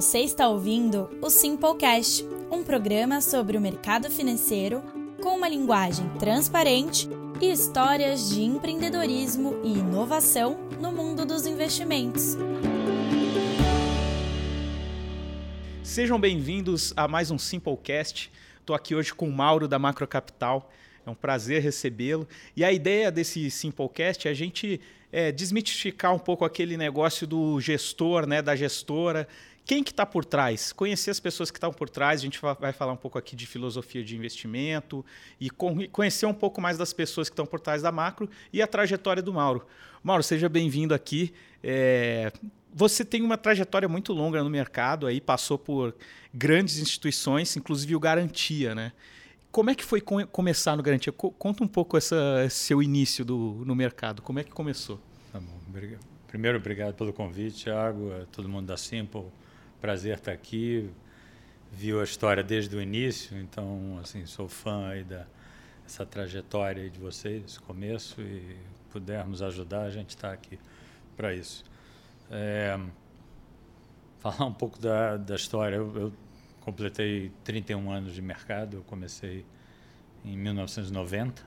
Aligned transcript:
Você 0.00 0.20
está 0.20 0.48
ouvindo 0.48 1.10
o 1.20 1.28
Simplecast, 1.28 2.24
um 2.50 2.64
programa 2.64 3.20
sobre 3.20 3.58
o 3.58 3.60
mercado 3.60 4.10
financeiro 4.10 4.82
com 5.22 5.36
uma 5.36 5.46
linguagem 5.46 6.08
transparente 6.18 7.06
e 7.38 7.52
histórias 7.52 8.30
de 8.30 8.40
empreendedorismo 8.40 9.60
e 9.62 9.74
inovação 9.74 10.56
no 10.80 10.90
mundo 10.90 11.26
dos 11.26 11.44
investimentos. 11.44 12.34
Sejam 15.82 16.18
bem-vindos 16.18 16.94
a 16.96 17.06
mais 17.06 17.30
um 17.30 17.36
Simplecast. 17.36 18.32
Estou 18.58 18.74
aqui 18.74 18.94
hoje 18.94 19.12
com 19.12 19.28
o 19.28 19.32
Mauro 19.32 19.68
da 19.68 19.78
Macro 19.78 20.08
Capital. 20.08 20.72
É 21.04 21.10
um 21.10 21.14
prazer 21.14 21.60
recebê-lo. 21.60 22.26
E 22.56 22.64
a 22.64 22.72
ideia 22.72 23.12
desse 23.12 23.50
Simplecast 23.50 24.26
é 24.26 24.30
a 24.30 24.34
gente 24.34 24.80
é, 25.12 25.32
desmitificar 25.32 26.14
um 26.14 26.18
pouco 26.18 26.44
aquele 26.44 26.76
negócio 26.76 27.26
do 27.26 27.60
gestor, 27.60 28.26
né, 28.26 28.40
da 28.40 28.54
gestora, 28.56 29.28
quem 29.70 29.84
que 29.84 29.92
está 29.92 30.04
por 30.04 30.24
trás? 30.24 30.72
Conhecer 30.72 31.12
as 31.12 31.20
pessoas 31.20 31.48
que 31.48 31.56
estão 31.56 31.72
por 31.72 31.88
trás. 31.88 32.20
A 32.20 32.24
gente 32.24 32.40
vai 32.58 32.72
falar 32.72 32.92
um 32.92 32.96
pouco 32.96 33.16
aqui 33.16 33.36
de 33.36 33.46
filosofia 33.46 34.02
de 34.02 34.16
investimento 34.16 35.06
e 35.40 35.48
conhecer 35.48 36.26
um 36.26 36.34
pouco 36.34 36.60
mais 36.60 36.76
das 36.76 36.92
pessoas 36.92 37.28
que 37.28 37.34
estão 37.34 37.46
por 37.46 37.60
trás 37.60 37.80
da 37.80 37.92
macro 37.92 38.28
e 38.52 38.60
a 38.60 38.66
trajetória 38.66 39.22
do 39.22 39.32
Mauro. 39.32 39.64
Mauro, 40.02 40.24
seja 40.24 40.48
bem-vindo 40.48 40.92
aqui. 40.92 41.32
É... 41.62 42.32
Você 42.74 43.04
tem 43.04 43.22
uma 43.22 43.38
trajetória 43.38 43.88
muito 43.88 44.12
longa 44.12 44.42
no 44.42 44.50
mercado, 44.50 45.06
aí 45.06 45.20
passou 45.20 45.56
por 45.56 45.94
grandes 46.34 46.78
instituições, 46.78 47.56
inclusive 47.56 47.94
o 47.94 48.00
Garantia, 48.00 48.74
né? 48.74 48.90
Como 49.52 49.70
é 49.70 49.74
que 49.76 49.84
foi 49.84 50.00
começar 50.00 50.76
no 50.76 50.82
Garantia? 50.82 51.12
Conta 51.12 51.62
um 51.62 51.68
pouco 51.68 51.96
essa, 51.96 52.48
seu 52.50 52.82
início 52.82 53.24
do, 53.24 53.62
no 53.64 53.76
mercado. 53.76 54.20
Como 54.20 54.40
é 54.40 54.42
que 54.42 54.50
começou? 54.50 54.98
Tá 55.32 55.38
bom. 55.38 55.60
Primeiro, 56.26 56.58
obrigado 56.58 56.94
pelo 56.94 57.12
convite, 57.12 57.66
Thiago, 57.66 58.10
todo 58.32 58.48
mundo 58.48 58.66
da 58.66 58.76
Simple 58.76 59.26
prazer 59.80 60.18
estar 60.18 60.32
aqui. 60.32 60.90
Viu 61.72 62.00
a 62.00 62.04
história 62.04 62.42
desde 62.42 62.74
o 62.76 62.82
início, 62.82 63.38
então 63.38 63.98
assim 64.02 64.26
sou 64.26 64.48
fã 64.48 64.88
aí 64.88 65.04
da 65.04 65.26
essa 65.86 66.06
trajetória 66.06 66.88
de 66.88 67.00
vocês, 67.00 67.44
esse 67.44 67.60
começo 67.60 68.20
e 68.20 68.56
pudermos 68.92 69.42
ajudar, 69.42 69.82
a 69.82 69.90
gente 69.90 70.10
está 70.10 70.32
aqui 70.32 70.56
para 71.16 71.34
isso. 71.34 71.64
É, 72.30 72.78
falar 74.20 74.46
um 74.46 74.52
pouco 74.52 74.78
da, 74.78 75.16
da 75.16 75.34
história. 75.34 75.76
Eu, 75.76 75.96
eu, 75.96 76.12
completei 76.60 77.32
31 77.42 77.90
anos 77.90 78.14
de 78.14 78.22
mercado. 78.22 78.76
Eu 78.78 78.82
comecei 78.84 79.44
em 80.24 80.36
1990. 80.36 81.42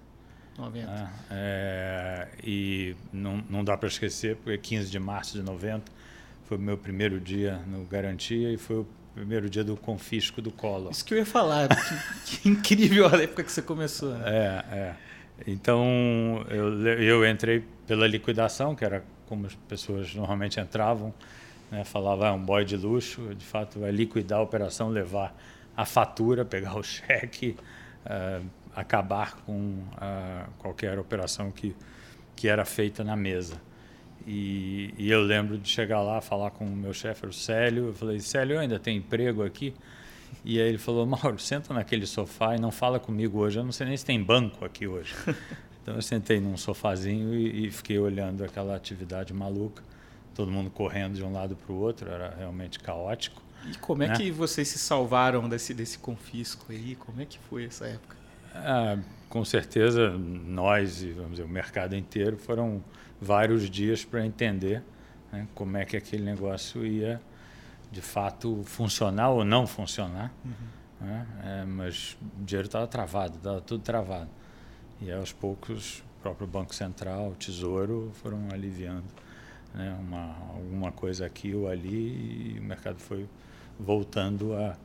90. 0.57 0.87
Né? 0.87 1.13
É, 1.31 2.27
e 2.43 2.95
não, 3.11 3.37
não 3.49 3.63
dá 3.63 3.77
para 3.77 3.87
esquecer, 3.87 4.35
porque 4.37 4.57
15 4.57 4.91
de 4.91 4.99
março 4.99 5.33
de 5.33 5.43
90 5.43 5.91
foi 6.45 6.57
o 6.57 6.61
meu 6.61 6.77
primeiro 6.77 7.19
dia 7.19 7.59
no 7.67 7.85
Garantia 7.85 8.51
e 8.51 8.57
foi 8.57 8.77
o 8.77 8.87
primeiro 9.13 9.49
dia 9.49 9.63
do 9.63 9.77
confisco 9.77 10.41
do 10.41 10.51
Collor. 10.51 10.91
Isso 10.91 11.05
que 11.05 11.13
eu 11.13 11.17
ia 11.17 11.25
falar. 11.25 11.69
que, 11.69 12.37
que, 12.37 12.49
incrível 12.49 13.07
a 13.07 13.21
época 13.21 13.43
que 13.43 13.51
você 13.51 13.61
começou. 13.61 14.13
Né? 14.13 14.23
É, 14.25 14.75
é. 14.75 14.95
Então, 15.47 16.45
eu, 16.49 16.81
eu 16.87 17.29
entrei 17.29 17.63
pela 17.87 18.07
liquidação, 18.07 18.75
que 18.75 18.85
era 18.85 19.03
como 19.27 19.45
as 19.45 19.55
pessoas 19.55 20.13
normalmente 20.13 20.59
entravam, 20.59 21.13
né? 21.71 21.83
falava, 21.83 22.27
ah, 22.27 22.33
um 22.33 22.43
boy 22.43 22.63
de 22.63 22.77
luxo, 22.77 23.33
de 23.35 23.45
fato 23.45 23.79
vai 23.79 23.91
liquidar 23.91 24.39
a 24.39 24.41
operação, 24.41 24.89
levar 24.89 25.35
a 25.75 25.85
fatura, 25.85 26.45
pegar 26.45 26.77
o 26.77 26.83
cheque, 26.83 27.55
uh, 28.05 28.45
acabar 28.75 29.37
com 29.37 29.53
uh, 29.53 30.49
qualquer 30.59 30.99
operação 30.99 31.51
que, 31.51 31.75
que 32.35 32.47
era 32.47 32.65
feita 32.65 33.03
na 33.03 33.15
mesa. 33.15 33.59
E, 34.25 34.93
e, 34.97 35.11
eu 35.11 35.21
lembro 35.21 35.57
de 35.57 35.67
chegar 35.67 36.01
lá, 36.01 36.21
falar 36.21 36.51
com 36.51 36.65
o 36.65 36.75
meu 36.75 36.93
chefe, 36.93 37.25
o 37.25 37.33
Célio. 37.33 37.87
Eu 37.87 37.93
falei, 37.93 38.19
Célio, 38.19 38.55
eu 38.55 38.59
ainda 38.59 38.79
tenho 38.79 38.97
emprego 38.97 39.43
aqui? 39.43 39.73
E 40.45 40.59
aí 40.59 40.67
ele 40.67 40.77
falou, 40.77 41.05
Mauro, 41.05 41.39
senta 41.39 41.73
naquele 41.73 42.05
sofá 42.05 42.55
e 42.55 42.59
não 42.59 42.71
fala 42.71 42.99
comigo 42.99 43.39
hoje. 43.39 43.59
Eu 43.59 43.63
não 43.63 43.71
sei 43.71 43.87
nem 43.87 43.97
se 43.97 44.05
tem 44.05 44.21
banco 44.21 44.63
aqui 44.63 44.87
hoje. 44.87 45.13
então 45.81 45.95
eu 45.95 46.01
sentei 46.01 46.39
num 46.39 46.55
sofazinho 46.55 47.33
e, 47.33 47.67
e 47.67 47.71
fiquei 47.71 47.99
olhando 47.99 48.43
aquela 48.43 48.75
atividade 48.75 49.33
maluca. 49.33 49.83
Todo 50.33 50.51
mundo 50.51 50.69
correndo 50.69 51.15
de 51.15 51.23
um 51.23 51.31
lado 51.31 51.55
para 51.55 51.73
o 51.73 51.77
outro, 51.77 52.09
era 52.09 52.33
realmente 52.37 52.79
caótico. 52.79 53.41
E 53.71 53.77
como 53.77 54.03
é 54.03 54.07
né? 54.07 54.15
que 54.15 54.31
vocês 54.31 54.67
se 54.67 54.79
salvaram 54.79 55.47
desse, 55.47 55.73
desse 55.73 55.97
confisco 55.97 56.65
aí? 56.69 56.95
Como 56.95 57.21
é 57.21 57.25
que 57.25 57.37
foi 57.49 57.65
essa 57.65 57.85
época? 57.85 58.15
Ah, 58.55 58.97
com 59.29 59.43
certeza, 59.45 60.09
nós 60.11 61.01
e 61.01 61.11
vamos 61.11 61.31
dizer, 61.31 61.43
o 61.43 61.49
mercado 61.49 61.95
inteiro 61.95 62.37
foram 62.37 62.83
vários 63.23 63.69
dias 63.69 64.03
para 64.03 64.25
entender 64.25 64.83
né, 65.31 65.47
como 65.55 65.77
é 65.77 65.85
que 65.85 65.97
aquele 65.97 66.23
negócio 66.23 66.85
ia 66.85 67.21
de 67.91 68.01
fato 68.01 68.63
funcionar 68.65 69.29
ou 69.29 69.45
não 69.45 69.65
funcionar. 69.65 70.31
Uhum. 70.43 71.07
Né? 71.07 71.27
É, 71.43 71.65
mas 71.65 72.17
o 72.21 72.43
dinheiro 72.43 72.67
estava 72.67 72.87
travado, 72.87 73.37
estava 73.37 73.61
tudo 73.61 73.83
travado. 73.83 74.29
E 75.01 75.11
aos 75.11 75.31
poucos, 75.31 75.99
o 75.99 76.21
próprio 76.21 76.47
Banco 76.47 76.73
Central, 76.73 77.29
o 77.29 77.35
Tesouro 77.35 78.11
foram 78.15 78.47
aliviando 78.51 79.05
né, 79.73 79.95
uma, 79.99 80.35
alguma 80.55 80.91
coisa 80.91 81.25
aqui 81.25 81.53
ou 81.53 81.67
ali 81.67 82.55
e 82.55 82.59
o 82.59 82.63
mercado 82.63 82.99
foi 82.99 83.27
voltando 83.79 84.55
a, 84.55 84.77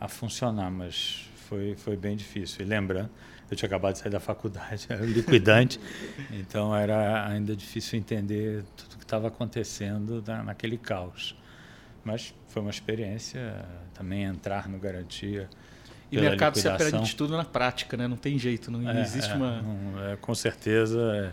a 0.00 0.08
funcionar. 0.08 0.70
Mas 0.70 1.28
foi, 1.48 1.76
foi 1.76 1.96
bem 1.96 2.16
difícil. 2.16 2.64
E 2.64 2.68
lembrando, 2.68 3.10
eu 3.52 3.56
tinha 3.56 3.66
acabado 3.66 3.92
de 3.92 3.98
sair 3.98 4.10
da 4.10 4.20
faculdade, 4.20 4.86
era 4.90 5.04
liquidante, 5.04 5.78
então 6.32 6.74
era 6.74 7.26
ainda 7.28 7.54
difícil 7.54 7.98
entender 7.98 8.64
tudo 8.76 8.94
o 8.94 8.96
que 8.96 9.04
estava 9.04 9.28
acontecendo 9.28 10.24
na, 10.26 10.42
naquele 10.42 10.78
caos. 10.78 11.36
Mas 12.02 12.34
foi 12.48 12.62
uma 12.62 12.70
experiência 12.70 13.64
também 13.94 14.24
entrar 14.24 14.68
no 14.68 14.78
garantia. 14.78 15.48
E 16.10 16.18
o 16.18 16.20
mercado 16.20 16.56
liquidação. 16.56 16.78
se 16.78 16.88
aprende 16.88 17.10
de 17.10 17.16
tudo 17.16 17.36
na 17.36 17.44
prática, 17.44 17.96
né? 17.96 18.08
Não 18.08 18.16
tem 18.16 18.38
jeito, 18.38 18.70
não, 18.70 18.90
é, 18.90 19.00
existe 19.02 19.30
é, 19.30 19.34
uma. 19.34 19.62
Não, 19.62 20.04
é, 20.04 20.16
com 20.16 20.34
certeza 20.34 20.98
é, 21.14 21.32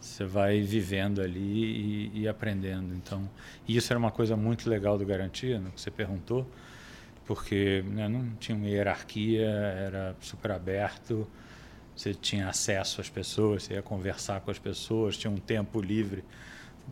você 0.00 0.24
vai 0.24 0.60
vivendo 0.60 1.20
ali 1.20 2.10
e, 2.14 2.20
e, 2.20 2.28
aprendendo. 2.28 2.94
Então, 2.94 3.28
isso 3.66 3.92
era 3.92 3.98
uma 3.98 4.12
coisa 4.12 4.36
muito 4.36 4.70
legal 4.70 4.96
do 4.96 5.04
garantia, 5.04 5.58
no 5.58 5.72
que 5.72 5.80
você 5.80 5.90
perguntou 5.90 6.46
porque 7.26 7.84
né, 7.88 8.08
não 8.08 8.30
tinha 8.38 8.56
uma 8.56 8.68
hierarquia, 8.68 9.46
era 9.46 10.14
super 10.20 10.52
aberto, 10.52 11.26
você 11.96 12.12
tinha 12.12 12.48
acesso 12.48 13.00
às 13.00 13.08
pessoas, 13.08 13.64
você 13.64 13.74
ia 13.74 13.82
conversar 13.82 14.42
com 14.42 14.50
as 14.50 14.58
pessoas, 14.58 15.16
tinha 15.16 15.30
um 15.30 15.38
tempo 15.38 15.80
livre, 15.80 16.22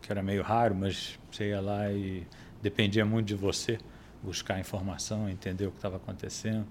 que 0.01 0.11
era 0.11 0.23
meio 0.23 0.41
raro, 0.41 0.73
mas 0.73 1.19
você 1.31 1.49
ia 1.49 1.61
lá 1.61 1.91
e 1.91 2.25
dependia 2.61 3.05
muito 3.05 3.27
de 3.27 3.35
você 3.35 3.77
buscar 4.23 4.59
informação, 4.59 5.29
entender 5.29 5.67
o 5.67 5.71
que 5.71 5.77
estava 5.77 5.97
acontecendo. 5.97 6.65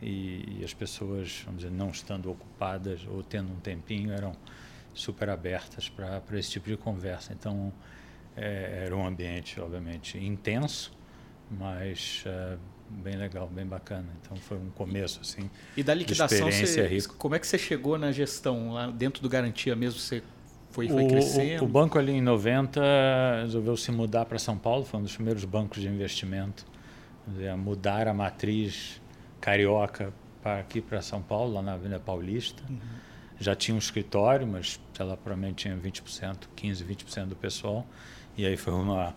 E, 0.00 0.60
e, 0.60 0.64
as 0.64 0.72
pessoas, 0.72 1.42
vamos 1.44 1.62
dizer, 1.62 1.74
não 1.74 1.90
estando 1.90 2.30
ocupadas 2.30 3.04
ou 3.08 3.22
tendo 3.22 3.52
um 3.52 3.56
tempinho, 3.56 4.12
eram 4.12 4.36
super 4.92 5.28
abertas 5.28 5.88
para 5.88 6.22
esse 6.32 6.50
tipo 6.50 6.68
de 6.68 6.76
conversa. 6.76 7.32
Então, 7.32 7.72
é, 8.36 8.84
era 8.84 8.96
um 8.96 9.06
ambiente, 9.06 9.60
obviamente, 9.60 10.18
intenso, 10.18 10.92
mas 11.50 12.22
é, 12.26 12.56
bem 12.88 13.16
legal, 13.16 13.48
bem 13.48 13.66
bacana. 13.66 14.06
Então 14.20 14.36
foi 14.36 14.58
um 14.58 14.70
começo 14.70 15.20
assim. 15.20 15.50
E 15.76 15.82
da 15.82 15.94
liquidação, 15.94 16.50
você, 16.50 17.00
como 17.18 17.34
é 17.34 17.38
que 17.38 17.46
você 17.46 17.58
chegou 17.58 17.98
na 17.98 18.12
gestão 18.12 18.72
lá 18.72 18.90
dentro 18.90 19.22
do 19.22 19.28
garantia 19.28 19.74
mesmo? 19.74 19.98
Você 19.98 20.22
foi, 20.70 20.88
foi 20.88 21.04
o, 21.04 21.08
crescendo? 21.08 21.62
O, 21.62 21.66
o, 21.66 21.68
banco 21.68 21.98
ali 21.98 22.12
em 22.12 22.20
90 22.20 22.80
resolveu 23.42 23.76
se 23.76 23.92
mudar 23.92 24.24
para 24.24 24.38
São 24.38 24.58
Paulo, 24.58 24.84
foi 24.84 25.00
um 25.00 25.02
dos 25.02 25.14
primeiros 25.14 25.44
bancos 25.44 25.80
de 25.80 25.88
investimento, 25.88 26.66
dizer, 27.26 27.56
mudar 27.56 28.08
a 28.08 28.14
matriz 28.14 29.00
carioca 29.40 30.12
para 30.42 30.58
aqui 30.58 30.80
para 30.80 31.00
São 31.00 31.22
Paulo, 31.22 31.54
lá 31.54 31.62
na 31.62 31.74
Avenida 31.74 32.00
Paulista. 32.00 32.62
Uhum. 32.68 32.78
Já 33.38 33.54
tinha 33.54 33.74
um 33.74 33.78
escritório, 33.78 34.46
mas 34.46 34.80
ela 34.98 35.16
provavelmente 35.16 35.62
tinha 35.62 35.76
20%, 35.76 36.48
15, 36.54 36.84
20% 36.84 37.26
do 37.26 37.36
pessoal. 37.36 37.86
E 38.36 38.46
aí 38.46 38.56
foi 38.56 38.72
uma 38.72 39.14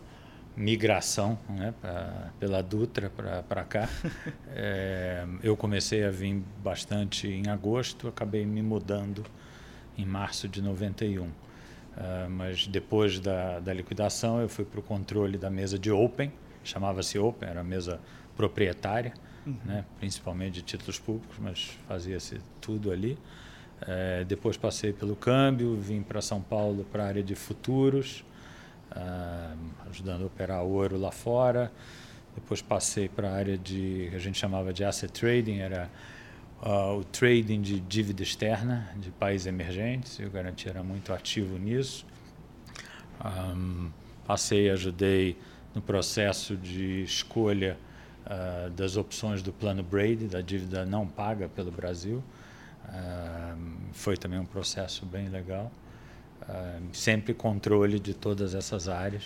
migração 0.57 1.37
né, 1.47 1.71
pra, 1.79 2.31
pela 2.39 2.63
Dutra 2.63 3.11
para 3.47 3.63
cá. 3.63 3.87
é, 4.49 5.23
eu 5.43 5.55
comecei 5.55 6.03
a 6.03 6.09
vir 6.09 6.41
bastante 6.63 7.27
em 7.27 7.47
agosto, 7.47 8.07
acabei 8.07 8.43
me 8.43 8.63
mudando 8.63 9.23
em 9.95 10.05
março 10.05 10.47
de 10.47 10.61
91. 10.61 11.23
Uh, 11.23 11.31
ah, 11.95 12.27
mas 12.29 12.67
depois 12.67 13.19
da, 13.19 13.59
da 13.59 13.73
liquidação, 13.73 14.41
eu 14.41 14.49
fui 14.49 14.65
para 14.65 14.79
o 14.79 14.83
controle 14.83 15.37
da 15.37 15.49
mesa 15.49 15.77
de 15.77 15.91
Open, 15.91 16.31
chamava-se 16.63 17.17
Open, 17.17 17.49
era 17.49 17.61
a 17.61 17.63
mesa 17.63 17.99
proprietária, 18.35 19.13
uhum. 19.45 19.57
né, 19.65 19.85
principalmente 19.99 20.55
de 20.55 20.61
títulos 20.63 20.99
públicos, 20.99 21.37
mas 21.39 21.71
fazia-se 21.87 22.39
tudo 22.61 22.91
ali. 22.91 23.17
É, 23.81 24.23
depois 24.23 24.57
passei 24.57 24.91
pelo 24.91 25.15
câmbio, 25.15 25.75
vim 25.75 26.01
para 26.01 26.19
São 26.21 26.41
Paulo 26.41 26.83
para 26.91 27.03
a 27.03 27.07
área 27.07 27.23
de 27.23 27.35
futuros, 27.35 28.23
ajudando 29.89 30.23
a 30.23 30.25
operar 30.25 30.63
ouro 30.63 30.97
lá 30.97 31.11
fora. 31.11 31.71
Depois 32.35 32.61
passei 32.61 33.09
para 33.09 33.29
a 33.29 33.33
área 33.33 33.57
de 33.57 34.07
que 34.11 34.15
a 34.15 34.19
gente 34.19 34.37
chamava 34.37 34.71
de 34.71 34.83
asset 34.83 35.11
trading, 35.11 35.57
era 35.57 35.89
uh, 36.61 36.99
o 36.99 37.03
trading 37.03 37.61
de 37.61 37.79
dívida 37.79 38.21
externa 38.21 38.91
de 38.97 39.09
países 39.09 39.47
emergentes. 39.47 40.19
Eu 40.19 40.29
garantia 40.29 40.71
era 40.71 40.83
muito 40.83 41.11
ativo 41.11 41.57
nisso. 41.57 42.05
Um, 43.25 43.89
passei, 44.25 44.69
ajudei 44.69 45.35
no 45.73 45.81
processo 45.81 46.55
de 46.55 47.01
escolha 47.01 47.77
uh, 48.25 48.69
das 48.69 48.97
opções 48.97 49.41
do 49.41 49.51
plano 49.51 49.81
Brady, 49.81 50.27
da 50.27 50.41
dívida 50.41 50.85
não 50.85 51.07
paga 51.07 51.49
pelo 51.49 51.71
Brasil. 51.71 52.23
Uh, 52.85 53.77
foi 53.93 54.15
também 54.15 54.39
um 54.39 54.45
processo 54.45 55.05
bem 55.05 55.27
legal. 55.27 55.71
Uh, 56.47 56.81
sempre 56.93 57.33
controle 57.33 57.99
de 57.99 58.13
todas 58.13 58.55
essas 58.55 58.87
áreas. 58.87 59.23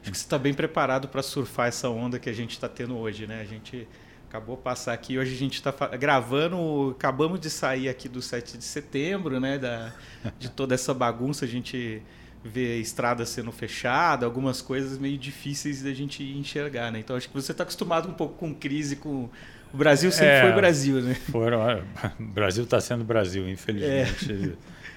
Acho 0.00 0.10
que 0.10 0.18
você 0.18 0.24
está 0.24 0.38
bem 0.38 0.54
preparado 0.54 1.08
para 1.08 1.22
surfar 1.22 1.68
essa 1.68 1.88
onda 1.88 2.18
que 2.18 2.28
a 2.28 2.32
gente 2.32 2.52
está 2.52 2.68
tendo 2.68 2.96
hoje, 2.96 3.26
né? 3.26 3.40
A 3.40 3.44
gente 3.44 3.86
acabou 4.28 4.56
passar 4.56 4.92
aqui, 4.92 5.18
hoje 5.18 5.34
a 5.34 5.38
gente 5.38 5.54
está 5.54 5.70
gravando, 5.96 6.90
acabamos 6.96 7.38
de 7.38 7.48
sair 7.48 7.88
aqui 7.88 8.08
do 8.08 8.20
7 8.20 8.58
de 8.58 8.64
setembro, 8.64 9.38
né? 9.38 9.58
Da, 9.58 9.92
de 10.38 10.50
toda 10.50 10.74
essa 10.74 10.92
bagunça, 10.92 11.44
a 11.44 11.48
gente 11.48 12.02
vê 12.44 12.78
estrada 12.78 13.24
sendo 13.24 13.50
fechada, 13.50 14.26
algumas 14.26 14.60
coisas 14.60 14.98
meio 14.98 15.16
difíceis 15.16 15.82
da 15.82 15.94
gente 15.94 16.22
enxergar, 16.22 16.90
né? 16.90 16.98
Então 16.98 17.16
acho 17.16 17.28
que 17.28 17.34
você 17.34 17.52
está 17.52 17.62
acostumado 17.62 18.08
um 18.08 18.12
pouco 18.12 18.34
com 18.34 18.54
crise, 18.54 18.96
com 18.96 19.30
o 19.72 19.76
Brasil 19.76 20.12
sempre 20.12 20.34
é, 20.34 20.42
foi 20.42 20.52
Brasil, 20.52 21.00
né? 21.00 21.14
Foram, 21.14 21.60
o 22.20 22.24
Brasil 22.24 22.64
está 22.64 22.80
sendo 22.80 23.02
Brasil, 23.04 23.48
infelizmente, 23.48 24.32
é. 24.32 24.52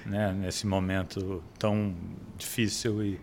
Né? 0.08 0.32
nesse 0.32 0.66
momento 0.66 1.42
tão 1.58 1.94
difícil 2.36 3.02
e, 3.02 3.20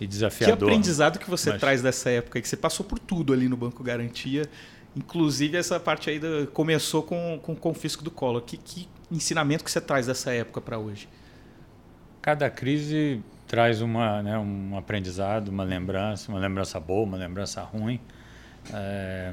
e 0.00 0.06
desafiador. 0.06 0.56
Que 0.56 0.64
aprendizado 0.64 1.18
que 1.18 1.28
você 1.28 1.50
Mas... 1.50 1.60
traz 1.60 1.82
dessa 1.82 2.10
época, 2.10 2.40
que 2.40 2.48
você 2.48 2.56
passou 2.56 2.84
por 2.86 2.98
tudo 2.98 3.32
ali 3.32 3.48
no 3.48 3.56
Banco 3.56 3.82
Garantia, 3.82 4.48
inclusive 4.96 5.56
essa 5.56 5.78
parte 5.78 6.10
aí 6.10 6.18
do, 6.18 6.46
começou 6.52 7.02
com, 7.02 7.38
com 7.42 7.52
o 7.52 7.56
confisco 7.56 8.02
do 8.02 8.10
Collor. 8.10 8.42
Que, 8.42 8.56
que 8.56 8.88
ensinamento 9.10 9.64
que 9.64 9.70
você 9.70 9.80
traz 9.80 10.06
dessa 10.06 10.32
época 10.32 10.60
para 10.60 10.78
hoje? 10.78 11.08
Cada 12.22 12.48
crise 12.50 13.22
traz 13.46 13.80
uma, 13.80 14.22
né, 14.22 14.38
um 14.38 14.76
aprendizado, 14.76 15.48
uma 15.48 15.64
lembrança, 15.64 16.30
uma 16.30 16.38
lembrança 16.38 16.78
boa, 16.78 17.04
uma 17.04 17.16
lembrança 17.16 17.62
ruim. 17.62 18.00
É, 18.72 19.32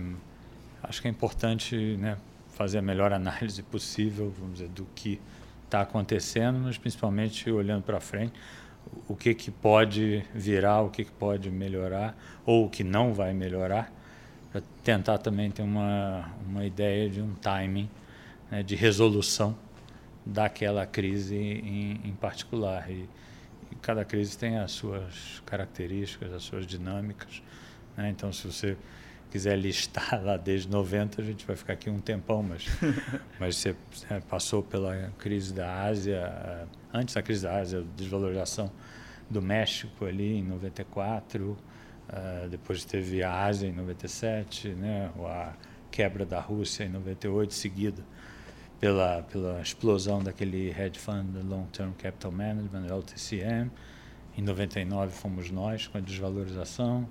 acho 0.82 1.02
que 1.02 1.08
é 1.08 1.12
importante 1.12 1.76
né, 1.98 2.18
fazer 2.56 2.80
a 2.80 2.82
melhor 2.82 3.14
análise 3.14 3.62
possível, 3.62 4.34
vamos 4.40 4.56
dizer, 4.56 4.70
do 4.70 4.88
que 4.96 5.20
está 5.68 5.82
acontecendo, 5.82 6.60
mas 6.60 6.78
principalmente 6.78 7.50
olhando 7.52 7.84
para 7.84 8.00
frente, 8.00 8.34
o 9.08 9.16
que 9.16 9.34
que 9.34 9.52
pode 9.52 10.24
virar, 10.34 10.82
o 10.82 10.90
que 10.90 11.04
que 11.04 11.12
pode 11.12 11.52
melhorar 11.52 12.18
ou 12.46 12.66
o 12.66 12.70
que 12.70 12.84
não 12.84 13.14
vai 13.14 13.34
melhorar, 13.34 13.92
para 14.52 14.62
tentar 14.84 15.18
também 15.18 15.52
ter 15.52 15.62
uma 15.62 16.30
uma 16.48 16.66
ideia 16.66 17.10
de 17.10 17.22
um 17.22 17.34
timing 17.36 17.90
né, 18.50 18.64
de 18.64 18.76
resolução 18.76 19.56
daquela 20.26 20.86
crise 20.86 21.36
em, 21.36 22.02
em 22.04 22.14
particular. 22.14 22.90
E, 22.90 23.08
cada 23.82 24.04
crise 24.04 24.38
tem 24.38 24.58
as 24.58 24.72
suas 24.72 25.42
características, 25.46 26.34
as 26.34 26.44
suas 26.44 26.66
dinâmicas. 26.66 27.44
Né? 27.96 28.10
Então, 28.10 28.34
se 28.34 28.48
você 28.48 28.78
quiser 29.32 29.58
listar 29.58 30.22
lá 30.24 30.38
desde 30.38 30.70
90, 30.70 31.22
a 31.22 31.26
gente 31.26 31.46
vai 31.46 31.56
ficar 31.56 31.74
aqui 31.74 31.90
um 31.90 32.00
tempão, 32.00 32.42
mas, 32.44 32.66
mas 33.40 33.58
você 33.58 33.76
né, 34.10 34.22
passou 34.30 34.64
pela 34.64 35.12
crise 35.18 35.54
da 35.54 35.84
Ásia, 35.84 36.68
antes 36.94 37.16
da 37.16 37.22
crise 37.22 37.44
da 37.44 37.60
Ásia, 37.60 37.84
desvalorização 37.96 38.72
do 39.30 39.42
México 39.42 40.06
ali 40.06 40.38
em 40.38 40.44
94, 40.44 41.52
uh, 41.52 42.48
depois 42.50 42.86
teve 42.86 43.22
a 43.24 43.46
Ásia 43.46 43.68
em 43.68 43.74
97, 43.74 44.70
né, 44.70 45.12
a 45.20 45.54
quebra 45.92 46.26
da 46.26 46.40
Rússia 46.40 46.84
em 46.86 46.90
98, 46.90 47.54
seguida 47.54 48.04
pela, 48.80 49.24
pela 49.24 49.62
explosão 49.62 50.22
daquele 50.24 50.70
hedge 50.70 51.00
fund 51.00 51.36
Long 51.44 51.66
Term 51.66 51.92
Capital 51.94 52.32
Management, 52.32 52.88
LTCM. 52.88 53.72
Em 54.38 54.42
99 54.42 55.12
fomos 55.14 55.50
nós 55.50 55.88
com 55.88 55.98
a 55.98 56.02
desvalorização. 56.02 57.08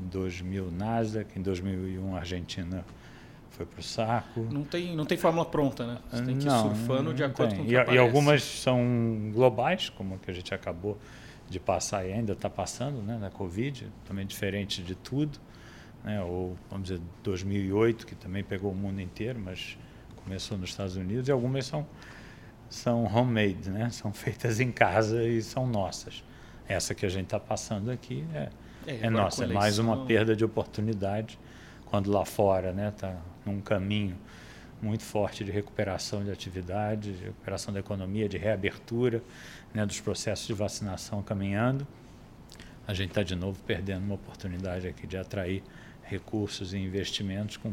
Em 0.00 0.06
2000 0.06 0.70
Nasdaq, 0.70 1.38
em 1.38 1.42
2001 1.42 2.14
a 2.14 2.18
Argentina 2.18 2.84
foi 3.50 3.64
para 3.64 3.80
o 3.80 3.82
saco. 3.82 4.40
Não 4.50 4.64
tem, 4.64 4.96
não 4.96 5.04
tem 5.04 5.16
fórmula 5.16 5.46
pronta, 5.46 5.86
né? 5.86 5.98
Você 6.10 6.22
tem 6.24 6.36
que 6.36 6.44
ir 6.44 6.46
não, 6.46 6.74
surfando 6.74 7.14
de 7.14 7.22
acordo 7.22 7.50
tem. 7.50 7.58
com 7.58 7.64
o 7.64 7.68
que 7.68 7.74
e, 7.74 7.94
e, 7.94 7.98
algumas 7.98 8.42
são 8.42 9.30
globais, 9.32 9.88
como 9.88 10.16
a 10.16 10.18
que 10.18 10.30
a 10.30 10.34
gente 10.34 10.52
acabou 10.52 10.98
de 11.48 11.60
passar 11.60 12.04
e 12.06 12.12
ainda 12.12 12.32
está 12.32 12.50
passando, 12.50 13.00
né, 13.02 13.16
na 13.18 13.30
Covid, 13.30 13.88
também 14.04 14.26
diferente 14.26 14.82
de 14.82 14.94
tudo. 14.94 15.38
Né? 16.02 16.20
Ou, 16.22 16.56
vamos 16.68 16.88
dizer, 16.88 17.00
2008, 17.22 18.06
que 18.06 18.14
também 18.14 18.42
pegou 18.42 18.72
o 18.72 18.74
mundo 18.74 19.00
inteiro, 19.00 19.38
mas 19.38 19.78
começou 20.16 20.58
nos 20.58 20.70
Estados 20.70 20.96
Unidos 20.96 21.28
e 21.28 21.32
algumas 21.32 21.66
são 21.66 21.86
são 22.68 23.04
homemade, 23.04 23.70
né? 23.70 23.88
São 23.90 24.12
feitas 24.12 24.58
em 24.60 24.72
casa 24.72 25.22
e 25.22 25.40
são 25.42 25.66
nossas. 25.66 26.24
Essa 26.66 26.94
que 26.94 27.06
a 27.06 27.08
gente 27.08 27.24
está 27.24 27.38
passando 27.38 27.90
aqui 27.90 28.24
é, 28.34 28.48
é, 28.86 29.06
é 29.06 29.10
nossa, 29.10 29.44
é 29.44 29.46
mais 29.46 29.78
uma 29.78 30.04
perda 30.04 30.34
de 30.34 30.44
oportunidade 30.44 31.38
quando 31.86 32.10
lá 32.10 32.24
fora, 32.24 32.72
né, 32.72 32.88
está 32.88 33.16
num 33.46 33.60
caminho 33.60 34.16
muito 34.82 35.02
forte 35.02 35.44
de 35.44 35.50
recuperação 35.50 36.24
de 36.24 36.30
atividade, 36.30 37.12
de 37.12 37.24
recuperação 37.24 37.72
da 37.72 37.80
economia, 37.80 38.28
de 38.28 38.36
reabertura, 38.36 39.22
né, 39.72 39.86
dos 39.86 40.00
processos 40.00 40.46
de 40.46 40.52
vacinação 40.52 41.22
caminhando. 41.22 41.86
A 42.86 42.92
gente 42.92 43.10
está 43.10 43.22
de 43.22 43.34
novo 43.34 43.58
perdendo 43.66 44.04
uma 44.04 44.16
oportunidade 44.16 44.86
aqui 44.86 45.06
de 45.06 45.16
atrair 45.16 45.62
recursos 46.02 46.74
e 46.74 46.78
investimentos 46.78 47.56
com 47.56 47.72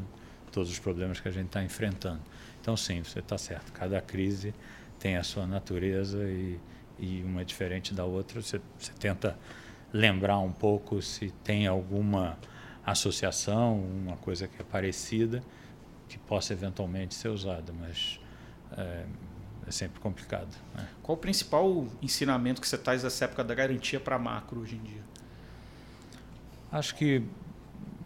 todos 0.51 0.71
os 0.71 0.79
problemas 0.79 1.19
que 1.19 1.27
a 1.27 1.31
gente 1.31 1.47
está 1.47 1.63
enfrentando. 1.63 2.21
Então, 2.61 2.77
sim, 2.77 3.03
você 3.03 3.19
está 3.19 3.37
certo. 3.37 3.73
Cada 3.73 3.99
crise 3.99 4.53
tem 4.99 5.17
a 5.17 5.23
sua 5.23 5.45
natureza 5.45 6.23
e, 6.23 6.59
e 6.99 7.23
uma 7.23 7.41
é 7.41 7.43
diferente 7.43 7.93
da 7.93 8.05
outra. 8.05 8.41
Você, 8.41 8.61
você 8.77 8.91
tenta 8.99 9.37
lembrar 9.93 10.39
um 10.39 10.51
pouco 10.51 11.01
se 11.01 11.31
tem 11.43 11.67
alguma 11.67 12.37
associação, 12.85 13.79
uma 13.79 14.17
coisa 14.17 14.47
que 14.47 14.61
é 14.61 14.65
parecida, 14.65 15.43
que 16.07 16.17
possa 16.17 16.53
eventualmente 16.53 17.13
ser 17.13 17.29
usada, 17.29 17.71
mas 17.71 18.19
é, 18.77 19.05
é 19.67 19.71
sempre 19.71 19.99
complicado. 19.99 20.55
Né? 20.75 20.87
Qual 21.03 21.17
o 21.17 21.21
principal 21.21 21.87
ensinamento 22.01 22.59
que 22.59 22.67
você 22.67 22.77
traz 22.77 23.03
dessa 23.03 23.25
época 23.25 23.43
da 23.43 23.53
garantia 23.53 23.99
para 23.99 24.17
macro 24.17 24.61
hoje 24.61 24.75
em 24.75 24.83
dia? 24.83 25.03
Acho 26.71 26.95
que 26.95 27.23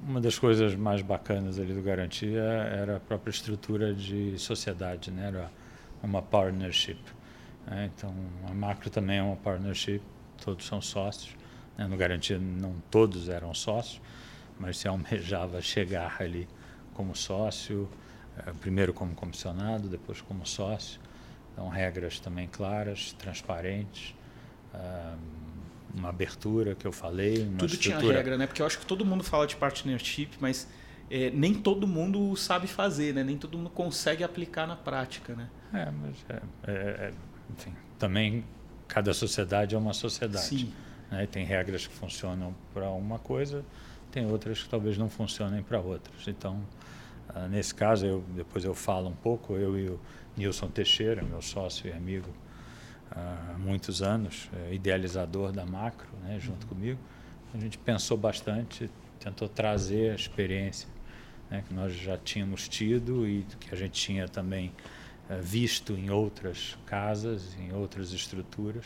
uma 0.08 0.22
das 0.22 0.38
coisas 0.38 0.76
mais 0.76 1.02
bacanas 1.02 1.60
ali 1.60 1.74
do 1.74 1.82
Garantia 1.82 2.42
era 2.42 2.98
a 2.98 3.00
própria 3.00 3.32
estrutura 3.32 3.94
de 3.94 4.38
sociedade, 4.38 5.10
né? 5.10 5.28
Era 5.28 5.52
uma 6.04 6.22
partnership. 6.22 7.00
Né? 7.66 7.92
Então, 7.96 8.14
a 8.48 8.54
Macro 8.54 8.90
também 8.90 9.18
é 9.18 9.24
uma 9.24 9.36
partnership, 9.36 10.02
todos 10.44 10.66
são 10.66 10.82
sócios. 10.82 11.36
Né? 11.78 11.88
No 11.88 11.98
Garantia 11.98 12.38
não 12.40 12.76
todos 12.90 13.30
eram 13.30 13.54
sócios, 13.54 14.02
mas 14.60 14.78
se 14.78 14.88
almejava 14.88 15.62
chegar 15.62 16.18
ali 16.20 16.48
como 16.94 17.16
sócio, 17.16 17.90
eh, 18.38 18.54
primeiro 18.62 18.94
como 18.94 19.14
comissionado, 19.14 19.88
depois 19.88 20.22
como 20.22 20.46
sócio. 20.46 21.00
Então, 21.52 21.70
regras 21.70 22.20
também 22.20 22.48
claras, 22.48 23.14
transparentes. 23.14 24.14
Ah, 24.74 25.16
uma 25.94 26.10
abertura 26.10 26.76
que 26.76 26.86
eu 26.86 26.92
falei. 26.92 27.38
Tudo 27.58 27.66
estrutura... 27.74 28.00
tinha 28.00 28.14
regra, 28.14 28.38
né? 28.38 28.46
Porque 28.46 28.62
eu 28.62 28.66
acho 28.66 28.78
que 28.78 28.86
todo 28.86 29.06
mundo 29.06 29.24
fala 29.24 29.48
de 29.48 29.56
partnership, 29.56 30.32
mas 30.40 30.68
é, 31.10 31.30
nem 31.30 31.54
todo 31.54 31.88
mundo 31.88 32.36
sabe 32.36 32.68
fazer, 32.68 33.14
né? 33.14 33.24
Nem 33.24 33.38
todo 33.38 33.58
mundo 33.58 33.70
consegue 33.70 34.24
aplicar 34.24 34.68
na 34.68 34.76
prática, 34.76 35.34
né? 35.34 35.50
É, 35.74 35.92
mas 35.92 36.26
é, 36.30 36.42
é, 36.68 36.74
é 36.74 37.14
enfim, 37.58 37.74
também 37.98 38.44
cada 38.88 39.14
sociedade 39.14 39.76
é 39.76 39.78
uma 39.78 39.94
sociedade. 39.94 40.46
Sim. 40.46 40.74
Né? 41.12 41.28
Tem 41.28 41.46
regras 41.46 41.88
que 41.88 41.94
funcionam 41.94 42.56
para 42.74 42.90
uma 42.90 43.20
coisa, 43.20 43.64
tem 44.12 44.26
outras 44.26 44.64
que 44.64 44.70
talvez 44.70 44.98
não 44.98 45.10
funcionem 45.10 45.62
para 45.62 45.80
outras. 45.80 46.28
Então, 46.28 46.62
uh, 47.30 47.48
nesse 47.50 47.74
caso, 47.74 48.06
eu, 48.06 48.24
depois 48.36 48.64
eu 48.64 48.74
falo 48.74 49.10
um 49.10 49.16
pouco, 49.16 49.54
eu 49.54 49.78
e 49.78 49.90
o 49.90 50.00
Nilson 50.38 50.70
Teixeira, 50.70 51.22
meu 51.22 51.42
sócio 51.42 51.88
e 51.90 51.94
amigo 51.94 52.30
há 53.12 53.58
muitos 53.58 54.02
anos, 54.02 54.50
é, 54.54 54.74
idealizador 54.74 55.52
da 55.52 55.66
Macro, 55.66 56.10
né, 56.24 56.40
junto 56.40 56.64
uhum. 56.64 56.70
comigo. 56.70 57.00
A 57.54 57.58
gente 57.58 57.78
pensou 57.78 58.18
bastante, 58.18 58.90
tentou 59.20 59.48
trazer 59.48 60.12
a 60.12 60.16
experiência 60.16 60.90
né, 61.50 61.64
que 61.68 61.74
nós 61.74 61.94
já 61.94 62.18
tínhamos 62.18 62.68
tido 62.68 63.28
e 63.28 63.46
que 63.60 63.74
a 63.74 63.78
gente 63.78 63.94
tinha 63.94 64.28
também 64.28 64.72
é, 65.30 65.40
visto 65.40 65.94
em 65.94 66.10
outras 66.10 66.78
casas, 66.86 67.56
em 67.60 67.74
outras 67.74 68.12
estruturas, 68.12 68.86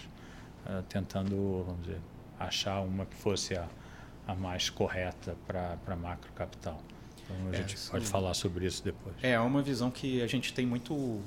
é, 0.70 0.82
tentando, 0.88 1.64
vamos 1.66 1.82
dizer, 1.82 2.00
achar 2.40 2.82
uma 2.82 3.06
que 3.06 3.16
fosse 3.16 3.56
a, 3.56 3.68
a 4.28 4.36
mais 4.36 4.70
correta 4.70 5.36
para 5.48 5.96
macro 5.96 6.32
capital. 6.34 6.82
Então 7.24 7.50
a 7.50 7.56
gente 7.56 7.78
pode 7.90 8.06
falar 8.06 8.34
sobre 8.34 8.66
isso 8.66 8.84
depois. 8.84 9.16
É 9.22 9.40
uma 9.40 9.62
visão 9.62 9.90
que 9.92 10.22
a 10.22 10.28
gente 10.28 10.54
tem 10.54 10.66
muito 10.66 11.22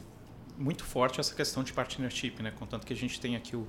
muito 0.59 0.85
forte 0.85 1.19
essa 1.19 1.35
questão 1.35 1.63
de 1.65 1.73
partnership, 1.73 2.43
né? 2.43 2.53
Contanto 2.57 2.87
que 2.87 2.93
a 2.93 2.97
gente 2.97 3.19
tem 3.19 3.35
aqui 3.35 3.57
o, 3.57 3.67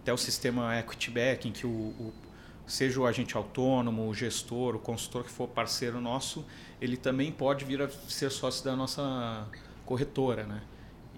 até 0.00 0.12
o 0.12 0.16
sistema 0.16 0.78
equity 0.78 1.10
back, 1.10 1.48
em 1.48 1.52
que 1.52 1.66
o, 1.66 1.70
o, 1.70 2.14
seja 2.66 3.00
o 3.00 3.06
agente 3.06 3.36
autônomo, 3.36 4.08
o 4.08 4.14
gestor, 4.14 4.76
o 4.76 4.78
consultor 4.78 5.24
que 5.24 5.30
for 5.30 5.48
parceiro 5.48 6.00
nosso, 6.00 6.46
ele 6.80 6.96
também 6.96 7.32
pode 7.32 7.64
vir 7.64 7.82
a 7.82 7.88
ser 7.90 8.30
sócio 8.30 8.64
da 8.64 8.76
nossa 8.76 9.46
corretora, 9.84 10.44
né? 10.44 10.62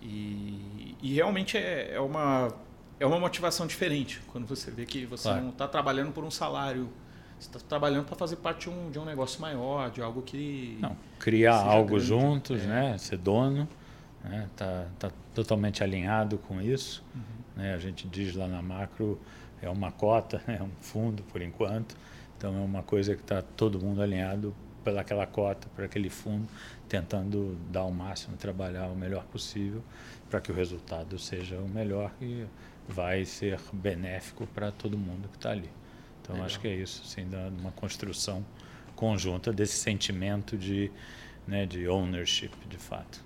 E, 0.00 0.96
e 1.00 1.14
realmente 1.14 1.56
é, 1.56 1.94
é, 1.94 2.00
uma, 2.00 2.52
é 3.00 3.06
uma 3.06 3.18
motivação 3.18 3.66
diferente 3.66 4.20
quando 4.28 4.46
você 4.46 4.70
vê 4.70 4.86
que 4.86 5.04
você 5.06 5.24
claro. 5.24 5.42
não 5.42 5.50
está 5.50 5.66
trabalhando 5.66 6.12
por 6.12 6.24
um 6.24 6.30
salário 6.30 6.88
Você 7.38 7.48
está 7.48 7.58
trabalhando 7.58 8.04
para 8.06 8.14
fazer 8.16 8.36
parte 8.36 8.68
de 8.68 8.70
um, 8.70 8.90
de 8.90 8.98
um 8.98 9.04
negócio 9.04 9.40
maior, 9.40 9.90
de 9.90 10.00
algo 10.00 10.22
que. 10.22 10.78
Não, 10.80 10.96
criar 11.18 11.56
algo 11.56 11.90
grande. 11.90 12.04
juntos, 12.06 12.62
É. 12.62 12.66
né? 12.66 12.98
Ser 12.98 13.16
dono, 13.18 13.68
né? 14.22 14.48
Tá, 14.54 14.86
tá 14.98 15.10
totalmente 15.34 15.82
alinhado 15.82 16.38
com 16.38 16.60
isso. 16.60 17.02
Uhum. 17.14 17.22
Né? 17.56 17.74
A 17.74 17.78
gente 17.78 18.06
diz 18.06 18.34
lá 18.36 18.46
na 18.46 18.62
macro 18.62 19.18
é 19.60 19.68
uma 19.68 19.90
cota, 19.90 20.40
é 20.46 20.62
um 20.62 20.70
fundo 20.80 21.22
por 21.24 21.42
enquanto. 21.42 21.96
Então 22.38 22.54
é 22.56 22.60
uma 22.60 22.82
coisa 22.82 23.14
que 23.16 23.22
está 23.22 23.42
todo 23.42 23.78
mundo 23.80 24.00
alinhado 24.02 24.54
pelaquela 24.84 25.26
cota, 25.26 25.68
para 25.76 25.84
aquele 25.84 26.10
fundo, 26.10 26.46
tentando 26.88 27.56
dar 27.70 27.84
o 27.84 27.90
máximo, 27.92 28.36
trabalhar 28.36 28.86
o 28.88 28.96
melhor 28.96 29.24
possível 29.24 29.82
para 30.28 30.40
que 30.40 30.50
o 30.50 30.54
resultado 30.54 31.18
seja 31.18 31.56
o 31.58 31.68
melhor 31.68 32.10
e 32.20 32.44
vai 32.88 33.24
ser 33.24 33.58
benéfico 33.72 34.46
para 34.46 34.70
todo 34.70 34.98
mundo 34.98 35.28
que 35.28 35.36
está 35.36 35.50
ali. 35.50 35.70
Então 36.20 36.34
Legal. 36.34 36.46
acho 36.46 36.60
que 36.60 36.68
é 36.68 36.74
isso, 36.74 37.02
assim, 37.04 37.26
uma 37.58 37.72
construção 37.72 38.44
conjunta 38.94 39.52
desse 39.52 39.74
sentimento 39.74 40.56
de, 40.56 40.90
né, 41.46 41.66
de 41.66 41.88
ownership, 41.88 42.52
de 42.68 42.78
fato. 42.78 43.24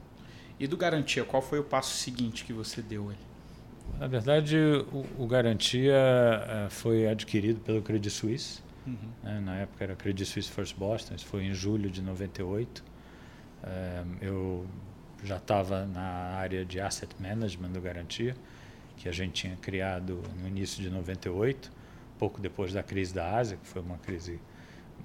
E 0.59 0.67
do 0.67 0.77
garantia, 0.77 1.25
qual 1.25 1.43
foi 1.43 1.59
o 1.59 1.65
passo 1.65 1.95
seguinte 1.97 2.45
que 2.45 2.53
você 2.53 2.81
deu 2.81 3.11
ali? 3.11 3.19
Na 3.99 4.07
verdade, 4.07 4.57
o, 4.93 5.05
o 5.19 5.27
Garantia 5.27 5.95
eh, 5.95 6.67
foi 6.69 7.07
adquirido 7.07 7.61
pelo 7.61 7.81
Credit 7.83 8.11
Suisse. 8.11 8.61
Uhum. 8.87 8.97
né? 9.23 9.41
Na 9.41 9.57
época 9.57 9.85
era 9.85 9.97
Credit 9.97 10.25
Suisse 10.29 10.51
First 10.51 10.77
Boston, 10.77 11.15
isso 11.15 11.27
foi 11.27 11.45
em 11.45 11.55
julho 11.55 11.91
de 11.91 12.03
98. 12.03 12.85
Eh, 13.63 14.05
eu 14.21 14.67
já 15.25 15.37
estava 15.37 15.87
na 15.87 16.03
área 16.03 16.65
de 16.65 16.81
Asset 16.81 17.15
Management 17.19 17.71
do 17.71 17.81
Garantia, 17.81 18.35
que 18.97 19.09
a 19.09 19.13
gente 19.13 19.33
tinha 19.33 19.57
criado 19.57 20.23
no 20.41 20.49
início 20.49 20.83
de 20.83 20.91
98, 20.91 21.71
pouco 22.19 22.41
depois 22.41 22.73
da 22.73 22.83
crise 22.83 23.15
da 23.15 23.37
Ásia, 23.37 23.57
que 23.57 23.67
foi 23.67 23.83
uma 23.83 23.99
crise 23.99 24.41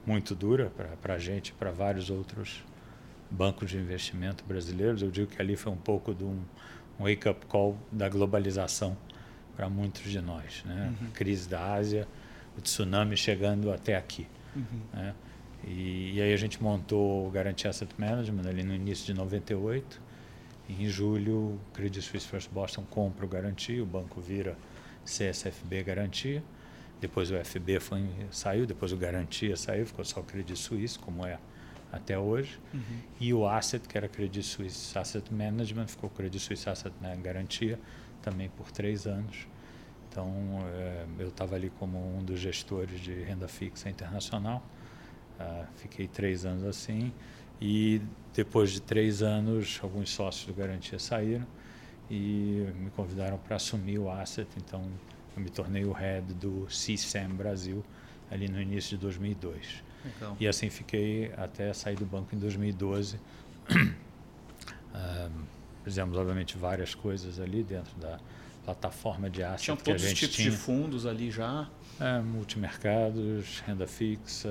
muito 0.06 0.34
dura 0.34 0.72
para 1.02 1.16
a 1.16 1.20
gente 1.20 1.50
e 1.50 1.54
para 1.54 1.72
vários 1.72 2.10
outros 2.10 2.64
bancos 3.30 3.70
de 3.70 3.78
investimento 3.78 4.44
brasileiros. 4.46 5.02
Eu 5.02 5.12
digo 5.12 5.28
que 5.28 5.42
ali 5.42 5.56
foi 5.56 5.72
um 5.72 5.78
pouco 5.78 6.14
de 6.14 6.24
um, 6.24 6.42
um 7.00 7.04
wake-up 7.04 7.46
call 7.46 7.78
da 7.92 8.10
globalização 8.10 8.98
para 9.56 9.70
muitos 9.70 10.10
de 10.10 10.22
nós. 10.22 10.64
Né? 10.66 10.94
Uhum. 11.02 11.12
Crise 11.12 11.48
da 11.48 11.74
Ásia, 11.74 12.08
o 12.58 12.62
tsunami 12.62 13.16
chegando 13.16 13.72
até 13.72 13.96
aqui. 13.96 14.28
Uhum. 14.56 14.82
Né? 14.94 15.14
E, 15.64 16.14
e 16.16 16.22
aí 16.22 16.34
a 16.34 16.38
gente 16.38 16.62
montou 16.62 17.28
o 17.28 17.32
Garantia 17.32 17.70
Asset 17.70 17.94
Management 17.98 18.50
ali 18.50 18.64
no 18.64 18.74
início 18.74 19.06
de 19.06 19.14
98. 19.14 20.02
Em 20.80 20.88
julho, 20.88 21.36
o 21.36 21.60
Credit 21.74 22.02
Suisse 22.02 22.28
First 22.28 22.50
Boston 22.52 22.84
compra 22.90 23.26
o 23.26 23.28
Garantia, 23.28 23.82
o 23.82 23.86
banco 23.86 24.22
vira 24.22 24.58
CSFB 25.06 25.84
Garantia. 25.84 26.44
Depois 27.00 27.32
o 27.32 27.36
FB 27.44 27.80
foi, 27.80 28.08
saiu, 28.30 28.66
depois 28.66 28.94
o 28.94 28.98
Garantia 28.98 29.56
saiu, 29.58 29.86
ficou 29.86 30.06
só 30.06 30.20
o 30.20 30.24
Credit 30.24 30.58
Suisse, 30.58 30.98
como 30.98 31.26
é 31.26 31.40
até 31.92 32.18
hoje. 32.18 32.60
Uhum. 32.74 33.00
E 33.20 33.34
o 33.34 33.48
Asset, 33.48 33.88
que 33.88 33.98
era 33.98 34.08
Credit 34.08 34.46
Suisse 34.46 34.98
Asset 34.98 35.34
Management, 35.34 35.88
ficou 35.88 36.10
Credit 36.10 36.40
Suisse 36.42 36.70
Asset 36.70 36.94
né, 37.02 37.18
Garantia 37.22 37.80
também 38.22 38.50
por 38.50 38.72
três 38.72 39.08
anos. 39.08 39.48
Então, 40.10 40.30
eh, 40.74 41.06
eu 41.20 41.30
estava 41.30 41.56
ali 41.56 41.70
como 41.80 42.18
um 42.18 42.24
dos 42.24 42.40
gestores 42.40 43.00
de 43.00 43.14
renda 43.24 43.48
fixa 43.48 43.90
internacional. 43.90 44.64
Ah, 45.40 45.66
fiquei 45.78 46.08
três 46.08 46.46
anos 46.46 46.64
assim. 46.64 47.12
E 47.62 48.02
depois 48.34 48.72
de 48.72 48.82
três 48.82 49.22
anos, 49.22 49.80
alguns 49.84 50.10
sócios 50.10 50.46
do 50.48 50.54
Garantia 50.54 50.98
saíram 50.98 51.46
e 52.10 52.68
me 52.76 52.90
convidaram 52.92 53.38
para 53.38 53.56
assumir 53.58 54.00
o 54.00 54.10
Asset. 54.10 54.50
Então, 54.58 54.84
eu 55.36 55.44
me 55.44 55.50
tornei 55.50 55.86
o 55.86 55.92
head 55.92 56.34
do 56.34 56.66
CSAM 56.68 57.30
Brasil 57.30 57.84
ali 58.32 58.48
no 58.50 58.60
início 58.60 58.92
de 58.92 58.98
2002. 58.98 59.84
Legal. 60.04 60.36
E 60.40 60.48
assim 60.48 60.70
fiquei 60.70 61.32
até 61.38 61.72
sair 61.74 61.96
do 61.96 62.06
banco 62.06 62.34
em 62.36 62.40
2012. 62.40 63.20
Ah, 64.94 65.30
fizemos, 65.86 66.18
obviamente, 66.18 66.58
várias 66.58 66.94
coisas 66.94 67.40
ali 67.40 67.64
dentro 67.64 67.96
da 67.98 68.20
plataforma 68.66 69.30
de 69.30 69.42
asset 69.42 69.64
Tinham 69.64 69.78
que 69.78 69.84
a 69.84 69.86
todos 69.86 70.04
os 70.04 70.10
gente 70.10 70.20
tipos 70.20 70.36
tinha. 70.36 70.52
de 70.52 70.58
fundos 70.58 71.06
ali 71.06 71.32
já. 71.32 71.70
É, 71.98 72.20
multimercados, 72.20 73.62
renda 73.66 73.88
fixa, 73.88 74.50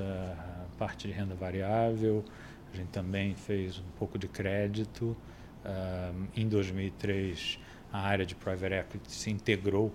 parte 0.79 1.07
de 1.09 1.13
renda 1.13 1.35
variável. 1.35 2.25
A 2.73 2.77
gente 2.77 2.89
também 2.89 3.35
fez 3.35 3.79
um 3.79 3.91
pouco 3.99 4.19
de 4.19 4.29
crédito. 4.29 5.17
Ah, 5.65 6.13
em 6.37 6.49
2003, 6.49 7.59
a 7.93 8.01
área 8.01 8.25
de 8.25 8.35
private 8.35 8.75
equity 8.75 9.13
se 9.13 9.31
integrou 9.31 9.93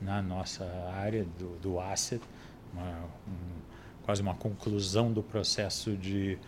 na 0.00 0.20
nossa 0.22 0.64
área 0.94 1.24
do, 1.38 1.56
do 1.58 1.80
asset, 1.80 2.22
uma, 2.72 2.90
um, 3.28 4.02
quase 4.02 4.22
uma 4.22 4.34
conclusão 4.34 5.12
do 5.12 5.22
processo 5.22 5.96
de, 5.96 6.38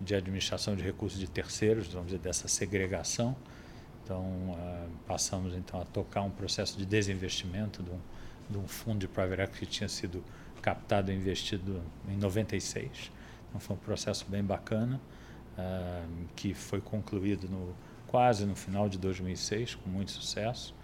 de 0.00 0.14
administração 0.14 0.74
de 0.74 0.82
recursos 0.82 1.18
de 1.18 1.28
terceiros, 1.28 1.88
vamos 1.88 2.08
dizer, 2.08 2.20
dessa 2.20 2.48
segregação. 2.48 3.36
Então, 4.02 4.56
ah, 4.58 4.86
passamos 5.06 5.54
então 5.54 5.80
a 5.80 5.84
tocar 5.84 6.22
um 6.22 6.30
processo 6.30 6.76
de 6.76 6.84
desinvestimento 6.84 7.82
de 7.82 7.90
um, 7.90 8.00
de 8.50 8.58
um 8.58 8.68
fundo 8.68 8.98
de 8.98 9.08
private 9.08 9.42
equity 9.42 9.66
que 9.66 9.66
tinha 9.66 9.88
sido 9.88 10.22
captado 10.60 11.10
e 11.10 11.14
investido 11.14 11.82
em 12.08 12.16
96. 12.16 13.10
Então, 13.48 13.60
foi 13.60 13.76
um 13.76 13.78
processo 13.78 14.26
bem 14.28 14.42
bacana, 14.42 15.00
ah, 15.58 16.04
que 16.34 16.54
foi 16.54 16.80
concluído 16.80 17.48
no, 17.48 17.74
quase 18.06 18.46
no 18.46 18.56
final 18.56 18.88
de 18.88 18.98
2006, 18.98 19.74
com 19.76 19.88
muito 19.88 20.10
sucesso. 20.10 20.74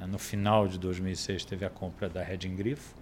Ah, 0.00 0.06
no 0.06 0.18
final 0.18 0.68
de 0.68 0.78
2006 0.78 1.44
teve 1.44 1.64
a 1.64 1.70
compra 1.70 2.08
da 2.08 2.22
Reding 2.22 2.56
Grifo, 2.56 2.94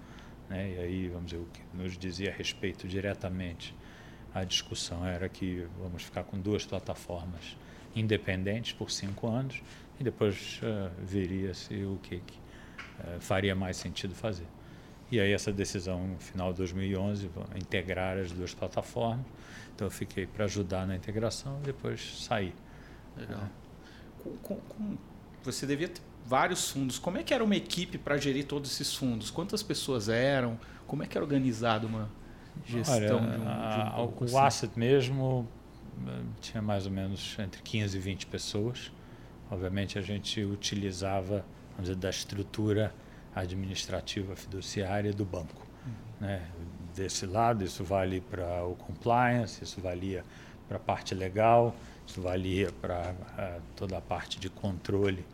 né, 0.49 0.71
e 0.71 0.79
aí, 0.79 1.09
vamos 1.09 1.31
dizer, 1.31 1.43
o 1.43 1.47
que 1.47 1.61
nos 1.75 1.99
dizia 1.99 2.31
a 2.31 2.35
respeito 2.35 2.89
diretamente 2.89 3.75
a 4.35 4.45
discussão 4.45 5.05
era 5.07 5.29
que 5.29 5.67
vamos 5.79 6.03
ficar 6.03 6.25
com 6.25 6.39
duas 6.39 6.65
plataformas 6.65 7.57
independentes 7.95 8.73
por 8.73 8.91
cinco 8.91 9.29
anos 9.29 9.63
e 9.99 10.05
depois 10.05 10.61
uh, 10.63 10.91
veria-se 11.03 11.75
o 11.85 11.99
que, 12.03 12.21
que 12.21 12.39
uh, 12.39 13.21
faria 13.21 13.55
mais 13.55 13.77
sentido 13.77 14.15
fazer. 14.15 14.47
E 15.11 15.19
aí 15.19 15.33
essa 15.33 15.53
decisão, 15.53 16.07
no 16.07 16.19
final 16.19 16.53
de 16.53 16.59
2011, 16.59 17.31
integrar 17.57 18.19
as 18.19 18.31
duas 18.31 18.53
plataformas. 18.53 19.25
Então 19.75 19.87
eu 19.87 19.91
fiquei 19.91 20.27
para 20.27 20.45
ajudar 20.45 20.87
na 20.87 20.97
integração 20.97 21.59
e 21.63 21.67
depois 21.67 22.25
saí. 22.25 22.53
Legal. 23.17 23.49
Com, 24.23 24.31
com, 24.39 24.57
com, 24.57 24.99
você 25.43 25.67
devia 25.67 25.89
ter 25.89 26.03
vários 26.27 26.71
fundos. 26.71 26.99
Como 26.99 27.17
é 27.17 27.23
que 27.23 27.33
era 27.33 27.43
uma 27.43 27.57
equipe 27.57 27.97
para 27.97 28.19
gerir 28.19 28.45
todos 28.45 28.71
esses 28.71 28.95
fundos? 28.95 29.31
Quantas 29.31 29.63
pessoas 29.63 30.09
eram? 30.09 30.59
Como 30.87 31.03
é 31.03 31.07
que 31.07 31.17
era 31.17 31.25
organizado 31.25 31.87
uma 31.87 32.11
gestão 32.67 32.95
Olha, 32.95 33.07
de 33.07 33.15
um, 33.15 33.31
de 33.31 33.39
um 33.39 33.49
a, 33.49 34.05
O 34.05 34.25
assim? 34.25 34.39
asset 34.39 34.79
mesmo 34.79 35.49
eh, 36.07 36.23
tinha 36.41 36.61
mais 36.61 36.85
ou 36.85 36.93
menos 36.93 37.37
entre 37.39 37.63
15 37.63 37.97
e 37.97 38.01
20 38.01 38.27
pessoas. 38.27 38.93
Obviamente 39.51 39.99
a 39.99 40.03
gente 40.03 40.43
utilizava, 40.45 41.45
vamos 41.71 41.89
dizer, 41.89 41.97
da 41.97 42.11
estrutura 42.11 42.95
administrativa 43.35 44.35
fiduciária 44.37 45.13
do 45.13 45.25
banco. 45.25 45.67
Uhum. 45.87 45.93
Né? 46.27 46.47
Desse 46.95 47.27
lado, 47.27 47.65
isso 47.65 47.85
vale 47.85 48.21
para 48.21 48.65
o 48.65 48.75
compliance, 48.75 49.63
isso 49.63 49.81
valia 49.81 50.25
para 50.67 50.77
a 50.77 50.81
parte 50.81 51.15
legal, 51.15 51.75
isso 52.07 52.21
valia 52.21 52.71
para 52.81 53.13
uh, 53.13 53.63
toda 53.77 53.97
a 53.97 54.01
parte 54.01 54.39
de 54.41 54.51
controle 54.51 55.25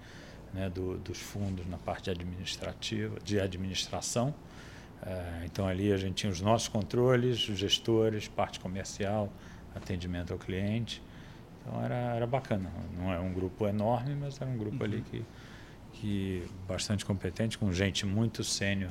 né, 0.52 0.70
do, 0.70 0.96
dos 0.98 1.18
fundos 1.18 1.66
na 1.66 1.76
parte 1.76 2.10
administrativa, 2.10 3.18
de 3.24 3.40
administração. 3.40 4.34
Uh, 5.02 5.44
então 5.44 5.66
ali 5.66 5.92
a 5.92 5.96
gente 5.96 6.14
tinha 6.14 6.32
os 6.32 6.40
nossos 6.40 6.68
controles, 6.68 7.48
os 7.48 7.58
gestores, 7.58 8.28
parte 8.28 8.60
comercial, 8.60 9.30
atendimento 9.74 10.32
ao 10.32 10.38
cliente. 10.38 11.02
Então 11.60 11.82
era, 11.82 11.94
era 11.94 12.26
bacana. 12.26 12.70
Não 12.96 13.12
é 13.12 13.18
um 13.18 13.32
grupo 13.32 13.66
enorme, 13.66 14.14
mas 14.14 14.40
era 14.40 14.50
um 14.50 14.56
grupo 14.56 14.76
uhum. 14.76 14.84
ali 14.84 15.02
que, 15.02 15.24
que 15.94 16.46
bastante 16.66 17.04
competente, 17.04 17.56
com 17.56 17.72
gente 17.72 18.04
muito 18.06 18.42
sênior 18.44 18.90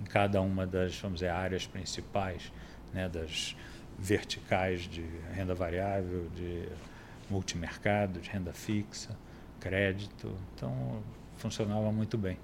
em 0.00 0.04
cada 0.04 0.40
uma 0.40 0.66
das, 0.66 0.96
vamos 0.98 1.20
dizer, 1.20 1.30
áreas 1.30 1.66
principais, 1.66 2.52
né, 2.92 3.08
das 3.08 3.56
verticais 3.98 4.82
de 4.82 5.04
renda 5.32 5.54
variável, 5.54 6.28
de 6.34 6.68
multimercado, 7.30 8.20
de 8.20 8.28
renda 8.30 8.52
fixa, 8.52 9.16
crédito. 9.60 10.34
Então 10.54 11.02
funcionava 11.36 11.90
muito 11.92 12.18
bem 12.18 12.38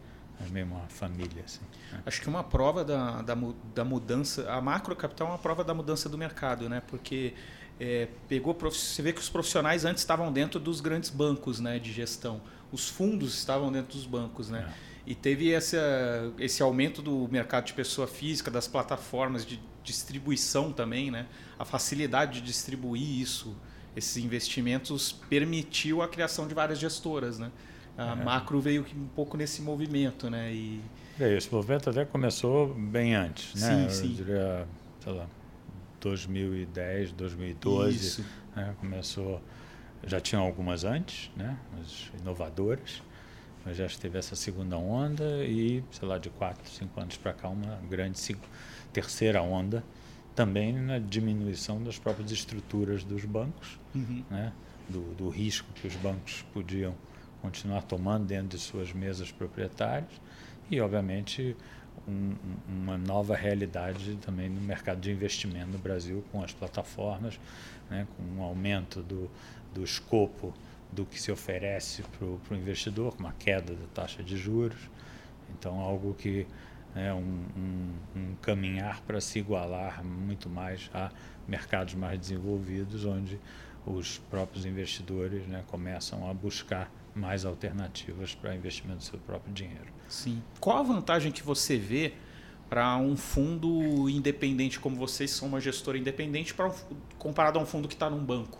meio 0.48 0.66
uma 0.66 0.86
família. 0.88 1.42
Assim, 1.44 1.60
né? 1.92 2.00
Acho 2.06 2.22
que 2.22 2.28
uma 2.28 2.42
prova 2.42 2.84
da, 2.84 3.20
da, 3.22 3.36
da, 3.74 3.84
mudança, 3.84 4.50
a 4.50 4.60
macro 4.60 4.96
capital 4.96 5.28
é 5.28 5.30
uma 5.32 5.38
prova 5.38 5.62
da 5.62 5.74
mudança 5.74 6.08
do 6.08 6.16
mercado, 6.16 6.68
né? 6.68 6.82
porque 6.86 7.34
é, 7.78 8.08
pegou, 8.28 8.54
você 8.54 9.02
vê 9.02 9.12
que 9.12 9.20
os 9.20 9.28
profissionais 9.28 9.84
antes 9.84 10.02
estavam 10.02 10.32
dentro 10.32 10.58
dos 10.58 10.80
grandes 10.80 11.10
bancos 11.10 11.60
né, 11.60 11.78
de 11.78 11.92
gestão, 11.92 12.40
os 12.72 12.88
fundos 12.88 13.34
estavam 13.34 13.70
dentro 13.70 13.96
dos 13.96 14.06
bancos. 14.06 14.50
Né? 14.50 14.66
É. 14.68 14.90
E 15.06 15.14
teve 15.14 15.52
essa, 15.52 16.32
esse 16.38 16.62
aumento 16.62 17.02
do 17.02 17.28
mercado 17.30 17.66
de 17.66 17.72
pessoa 17.72 18.06
física, 18.06 18.50
das 18.50 18.68
plataformas 18.68 19.44
de 19.44 19.60
distribuição 19.82 20.72
também, 20.72 21.10
né? 21.10 21.26
a 21.58 21.64
facilidade 21.64 22.40
de 22.40 22.46
distribuir 22.46 23.20
isso, 23.20 23.56
esses 23.96 24.22
investimentos, 24.22 25.12
permitiu 25.12 26.02
a 26.02 26.08
criação 26.08 26.46
de 26.46 26.54
várias 26.54 26.78
gestoras. 26.78 27.38
Né? 27.38 27.50
A 27.96 28.12
é. 28.12 28.14
macro 28.14 28.60
veio 28.60 28.86
um 28.96 29.08
pouco 29.08 29.36
nesse 29.36 29.60
movimento, 29.62 30.30
né? 30.30 30.52
E... 30.52 30.80
É, 31.18 31.36
esse 31.36 31.52
movimento 31.52 31.90
até 31.90 32.04
começou 32.04 32.74
bem 32.74 33.14
antes, 33.14 33.60
né? 33.60 33.88
Sim, 33.88 33.94
sim. 33.94 34.10
Eu 34.10 34.24
diria, 34.24 34.68
sei 35.00 35.12
lá, 35.12 35.26
2010, 36.00 37.12
2012. 37.12 37.96
Isso. 37.96 38.24
Né? 38.56 38.74
Começou, 38.80 39.42
já 40.06 40.20
tinha 40.20 40.40
algumas 40.40 40.84
antes, 40.84 41.30
né? 41.36 41.56
mas 41.76 42.10
inovadoras, 42.20 43.02
mas 43.64 43.76
já 43.76 43.86
teve 43.88 44.18
essa 44.18 44.34
segunda 44.34 44.76
onda 44.76 45.44
e, 45.44 45.84
sei 45.90 46.08
lá, 46.08 46.18
de 46.18 46.30
quatro, 46.30 46.68
cinco 46.68 47.00
anos 47.00 47.16
para 47.16 47.32
cá, 47.32 47.48
uma 47.48 47.76
grande 47.88 48.18
terceira 48.92 49.42
onda, 49.42 49.84
também 50.34 50.72
na 50.72 50.98
diminuição 50.98 51.82
das 51.82 51.98
próprias 51.98 52.30
estruturas 52.30 53.04
dos 53.04 53.24
bancos, 53.24 53.78
uhum. 53.94 54.24
né? 54.30 54.52
do, 54.88 55.14
do 55.14 55.28
risco 55.28 55.68
que 55.74 55.86
os 55.86 55.94
bancos 55.96 56.44
podiam 56.52 56.94
continuar 57.40 57.82
tomando 57.82 58.26
dentro 58.26 58.48
de 58.48 58.58
suas 58.58 58.92
mesas 58.92 59.30
proprietárias 59.30 60.10
e, 60.70 60.80
obviamente, 60.80 61.56
um, 62.06 62.34
uma 62.68 62.98
nova 62.98 63.34
realidade 63.34 64.16
também 64.16 64.48
no 64.48 64.60
mercado 64.60 65.00
de 65.00 65.10
investimento 65.10 65.68
no 65.68 65.78
Brasil, 65.78 66.24
com 66.32 66.42
as 66.42 66.52
plataformas, 66.52 67.38
né, 67.88 68.06
com 68.16 68.22
um 68.22 68.42
aumento 68.42 69.02
do, 69.02 69.30
do 69.72 69.84
escopo 69.84 70.54
do 70.92 71.06
que 71.06 71.20
se 71.20 71.30
oferece 71.30 72.02
para 72.02 72.26
o 72.26 72.58
investidor, 72.58 73.14
com 73.14 73.20
uma 73.20 73.32
queda 73.32 73.74
da 73.74 73.86
taxa 73.94 74.22
de 74.22 74.36
juros. 74.36 74.78
Então, 75.50 75.78
algo 75.80 76.14
que 76.14 76.46
é 76.94 77.12
um, 77.12 77.44
um, 77.56 77.94
um 78.16 78.34
caminhar 78.42 79.00
para 79.02 79.20
se 79.20 79.38
igualar 79.38 80.04
muito 80.04 80.48
mais 80.48 80.90
a 80.92 81.10
mercados 81.46 81.94
mais 81.94 82.18
desenvolvidos, 82.18 83.04
onde 83.04 83.38
os 83.86 84.18
próprios 84.18 84.66
investidores 84.66 85.46
né, 85.46 85.64
começam 85.68 86.28
a 86.28 86.34
buscar 86.34 86.90
mais 87.14 87.44
alternativas 87.44 88.34
para 88.34 88.54
investimento 88.54 88.98
do 88.98 89.04
seu 89.04 89.18
próprio 89.18 89.52
dinheiro. 89.52 89.92
Sim. 90.08 90.42
Qual 90.60 90.78
a 90.78 90.82
vantagem 90.82 91.32
que 91.32 91.42
você 91.42 91.76
vê 91.76 92.12
para 92.68 92.96
um 92.98 93.16
fundo 93.16 94.08
independente 94.08 94.78
como 94.78 94.96
vocês 94.96 95.30
são 95.30 95.48
uma 95.48 95.60
gestora 95.60 95.98
independente 95.98 96.54
para 96.54 96.72
comparado 97.18 97.58
a 97.58 97.62
um 97.62 97.66
fundo 97.66 97.88
que 97.88 97.94
está 97.94 98.08
num 98.08 98.24
banco? 98.24 98.58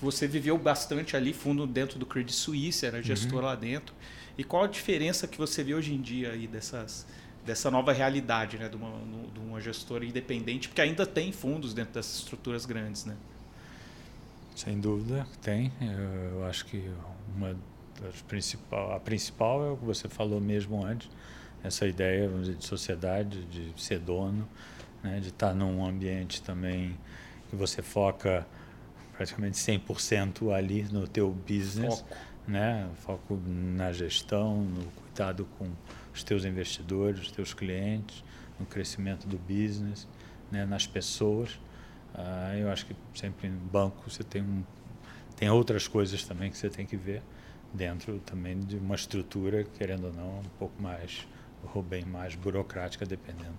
Você 0.00 0.26
viveu 0.26 0.58
bastante 0.58 1.16
ali, 1.16 1.32
fundo 1.32 1.66
dentro 1.66 1.98
do 1.98 2.04
Credit 2.04 2.34
Suisse, 2.34 2.84
era 2.84 3.02
gestor 3.02 3.38
uhum. 3.38 3.46
lá 3.46 3.54
dentro. 3.54 3.94
E 4.36 4.44
qual 4.44 4.64
a 4.64 4.66
diferença 4.66 5.26
que 5.26 5.38
você 5.38 5.64
vê 5.64 5.74
hoje 5.74 5.94
em 5.94 6.00
dia 6.00 6.32
aí 6.32 6.46
dessas, 6.46 7.06
dessa 7.44 7.70
nova 7.70 7.92
realidade 7.92 8.58
né, 8.58 8.68
de, 8.68 8.76
uma, 8.76 8.90
de 9.32 9.40
uma 9.40 9.60
gestora 9.60 10.04
independente? 10.04 10.68
Porque 10.68 10.80
ainda 10.80 11.06
tem 11.06 11.32
fundos 11.32 11.72
dentro 11.72 11.94
dessas 11.94 12.16
estruturas 12.16 12.66
grandes, 12.66 13.04
né? 13.06 13.16
Sem 14.54 14.78
dúvida, 14.78 15.26
tem. 15.42 15.72
Eu, 15.80 16.38
eu 16.38 16.44
acho 16.46 16.66
que 16.66 16.90
uma 17.34 17.56
das 18.00 18.20
principal, 18.22 18.94
a 18.94 19.00
principal 19.00 19.64
é 19.64 19.70
o 19.70 19.76
que 19.76 19.84
você 19.84 20.08
falou 20.08 20.40
mesmo 20.40 20.84
antes, 20.84 21.08
essa 21.62 21.86
ideia 21.86 22.28
dizer, 22.28 22.54
de 22.54 22.64
sociedade, 22.64 23.44
de 23.44 23.72
ser 23.76 23.98
dono, 23.98 24.46
né, 25.02 25.20
de 25.20 25.28
estar 25.28 25.54
num 25.54 25.84
ambiente 25.84 26.42
também 26.42 26.96
que 27.48 27.56
você 27.56 27.82
foca 27.82 28.46
praticamente 29.16 29.56
100% 29.56 30.54
ali 30.54 30.82
no 30.84 31.08
teu 31.08 31.30
business, 31.30 32.00
foco. 32.00 32.16
né, 32.46 32.88
foco 32.96 33.40
na 33.46 33.92
gestão, 33.92 34.62
no 34.62 34.84
cuidado 34.92 35.46
com 35.58 35.68
os 36.14 36.22
teus 36.22 36.44
investidores, 36.44 37.22
os 37.22 37.30
teus 37.30 37.54
clientes, 37.54 38.22
no 38.60 38.66
crescimento 38.66 39.26
do 39.26 39.38
business, 39.38 40.06
né, 40.50 40.64
nas 40.66 40.86
pessoas. 40.86 41.52
Uh, 42.14 42.56
eu 42.58 42.70
acho 42.70 42.86
que 42.86 42.96
sempre 43.14 43.48
em 43.48 43.52
banco 43.52 44.08
você 44.08 44.22
tem, 44.22 44.42
um, 44.42 44.62
tem 45.36 45.50
outras 45.50 45.88
coisas 45.88 46.24
também 46.24 46.50
que 46.50 46.56
você 46.56 46.68
tem 46.68 46.86
que 46.86 46.96
ver 46.96 47.22
dentro 47.72 48.18
também 48.20 48.58
de 48.58 48.76
uma 48.76 48.94
estrutura, 48.94 49.64
querendo 49.64 50.06
ou 50.06 50.12
não, 50.12 50.38
um 50.38 50.58
pouco 50.58 50.80
mais, 50.80 51.26
ou 51.74 51.82
bem 51.82 52.04
mais 52.04 52.34
burocrática, 52.34 53.04
dependendo 53.04 53.56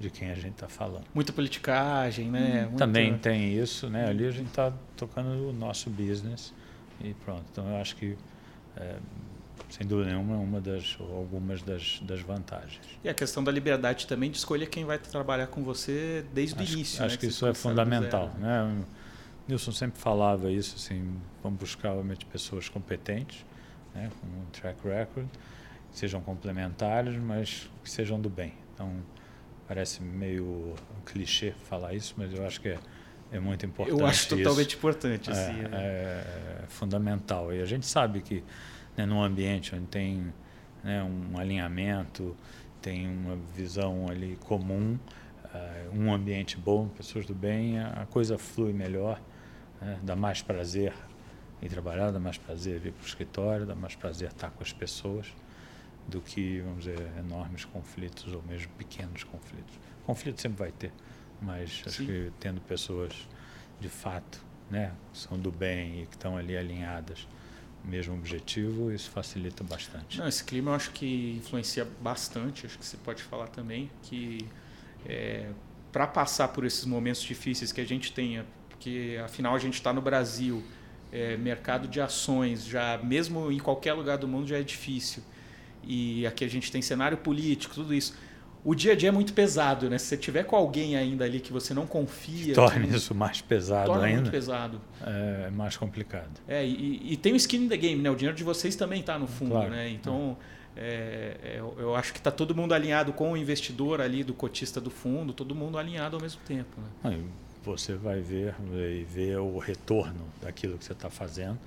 de 0.00 0.10
quem 0.10 0.30
a 0.30 0.34
gente 0.34 0.54
está 0.54 0.68
falando. 0.68 1.04
Muita 1.14 1.32
politicagem, 1.32 2.30
né? 2.30 2.68
Hum, 2.72 2.76
também 2.76 3.16
tem 3.18 3.54
isso, 3.54 3.88
né? 3.88 4.08
Ali 4.08 4.26
a 4.26 4.30
gente 4.30 4.48
está 4.48 4.72
tocando 4.96 5.50
o 5.50 5.52
nosso 5.52 5.90
business 5.90 6.54
e 7.02 7.12
pronto. 7.12 7.44
Então 7.52 7.68
eu 7.68 7.76
acho 7.76 7.94
que 7.96 8.16
é, 8.76 8.96
sem 9.68 9.86
dúvida 9.86 10.10
nenhuma, 10.10 10.36
uma 10.36 10.60
das, 10.60 10.96
ou 10.98 11.18
algumas 11.18 11.62
das, 11.62 12.00
das 12.02 12.20
vantagens. 12.20 12.80
E 13.04 13.08
a 13.08 13.14
questão 13.14 13.44
da 13.44 13.52
liberdade 13.52 14.06
também 14.06 14.30
de 14.30 14.38
escolher 14.38 14.66
quem 14.66 14.86
vai 14.86 14.98
trabalhar 14.98 15.48
com 15.48 15.62
você 15.62 16.24
desde 16.32 16.60
acho, 16.60 16.72
o 16.72 16.74
início. 16.74 17.04
Acho 17.04 17.14
né, 17.14 17.20
que, 17.20 17.26
que 17.26 17.32
isso 17.32 17.46
é 17.46 17.52
fundamental. 17.52 18.32
Né? 18.38 18.62
O 18.62 19.50
Nilson 19.50 19.72
sempre 19.72 20.00
falava 20.00 20.50
isso, 20.50 20.76
assim, 20.76 21.14
vamos 21.42 21.60
buscar 21.60 21.90
realmente 21.90 22.24
pessoas 22.24 22.68
competentes, 22.68 23.44
né, 23.94 24.10
com 24.20 24.26
um 24.26 24.46
track 24.52 24.80
record, 24.86 25.26
que 25.92 25.98
sejam 25.98 26.20
complementares, 26.20 27.16
mas 27.16 27.70
que 27.82 27.90
sejam 27.90 28.20
do 28.20 28.30
bem. 28.30 28.54
Então, 28.74 28.90
parece 29.70 30.02
meio 30.02 30.74
clichê 31.06 31.52
falar 31.68 31.94
isso, 31.94 32.14
mas 32.16 32.34
eu 32.34 32.44
acho 32.44 32.60
que 32.60 32.70
é, 32.70 32.78
é 33.30 33.38
muito 33.38 33.64
importante. 33.64 34.00
Eu 34.00 34.04
acho 34.04 34.28
totalmente 34.28 34.70
isso. 34.70 34.78
importante. 34.78 35.30
Assim, 35.30 35.60
é, 35.60 35.68
né? 35.68 35.70
é, 35.72 36.64
fundamental. 36.66 37.54
E 37.54 37.62
a 37.62 37.64
gente 37.64 37.86
sabe 37.86 38.20
que 38.20 38.42
né, 38.96 39.06
num 39.06 39.22
ambiente 39.22 39.72
onde 39.72 39.86
tem 39.86 40.34
né, 40.82 41.00
um 41.04 41.38
alinhamento, 41.38 42.36
tem 42.82 43.06
uma 43.06 43.36
visão 43.54 44.08
ali 44.10 44.36
comum, 44.44 44.98
uh, 45.44 45.96
um 45.96 46.12
ambiente 46.12 46.56
bom, 46.56 46.88
pessoas 46.88 47.24
do 47.24 47.34
bem, 47.34 47.78
a, 47.78 48.08
coisa 48.10 48.36
flui 48.36 48.72
melhor, 48.72 49.22
né, 49.80 50.00
dá 50.02 50.16
mais 50.16 50.42
prazer 50.42 50.92
em 51.62 51.68
trabalhar, 51.68 52.10
dá 52.10 52.18
mais 52.18 52.36
prazer 52.36 52.84
ir 52.84 52.90
para 52.90 53.04
o 53.04 53.06
escritório, 53.06 53.64
dá 53.64 53.76
mais 53.76 53.94
prazer 53.94 54.30
estar 54.30 54.50
com 54.50 54.64
as 54.64 54.72
pessoas 54.72 55.32
do 56.10 56.20
que, 56.20 56.60
vamos 56.60 56.84
dizer, 56.84 57.00
enormes 57.18 57.64
conflitos 57.64 58.32
ou 58.32 58.42
mesmo 58.42 58.70
pequenos 58.76 59.24
conflitos. 59.24 59.74
Conflito 60.04 60.40
sempre 60.40 60.58
vai 60.58 60.72
ter, 60.72 60.92
mas 61.40 61.82
acho 61.86 62.04
que 62.04 62.32
tendo 62.40 62.60
pessoas 62.60 63.12
de 63.80 63.88
fato, 63.88 64.44
né, 64.70 64.92
que 65.12 65.18
são 65.18 65.38
do 65.38 65.50
bem 65.50 66.02
e 66.02 66.06
que 66.06 66.16
estão 66.16 66.36
ali 66.36 66.56
alinhadas, 66.56 67.26
mesmo 67.84 68.14
objetivo, 68.14 68.92
isso 68.92 69.10
facilita 69.10 69.64
bastante. 69.64 70.18
Não, 70.18 70.28
esse 70.28 70.44
clima 70.44 70.72
eu 70.72 70.74
acho 70.74 70.90
que 70.90 71.36
influencia 71.38 71.86
bastante, 72.00 72.66
acho 72.66 72.78
que 72.78 72.84
você 72.84 72.96
pode 72.98 73.22
falar 73.22 73.46
também, 73.48 73.90
que 74.02 74.46
é, 75.06 75.50
para 75.90 76.06
passar 76.06 76.48
por 76.48 76.64
esses 76.64 76.84
momentos 76.84 77.22
difíceis 77.22 77.72
que 77.72 77.80
a 77.80 77.86
gente 77.86 78.12
tenha, 78.12 78.44
porque 78.68 79.18
afinal 79.24 79.54
a 79.54 79.58
gente 79.58 79.74
está 79.74 79.92
no 79.92 80.02
Brasil, 80.02 80.62
é, 81.12 81.36
mercado 81.36 81.88
de 81.88 82.00
ações, 82.00 82.64
já 82.64 82.98
mesmo 82.98 83.50
em 83.50 83.58
qualquer 83.58 83.94
lugar 83.94 84.18
do 84.18 84.28
mundo 84.28 84.46
já 84.46 84.58
é 84.58 84.62
difícil, 84.62 85.22
e 85.82 86.26
aqui 86.26 86.44
a 86.44 86.48
gente 86.48 86.70
tem 86.70 86.82
cenário 86.82 87.18
político, 87.18 87.74
tudo 87.74 87.94
isso 87.94 88.14
o 88.64 88.74
dia 88.74 88.92
a 88.92 88.94
dia 88.96 89.08
é 89.08 89.12
muito 89.12 89.32
pesado, 89.32 89.88
né? 89.88 89.96
Se 89.96 90.06
você 90.06 90.16
tiver 90.16 90.44
com 90.44 90.54
alguém 90.54 90.96
ainda 90.96 91.24
ali 91.24 91.40
que 91.40 91.52
você 91.52 91.72
não 91.72 91.86
confia. 91.86 92.54
Torna 92.54 92.86
que, 92.86 92.94
isso 92.94 93.14
mais 93.14 93.40
pesado 93.40 93.86
torna 93.86 94.04
ainda. 94.04 94.20
muito 94.20 94.30
pesado. 94.30 94.80
É 95.02 95.50
mais 95.50 95.76
complicado. 95.76 96.40
É, 96.46 96.64
e, 96.64 97.12
e, 97.12 97.16
tem 97.16 97.32
o 97.32 97.36
skin 97.36 97.64
in 97.64 97.68
the 97.68 97.76
game, 97.76 98.02
né? 98.02 98.10
O 98.10 98.14
dinheiro 98.14 98.36
de 98.36 98.44
vocês 98.44 98.76
também 98.76 99.00
está 99.00 99.18
no 99.18 99.26
fundo, 99.26 99.52
claro. 99.52 99.70
né? 99.70 99.88
Então, 99.88 100.36
é, 100.76 101.36
é, 101.42 101.58
eu 101.58 101.94
acho 101.94 102.12
que 102.12 102.18
está 102.18 102.30
todo 102.30 102.54
mundo 102.54 102.74
alinhado 102.74 103.12
com 103.12 103.32
o 103.32 103.36
investidor 103.36 104.00
ali, 104.00 104.22
do 104.22 104.34
cotista 104.34 104.80
do 104.80 104.90
fundo, 104.90 105.32
todo 105.32 105.54
mundo 105.54 105.78
alinhado 105.78 106.16
ao 106.16 106.22
mesmo 106.22 106.40
tempo. 106.46 106.80
Né? 107.02 107.18
você 107.62 107.94
vai 107.94 108.20
ver 108.20 108.54
e 108.72 109.04
ver 109.04 109.38
o 109.38 109.58
retorno 109.58 110.24
daquilo 110.40 110.78
que 110.78 110.84
você 110.84 110.92
está 110.92 111.10
fazendo, 111.10 111.58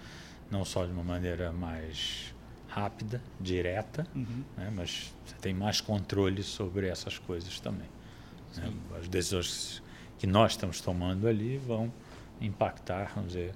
não 0.50 0.66
só 0.66 0.86
de 0.86 0.92
uma 0.92 1.04
maneira 1.04 1.52
mais 1.52 2.33
rápida, 2.74 3.22
direta, 3.40 4.08
uhum. 4.16 4.44
né? 4.58 4.72
mas 4.76 5.14
você 5.26 5.36
tem 5.36 5.54
mais 5.54 5.80
controle 5.80 6.42
sobre 6.42 6.88
essas 6.88 7.20
coisas 7.20 7.60
também. 7.60 7.88
Né? 8.58 8.74
As 9.00 9.08
decisões 9.08 9.82
que 10.18 10.26
nós 10.26 10.54
estamos 10.54 10.82
tomando 10.82 11.28
ali 11.28 11.58
vão 11.58 11.94
impactar, 12.42 13.12
vamos 13.14 13.34
dizer, 13.34 13.54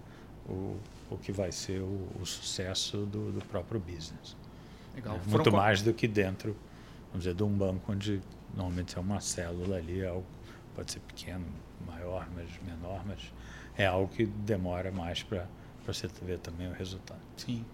o, 0.47 0.77
o 1.09 1.17
que 1.17 1.31
vai 1.31 1.51
ser 1.51 1.81
o, 1.81 2.07
o 2.21 2.25
sucesso 2.25 3.05
do, 3.05 3.31
do, 3.31 3.45
próprio 3.45 3.79
business. 3.79 4.35
Legal. 4.95 5.15
Né? 5.15 5.21
Muito 5.25 5.51
mais 5.51 5.81
do 5.81 5.93
que 5.93 6.07
dentro, 6.07 6.55
vamos 7.07 7.23
dizer, 7.23 7.35
de 7.35 7.43
um 7.43 7.51
banco 7.51 7.91
onde 7.91 8.21
normalmente 8.55 8.97
é 8.97 9.01
uma 9.01 9.19
célula 9.19 9.77
ali, 9.77 10.01
é 10.01 10.07
algo 10.07 10.25
pode 10.75 10.91
ser 10.91 10.99
pequeno, 10.99 11.43
maior, 11.87 12.27
mas 12.35 12.47
menor, 12.63 13.03
mas 13.03 13.33
é 13.75 13.87
algo 13.87 14.07
que 14.13 14.27
demora 14.27 14.91
mais 14.91 15.23
para 15.23 15.47
você 15.87 16.07
ver 16.21 16.37
também 16.37 16.67
o 16.67 16.73
resultado. 16.73 17.19
Sim. 17.35 17.65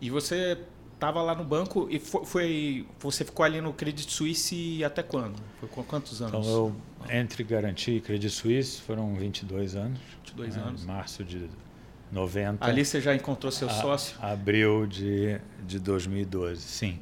E 0.00 0.08
você 0.08 0.58
estava 0.96 1.22
lá 1.22 1.34
no 1.34 1.44
banco 1.44 1.86
e 1.90 1.98
foi, 1.98 2.24
foi, 2.24 2.86
você 2.98 3.24
ficou 3.24 3.44
ali 3.44 3.60
no 3.60 3.72
Credit 3.72 4.10
Suisse 4.10 4.82
até 4.82 5.02
quando? 5.02 5.36
Foi 5.60 5.68
com 5.68 5.82
quantos 5.84 6.20
anos? 6.20 6.34
Então 6.34 6.50
eu 6.50 6.76
entre 7.10 7.44
Garantia 7.44 7.96
e 7.96 8.00
Credit 8.00 8.30
Suisse 8.30 8.80
foram 8.80 9.14
22 9.14 9.76
anos. 9.76 10.00
22 10.24 10.56
né, 10.56 10.62
anos. 10.62 10.84
Março 10.84 11.22
de 11.22 11.48
90. 12.10 12.64
Ali 12.64 12.84
você 12.84 13.00
já 13.00 13.14
encontrou 13.14 13.52
seu 13.52 13.68
a, 13.68 13.72
sócio? 13.72 14.16
Abril 14.20 14.86
de, 14.86 15.38
de 15.64 15.78
2012, 15.78 16.60
sim. 16.62 17.00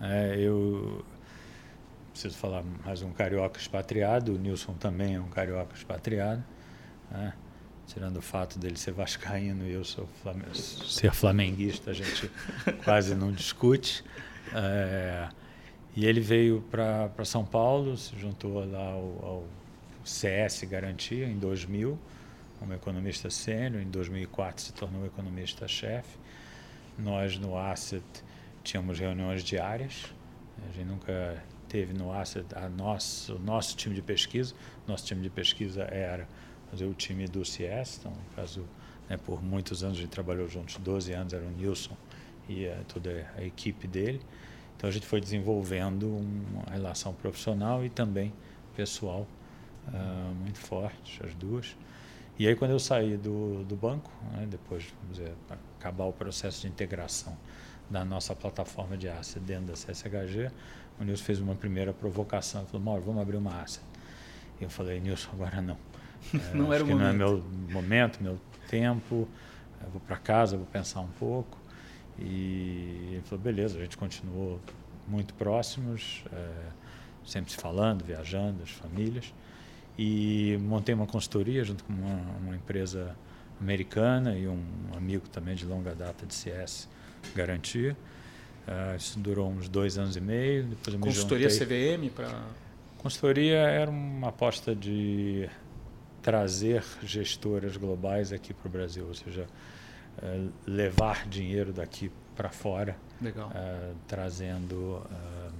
É, 0.00 0.36
eu 0.38 1.04
preciso 2.12 2.36
falar 2.36 2.62
mais 2.84 3.02
um 3.02 3.10
carioca 3.12 3.58
expatriado, 3.58 4.34
o 4.34 4.38
Nilson 4.38 4.74
também 4.74 5.16
é 5.16 5.20
um 5.20 5.28
carioca 5.28 5.74
expatriado. 5.74 6.44
Né? 7.10 7.32
Tirando 7.86 8.16
o 8.16 8.22
fato 8.22 8.58
dele 8.58 8.76
ser 8.76 8.92
vascaíno 8.92 9.66
e 9.66 9.72
eu 9.72 9.84
ser 9.84 11.12
flamenguista, 11.12 11.90
a 11.90 11.94
gente 11.94 12.30
quase 12.84 13.14
não 13.14 13.32
discute. 13.32 14.04
É, 14.54 15.28
e 15.96 16.06
ele 16.06 16.20
veio 16.20 16.62
para 16.70 17.24
São 17.24 17.44
Paulo, 17.44 17.96
se 17.96 18.18
juntou 18.18 18.64
lá 18.68 18.90
ao, 18.90 19.24
ao 19.24 19.44
CS 20.04 20.64
Garantia 20.64 21.26
em 21.26 21.38
2000, 21.38 21.98
como 22.58 22.72
economista 22.74 23.30
sênior. 23.30 23.82
Em 23.82 23.90
2004 23.90 24.62
se 24.62 24.72
tornou 24.72 25.06
economista-chefe. 25.06 26.18
Nós 26.98 27.38
no 27.38 27.56
Asset 27.56 28.04
tínhamos 28.62 28.98
reuniões 28.98 29.42
diárias. 29.42 30.12
A 30.68 30.72
gente 30.72 30.86
nunca 30.86 31.42
teve 31.68 31.92
no 31.92 32.12
Asset 32.12 32.46
a 32.54 32.68
nosso, 32.68 33.36
o 33.36 33.38
nosso 33.38 33.76
time 33.76 33.94
de 33.94 34.02
pesquisa. 34.02 34.54
Nosso 34.86 35.06
time 35.06 35.22
de 35.22 35.30
pesquisa 35.30 35.84
era 35.84 36.28
fazer 36.74 36.86
o 36.86 36.94
time 36.94 37.26
do 37.28 37.44
CS. 37.44 38.00
No 38.04 38.12
caso, 38.34 38.64
né, 39.08 39.16
por 39.16 39.42
muitos 39.42 39.84
anos 39.84 39.96
a 39.96 40.00
gente 40.00 40.10
trabalhou 40.10 40.48
juntos, 40.48 40.76
12 40.76 41.12
anos 41.12 41.32
era 41.32 41.44
o 41.44 41.50
Nilson 41.50 41.96
e 42.48 42.66
a, 42.66 42.82
toda 42.88 43.30
a 43.36 43.44
equipe 43.44 43.86
dele. 43.86 44.20
Então 44.76 44.90
a 44.90 44.92
gente 44.92 45.06
foi 45.06 45.20
desenvolvendo 45.20 46.08
uma 46.08 46.64
relação 46.70 47.14
profissional 47.14 47.84
e 47.84 47.88
também 47.88 48.32
pessoal 48.74 49.26
uh, 49.86 50.34
muito 50.34 50.58
forte, 50.58 51.24
as 51.24 51.32
duas. 51.34 51.76
E 52.36 52.48
aí 52.48 52.56
quando 52.56 52.72
eu 52.72 52.80
saí 52.80 53.16
do, 53.16 53.62
do 53.64 53.76
banco, 53.76 54.10
né, 54.32 54.46
depois 54.50 54.92
vamos 55.00 55.18
dizer, 55.18 55.32
acabar 55.78 56.04
o 56.06 56.12
processo 56.12 56.62
de 56.62 56.66
integração 56.66 57.36
da 57.88 58.04
nossa 58.04 58.34
plataforma 58.34 58.96
de 58.96 59.08
asset 59.08 59.38
dentro 59.38 59.66
da 59.66 59.74
CSHG, 59.74 60.50
o 60.98 61.04
Nilson 61.04 61.24
fez 61.24 61.40
uma 61.40 61.54
primeira 61.54 61.92
provocação, 61.92 62.66
falou, 62.66 62.84
Mauro, 62.84 63.02
vamos 63.02 63.22
abrir 63.22 63.36
uma 63.36 63.62
asset. 63.62 63.84
Eu 64.60 64.70
falei, 64.70 64.98
Nilson, 65.00 65.30
agora 65.32 65.62
não. 65.62 65.76
É, 66.32 66.54
não 66.56 66.72
era 66.72 66.84
o 66.84 66.86
momento. 66.86 67.02
Não 67.02 67.10
é 67.10 67.12
meu 67.12 67.44
momento, 67.70 68.22
meu 68.22 68.40
tempo, 68.68 69.28
eu 69.82 69.90
vou 69.90 70.00
para 70.00 70.16
casa, 70.16 70.56
vou 70.56 70.66
pensar 70.66 71.00
um 71.00 71.10
pouco. 71.18 71.58
E 72.18 73.10
ele 73.12 73.22
falou, 73.24 73.42
beleza, 73.42 73.78
a 73.78 73.82
gente 73.82 73.96
continuou 73.96 74.60
muito 75.06 75.34
próximos, 75.34 76.24
é, 76.32 76.50
sempre 77.24 77.50
se 77.52 77.56
falando, 77.56 78.04
viajando, 78.04 78.62
as 78.62 78.70
famílias. 78.70 79.32
E 79.98 80.58
montei 80.60 80.94
uma 80.94 81.06
consultoria 81.06 81.62
junto 81.64 81.84
com 81.84 81.92
uma, 81.92 82.20
uma, 82.40 82.56
empresa 82.56 83.16
americana 83.60 84.36
e 84.36 84.48
um 84.48 84.64
amigo 84.96 85.28
também 85.28 85.54
de 85.54 85.64
longa 85.64 85.94
data 85.94 86.26
de 86.26 86.34
CS 86.34 86.88
Garantia. 87.34 87.96
Uh, 88.66 88.96
isso 88.96 89.18
durou 89.20 89.48
uns 89.50 89.68
dois 89.68 89.98
anos 89.98 90.16
e 90.16 90.20
meio. 90.20 90.64
Depois 90.64 90.96
consultoria 90.96 91.48
CVM 91.48 92.10
para. 92.14 92.42
Consultoria 92.98 93.58
era 93.58 93.90
uma 93.90 94.30
aposta 94.30 94.74
de 94.74 95.48
trazer 96.24 96.82
gestoras 97.02 97.76
globais 97.76 98.32
aqui 98.32 98.54
para 98.54 98.66
o 98.66 98.70
Brasil, 98.70 99.06
ou 99.06 99.14
seja, 99.14 99.46
uh, 100.22 100.50
levar 100.66 101.28
dinheiro 101.28 101.70
daqui 101.70 102.10
para 102.34 102.48
fora, 102.48 102.96
uh, 103.22 103.94
trazendo, 104.08 105.04
uh, 105.04 105.52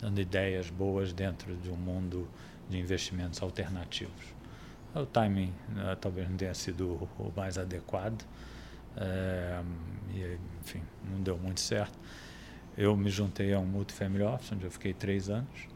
dando 0.00 0.18
ideias 0.18 0.70
boas 0.70 1.12
dentro 1.12 1.54
de 1.56 1.68
um 1.68 1.76
mundo 1.76 2.26
de 2.70 2.78
investimentos 2.78 3.42
alternativos. 3.42 4.34
O 4.94 5.04
timing 5.04 5.52
uh, 5.72 5.94
talvez 6.00 6.26
não 6.30 6.38
tenha 6.38 6.54
sido 6.54 7.06
o 7.18 7.30
mais 7.36 7.58
adequado, 7.58 8.24
e, 10.12 10.38
enfim, 10.62 10.82
não 11.04 11.22
deu 11.22 11.36
muito 11.36 11.60
certo. 11.60 11.96
Eu 12.76 12.96
me 12.96 13.10
juntei 13.10 13.52
a 13.52 13.58
um 13.58 13.66
multifamily 13.66 14.24
office, 14.24 14.52
onde 14.52 14.64
eu 14.64 14.70
fiquei 14.70 14.94
três 14.94 15.28
anos, 15.28 15.68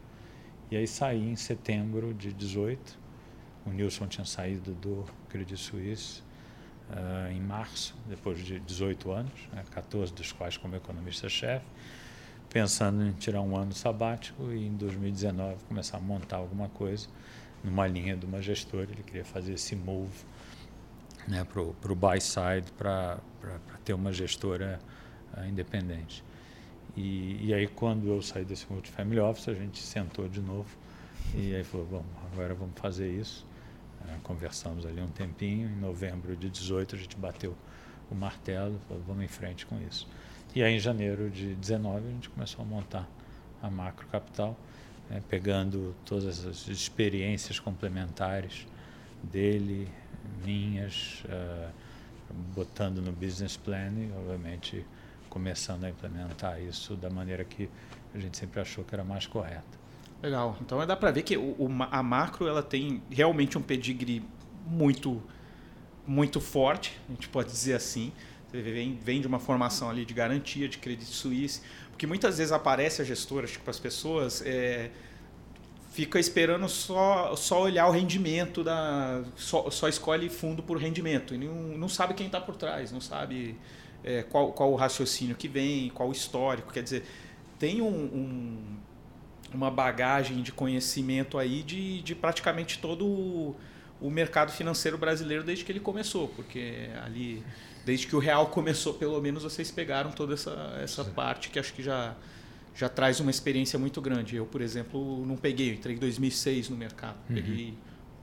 e 0.71 0.75
aí 0.75 0.87
saí 0.87 1.29
em 1.29 1.35
setembro 1.35 2.15
de 2.15 2.33
18. 2.33 3.04
O 3.65 3.69
Nilson 3.69 4.07
tinha 4.07 4.25
saído 4.25 4.73
do 4.75 5.05
Credit 5.29 5.57
Suisse, 5.57 6.21
uh, 6.89 7.31
em 7.31 7.41
março, 7.41 7.95
depois 8.07 8.39
de 8.39 8.59
18 8.59 9.11
anos, 9.11 9.33
né, 9.51 9.63
14 9.71 10.13
dos 10.13 10.31
quais 10.31 10.57
como 10.57 10.75
economista-chefe, 10.75 11.65
pensando 12.49 13.03
em 13.03 13.11
tirar 13.13 13.41
um 13.41 13.57
ano 13.57 13.73
sabático 13.73 14.51
e 14.51 14.67
em 14.67 14.75
2019 14.75 15.63
começar 15.67 15.97
a 15.97 15.99
montar 15.99 16.37
alguma 16.37 16.69
coisa 16.69 17.07
numa 17.63 17.87
linha 17.87 18.15
de 18.15 18.25
uma 18.25 18.41
gestora. 18.41 18.91
Ele 18.91 19.03
queria 19.03 19.25
fazer 19.25 19.53
esse 19.53 19.75
move 19.75 20.13
né, 21.27 21.43
para 21.43 21.91
o 21.91 21.95
buy 21.95 22.21
side 22.21 22.71
para 22.73 23.19
ter 23.83 23.93
uma 23.93 24.13
gestora 24.13 24.79
uh, 25.35 25.43
independente. 25.45 26.23
E, 26.95 27.47
e, 27.47 27.53
aí, 27.53 27.67
quando 27.67 28.07
eu 28.07 28.21
saí 28.21 28.45
desse 28.45 28.71
multifamily 28.71 29.19
office, 29.19 29.49
a 29.49 29.53
gente 29.53 29.79
sentou 29.79 30.29
de 30.29 30.39
novo 30.39 30.69
e 31.33 31.53
aí 31.53 31.63
falou: 31.63 31.85
bom, 31.85 32.05
agora 32.31 32.53
vamos 32.53 32.79
fazer 32.79 33.11
isso. 33.11 33.45
É, 34.07 34.17
conversamos 34.23 34.85
ali 34.85 35.01
um 35.01 35.07
tempinho, 35.07 35.69
em 35.69 35.79
novembro 35.79 36.35
de 36.35 36.49
18 36.49 36.95
a 36.95 36.97
gente 36.99 37.15
bateu 37.15 37.55
o 38.09 38.15
martelo, 38.15 38.79
falou, 38.87 39.03
vamos 39.07 39.23
em 39.23 39.27
frente 39.27 39.65
com 39.65 39.79
isso. 39.81 40.07
E 40.53 40.63
aí 40.63 40.75
em 40.75 40.79
janeiro 40.79 41.29
de 41.29 41.55
19 41.55 42.07
a 42.07 42.11
gente 42.11 42.29
começou 42.29 42.63
a 42.63 42.67
montar 42.67 43.09
a 43.61 43.69
Macro 43.69 44.07
Capital, 44.07 44.55
né, 45.09 45.21
pegando 45.29 45.95
todas 46.05 46.45
as 46.45 46.67
experiências 46.67 47.59
complementares 47.59 48.67
dele, 49.23 49.87
minhas, 50.43 51.23
uh, 51.25 51.71
botando 52.55 53.01
no 53.01 53.11
business 53.11 53.57
plan 53.57 53.91
e 53.91 54.11
obviamente 54.17 54.85
começando 55.29 55.83
a 55.83 55.89
implementar 55.89 56.61
isso 56.61 56.95
da 56.95 57.09
maneira 57.09 57.43
que 57.43 57.69
a 58.13 58.19
gente 58.19 58.37
sempre 58.37 58.59
achou 58.61 58.83
que 58.83 58.93
era 58.93 59.03
mais 59.03 59.27
correta. 59.27 59.84
Legal. 60.21 60.57
Então 60.61 60.85
dá 60.85 60.95
para 60.95 61.11
ver 61.11 61.23
que 61.23 61.37
o, 61.37 61.69
a 61.91 62.01
macro 62.01 62.47
ela 62.47 62.63
tem 62.63 63.01
realmente 63.09 63.57
um 63.57 63.61
pedigree 63.61 64.23
muito 64.65 65.21
muito 66.07 66.39
forte, 66.39 66.99
a 67.09 67.11
gente 67.13 67.27
pode 67.29 67.49
dizer 67.49 67.73
assim. 67.73 68.11
Você 68.51 68.61
vem, 68.61 68.97
vem 69.01 69.19
de 69.19 69.27
uma 69.27 69.39
formação 69.39 69.89
ali 69.89 70.05
de 70.05 70.13
garantia, 70.13 70.69
de 70.69 70.77
crédito 70.77 71.09
suíço, 71.09 71.61
porque 71.89 72.05
muitas 72.05 72.37
vezes 72.37 72.51
aparece 72.51 73.01
a 73.01 73.05
gestora, 73.05 73.47
tipo, 73.47 73.69
as 73.69 73.79
pessoas 73.79 74.41
é, 74.45 74.91
fica 75.91 76.19
esperando 76.19 76.69
só, 76.69 77.35
só 77.35 77.63
olhar 77.63 77.87
o 77.87 77.91
rendimento, 77.91 78.63
da, 78.63 79.23
só, 79.35 79.69
só 79.69 79.89
escolhe 79.89 80.29
fundo 80.29 80.61
por 80.61 80.77
rendimento, 80.77 81.33
e 81.33 81.37
não, 81.37 81.53
não 81.77 81.89
sabe 81.89 82.13
quem 82.13 82.27
está 82.27 82.39
por 82.39 82.55
trás, 82.55 82.91
não 82.91 83.01
sabe 83.01 83.57
é, 84.03 84.23
qual, 84.23 84.53
qual 84.53 84.71
o 84.71 84.75
raciocínio 84.75 85.35
que 85.35 85.47
vem, 85.47 85.89
qual 85.89 86.09
o 86.09 86.11
histórico. 86.11 86.71
Quer 86.71 86.83
dizer, 86.83 87.03
tem 87.57 87.81
um, 87.81 87.87
um 87.87 88.77
uma 89.53 89.71
bagagem 89.71 90.41
de 90.41 90.51
conhecimento 90.51 91.37
aí 91.37 91.63
de, 91.63 92.01
de 92.01 92.15
praticamente 92.15 92.79
todo 92.79 93.05
o, 93.05 93.55
o 94.01 94.09
mercado 94.09 94.51
financeiro 94.51 94.97
brasileiro 94.97 95.43
desde 95.43 95.63
que 95.63 95.71
ele 95.71 95.79
começou, 95.79 96.27
porque 96.29 96.89
ali 97.03 97.43
desde 97.85 98.07
que 98.07 98.15
o 98.15 98.19
real 98.19 98.47
começou, 98.47 98.93
pelo 98.95 99.21
menos 99.21 99.43
vocês 99.43 99.69
pegaram 99.71 100.11
toda 100.11 100.33
essa, 100.33 100.77
essa 100.81 101.05
parte 101.05 101.49
que 101.49 101.59
acho 101.59 101.73
que 101.73 101.83
já 101.83 102.15
já 102.75 102.89
traz 102.89 103.21
uma 103.21 103.31
experiência 103.31 103.79
muito 103.79 104.01
grande. 104.01 104.35
Eu, 104.35 104.45
por 104.45 104.59
exemplo, 104.59 105.25
não 105.25 105.37
peguei, 105.37 105.73
entrei 105.73 105.95
em 105.95 105.99
2006 105.99 106.69
no 106.69 106.75
mercado, 106.75 107.15
uhum. 107.29 107.35
peguei 107.35 107.73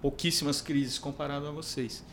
pouquíssimas 0.00 0.60
crises 0.60 0.98
comparado 0.98 1.46
a 1.46 1.50
vocês. 1.50 2.04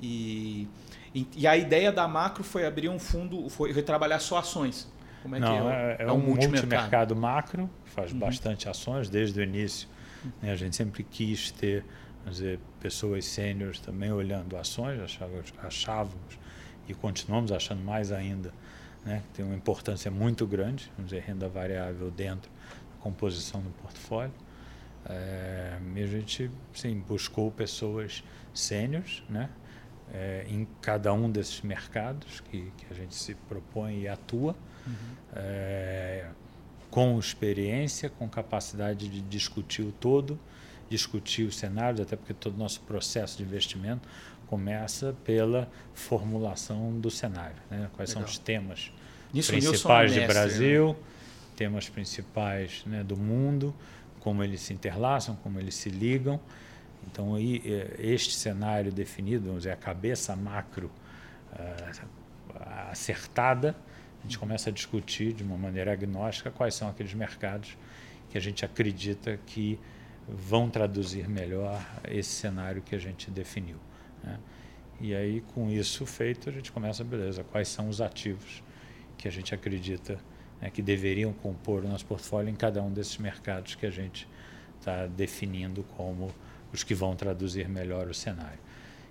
E, 0.00 0.68
e, 1.14 1.26
e, 1.36 1.46
a 1.46 1.56
ideia 1.56 1.90
da 1.90 2.06
macro 2.06 2.44
foi 2.44 2.64
abrir 2.64 2.88
um 2.88 2.98
fundo, 2.98 3.48
foi, 3.48 3.74
foi 3.74 3.82
trabalhar 3.82 4.20
só 4.20 4.38
ações. 4.38 4.89
Como 5.22 5.36
é 5.36 5.40
Não, 5.40 5.48
que 5.48 5.68
é? 5.68 5.70
É, 5.72 5.96
é, 6.00 6.08
é 6.08 6.12
um, 6.12 6.16
um 6.16 6.18
multimercado 6.20 7.14
macro, 7.14 7.68
faz 7.84 8.12
uhum. 8.12 8.18
bastante 8.18 8.68
ações 8.68 9.08
desde 9.08 9.40
o 9.40 9.42
início. 9.42 9.88
Né? 10.42 10.52
A 10.52 10.56
gente 10.56 10.76
sempre 10.76 11.02
quis 11.02 11.50
ter 11.50 11.84
dizer, 12.26 12.58
pessoas 12.80 13.24
sêniores 13.24 13.80
também 13.80 14.12
olhando 14.12 14.56
ações, 14.56 15.00
achávamos, 15.00 15.54
achávamos 15.62 16.38
e 16.88 16.94
continuamos 16.94 17.52
achando 17.52 17.82
mais 17.82 18.12
ainda, 18.12 18.52
né? 19.04 19.22
que 19.26 19.36
tem 19.36 19.44
uma 19.44 19.54
importância 19.54 20.10
muito 20.10 20.46
grande, 20.46 20.90
vamos 20.96 21.10
dizer, 21.10 21.22
renda 21.22 21.48
variável 21.48 22.10
dentro 22.10 22.50
da 22.50 23.02
composição 23.02 23.60
do 23.60 23.70
portfólio. 23.70 24.32
É, 25.06 25.78
e 25.96 26.02
a 26.02 26.06
gente 26.06 26.50
sim, 26.74 27.02
buscou 27.08 27.50
pessoas 27.50 28.22
sêniores 28.52 29.22
né? 29.30 29.48
É, 30.12 30.44
em 30.48 30.66
cada 30.82 31.12
um 31.12 31.30
desses 31.30 31.62
mercados 31.62 32.40
que, 32.40 32.70
que 32.76 32.86
a 32.90 32.94
gente 32.94 33.14
se 33.14 33.34
propõe 33.34 34.00
e 34.00 34.08
atua 34.08 34.54
uhum. 34.86 34.94
é, 35.34 36.26
com 36.90 37.18
experiência, 37.18 38.10
com 38.10 38.28
capacidade 38.28 39.08
de 39.08 39.20
discutir 39.20 39.82
o 39.82 39.92
todo, 39.92 40.38
discutir 40.88 41.44
os 41.44 41.56
cenários, 41.56 42.00
até 42.00 42.16
porque 42.16 42.34
todo 42.34 42.54
o 42.54 42.58
nosso 42.58 42.80
processo 42.80 43.38
de 43.38 43.44
investimento 43.44 44.08
começa 44.48 45.14
pela 45.24 45.70
formulação 45.94 46.98
do 46.98 47.10
cenário. 47.10 47.56
Né? 47.70 47.88
Quais 47.94 48.10
Legal. 48.10 48.24
são 48.24 48.32
os 48.32 48.38
temas 48.38 48.90
Isso 49.32 49.52
principais 49.52 50.12
do 50.12 50.26
Brasil, 50.26 50.88
né? 50.88 50.96
temas 51.54 51.88
principais 51.88 52.82
né, 52.84 53.04
do 53.04 53.16
mundo, 53.16 53.72
como 54.18 54.42
eles 54.42 54.60
se 54.60 54.72
interlaçam, 54.72 55.36
como 55.36 55.60
eles 55.60 55.76
se 55.76 55.88
ligam. 55.88 56.40
Então, 57.06 57.36
aí, 57.36 57.62
é, 57.64 57.94
este 57.98 58.34
cenário 58.34 58.90
definido, 58.90 59.46
vamos 59.46 59.62
dizer, 59.62 59.72
a 59.72 59.76
cabeça 59.76 60.34
macro 60.34 60.90
uh, 61.52 62.90
acertada, 62.90 63.76
a 64.20 64.22
gente 64.22 64.38
começa 64.38 64.70
a 64.70 64.72
discutir 64.72 65.32
de 65.32 65.42
uma 65.42 65.56
maneira 65.56 65.92
agnóstica 65.92 66.50
quais 66.50 66.74
são 66.74 66.88
aqueles 66.88 67.14
mercados 67.14 67.76
que 68.28 68.38
a 68.38 68.40
gente 68.40 68.64
acredita 68.64 69.38
que 69.46 69.78
vão 70.28 70.70
traduzir 70.70 71.28
melhor 71.28 71.84
esse 72.08 72.30
cenário 72.30 72.82
que 72.82 72.94
a 72.94 72.98
gente 72.98 73.30
definiu. 73.30 73.78
Né? 74.22 74.38
E 75.00 75.14
aí, 75.14 75.40
com 75.54 75.70
isso 75.70 76.04
feito, 76.04 76.48
a 76.48 76.52
gente 76.52 76.70
começa, 76.70 77.02
beleza, 77.02 77.42
quais 77.42 77.68
são 77.68 77.88
os 77.88 78.00
ativos 78.00 78.62
que 79.16 79.26
a 79.26 79.30
gente 79.30 79.54
acredita 79.54 80.18
né, 80.60 80.70
que 80.70 80.82
deveriam 80.82 81.32
compor 81.32 81.84
o 81.84 81.88
nosso 81.88 82.04
portfólio 82.04 82.50
em 82.50 82.54
cada 82.54 82.82
um 82.82 82.92
desses 82.92 83.16
mercados 83.16 83.74
que 83.74 83.86
a 83.86 83.90
gente 83.90 84.28
está 84.78 85.06
definindo 85.06 85.82
como 85.96 86.30
os 86.72 86.84
que 86.84 86.94
vão 86.94 87.16
traduzir 87.16 87.68
melhor 87.68 88.08
o 88.08 88.14
cenário. 88.14 88.58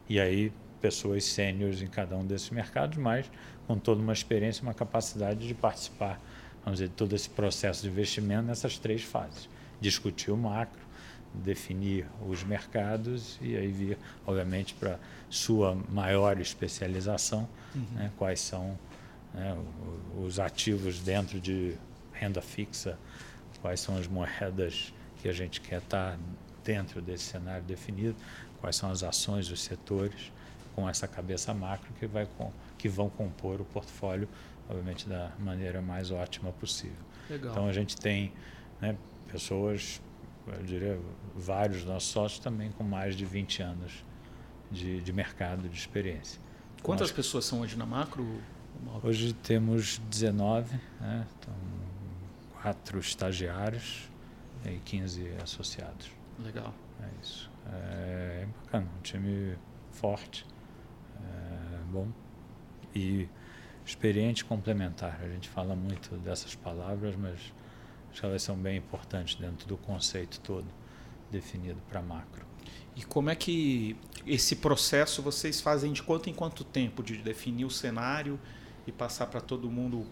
E 0.08 0.20
aí, 0.20 0.52
pessoas 0.82 1.24
sêniores 1.26 1.82
em 1.82 1.88
cada 1.88 2.16
um 2.16 2.26
desses 2.26 2.50
mercados, 2.50 2.98
mas 2.98 3.30
com 3.68 3.78
toda 3.78 4.02
uma 4.02 4.14
experiência, 4.14 4.64
uma 4.64 4.74
capacidade 4.74 5.48
de 5.48 5.54
participar, 5.54 6.20
vamos 6.64 6.80
dizer, 6.80 6.90
de 6.90 6.96
todo 6.96 7.16
esse 7.16 7.30
processo 7.30 7.84
de 7.84 7.90
investimento 7.90 8.44
nessas 8.44 8.78
três 8.78 9.04
fases. 9.04 9.48
Discutir 9.80 10.32
o 10.32 10.38
macro, 10.38 10.82
definir 11.34 12.06
os 12.28 12.44
mercados 12.44 13.38
e 13.42 13.56
aí 13.56 13.68
vir, 13.68 13.98
obviamente, 14.26 14.74
para 14.74 15.00
sua 15.30 15.76
maior 15.90 16.40
especialização, 16.40 17.48
uhum. 17.76 17.86
né, 17.94 18.12
quais 18.18 18.40
são 18.40 18.78
né, 19.34 19.56
os 20.18 20.40
ativos 20.40 21.00
dentro 21.00 21.40
de 21.40 21.76
renda 22.12 22.42
fixa, 22.42 22.98
quais 23.62 23.80
são 23.80 23.98
as 23.98 24.08
moedas 24.08 24.94
que 25.22 25.30
a 25.30 25.34
gente 25.34 25.62
quer 25.62 25.80
estar 25.80 26.18
dentro 26.64 27.02
desse 27.02 27.26
cenário 27.26 27.64
definido, 27.64 28.16
quais 28.60 28.76
são 28.76 28.92
as 28.92 29.04
ações, 29.04 29.50
os 29.52 29.62
setores, 29.62 30.32
com 30.80 30.88
essa 30.88 31.08
cabeça 31.08 31.54
macro 31.54 31.92
que, 32.00 32.08
vai 32.08 32.26
com, 32.38 32.52
que 32.78 32.88
vão 32.88 33.10
compor 33.10 33.60
o 33.60 33.66
portfólio, 33.66 34.30
obviamente, 34.70 35.08
da 35.10 35.32
maneira 35.38 35.82
mais 35.82 36.10
ótima 36.10 36.54
possível. 36.54 36.96
Legal. 37.30 37.52
Então 37.52 37.68
a 37.68 37.74
gente 37.74 37.98
tem 37.98 38.32
né, 38.80 38.98
pessoas, 39.30 40.02
eu 40.48 40.64
diria, 40.64 41.00
vários 41.36 41.84
nossos 41.84 42.10
sócios 42.10 42.40
também 42.40 42.72
com 42.72 42.84
mais 42.84 43.16
de 43.16 43.26
20 43.26 43.62
anos 43.62 44.06
de, 44.72 45.02
de 45.02 45.12
mercado, 45.12 45.68
de 45.68 45.78
experiência. 45.78 46.40
Quantas 46.82 47.12
pessoas 47.12 47.44
são 47.44 47.60
hoje 47.60 47.78
na 47.78 47.86
macro? 47.86 48.26
Hoje 49.04 49.34
temos 49.34 50.00
19, 50.10 50.80
né? 51.02 51.28
então, 51.38 51.54
quatro 52.62 53.00
estagiários 53.00 54.10
e 54.66 54.78
15 54.78 55.28
associados. 55.44 56.10
Legal. 56.42 56.74
É 57.02 57.22
isso. 57.22 57.52
É, 57.66 58.44
é 58.44 58.48
bacana, 58.64 58.88
um 58.98 59.02
time 59.02 59.58
forte, 59.92 60.46
bom 61.90 62.08
e 62.96 63.28
experiente 63.86 64.46
complementar. 64.46 65.20
A 65.22 65.28
gente 65.28 65.50
fala 65.50 65.76
muito 65.76 66.16
dessas 66.18 66.56
palavras, 66.56 67.16
mas 67.16 67.40
acho 68.12 68.22
que 68.22 68.26
elas 68.26 68.44
são 68.44 68.56
bem 68.56 68.78
importantes 68.78 69.36
dentro 69.36 69.68
do 69.68 69.78
conceito 69.78 70.40
todo 70.42 70.68
definido 71.32 71.80
para 71.90 72.02
macro. 72.02 72.46
E 72.96 73.04
como 73.04 73.30
é 73.30 73.36
que 73.36 73.96
esse 74.26 74.58
processo 74.58 75.22
vocês 75.22 75.62
fazem 75.62 75.94
de 75.94 76.04
quanto 76.04 76.30
em 76.30 76.34
quanto 76.34 76.64
tempo 76.64 77.02
de 77.02 77.18
definir 77.18 77.66
o 77.66 77.70
cenário 77.70 78.40
e 78.86 78.92
passar 78.92 79.28
para 79.28 79.40
todo 79.40 79.70
mundo 79.70 80.06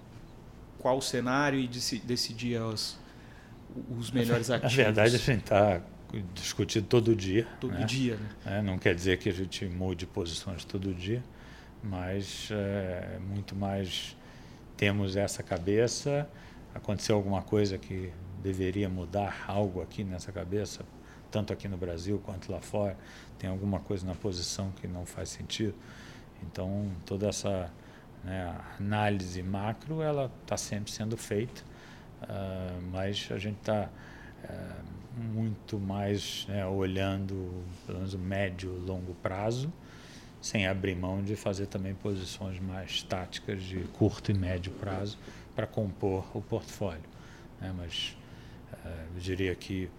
qual 0.80 0.98
o 0.98 1.02
cenário 1.02 1.60
e 1.60 1.68
decidir 1.68 2.62
os, 2.62 2.98
os 3.98 4.12
melhores 4.12 4.50
ativos? 4.52 4.78
Na 4.78 4.84
verdade, 4.84 5.16
a 5.16 5.20
gente 5.20 5.44
está 5.44 5.82
discutindo 6.34 6.86
todo 6.86 7.16
dia. 7.16 7.48
Todo 7.60 7.74
né? 7.74 7.86
dia, 7.86 8.16
né? 8.16 8.30
É, 8.46 8.62
não 8.62 8.78
quer 8.78 8.96
dizer 8.96 9.18
que 9.18 9.30
a 9.30 9.34
gente 9.34 9.66
mude 9.66 10.06
posições 10.06 10.64
todo 10.64 10.94
dia, 10.94 11.24
mas 11.90 12.50
é, 12.52 13.18
muito 13.20 13.56
mais 13.56 14.16
temos 14.76 15.16
essa 15.16 15.42
cabeça. 15.42 16.30
Aconteceu 16.74 17.16
alguma 17.16 17.42
coisa 17.42 17.78
que 17.78 18.12
deveria 18.42 18.90
mudar 18.90 19.46
algo 19.48 19.82
aqui 19.82 20.04
nessa 20.04 20.32
cabeça, 20.32 20.86
tanto 21.32 21.52
aqui 21.52 21.68
no 21.68 21.78
Brasil 21.78 22.22
quanto 22.24 22.52
lá 22.52 22.60
fora. 22.60 22.98
Tem 23.40 23.50
alguma 23.50 23.80
coisa 23.80 24.06
na 24.06 24.16
posição 24.16 24.72
que 24.72 24.88
não 24.88 25.06
faz 25.06 25.30
sentido. 25.30 25.76
Então, 26.44 26.92
toda 27.06 27.28
essa 27.28 27.72
né, 28.24 28.56
análise 28.80 29.42
macro, 29.42 30.02
ela 30.02 30.32
está 30.44 30.58
sempre 30.58 30.92
sendo 30.92 31.18
feita, 31.18 31.62
uh, 32.24 32.82
mas 32.92 33.28
a 33.32 33.38
gente 33.38 33.58
está 33.58 33.90
uh, 34.44 35.24
muito 35.34 35.80
mais 35.80 36.46
né, 36.48 36.66
olhando, 36.66 37.64
pelo 37.86 38.00
menos, 38.00 38.14
o 38.14 38.20
médio 38.20 38.72
longo 38.86 39.14
prazo, 39.16 39.72
sem 40.48 40.66
abrir 40.66 40.96
mão 40.96 41.22
de 41.22 41.36
fazer 41.36 41.66
também 41.66 41.94
posições 41.94 42.58
mais 42.58 43.04
táticas 43.04 43.62
de 43.62 43.82
curto 43.94 44.32
e 44.32 44.34
médio 44.34 44.72
prazo 44.72 45.18
para 45.54 45.68
compor 45.68 46.26
o 46.34 46.42
portfólio. 46.42 47.04
Né? 47.60 47.74
Mas 47.76 48.18
uh, 48.72 48.88
eu 49.16 49.20
diria 49.20 49.54
que 49.54 49.90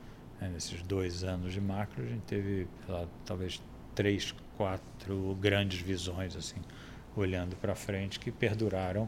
né, 0.40 0.48
nesses 0.48 0.80
dois 0.82 1.22
anos 1.22 1.52
de 1.52 1.61
macro 1.61 2.02
a 2.02 2.06
gente 2.06 2.22
teve 2.22 2.66
lá, 2.88 3.06
talvez 3.26 3.61
três, 3.94 4.34
quatro 4.56 5.37
grandes 5.38 5.80
visões 5.80 6.34
assim 6.34 6.61
olhando 7.14 7.54
para 7.56 7.74
frente, 7.74 8.18
que 8.18 8.30
perduraram 8.30 9.06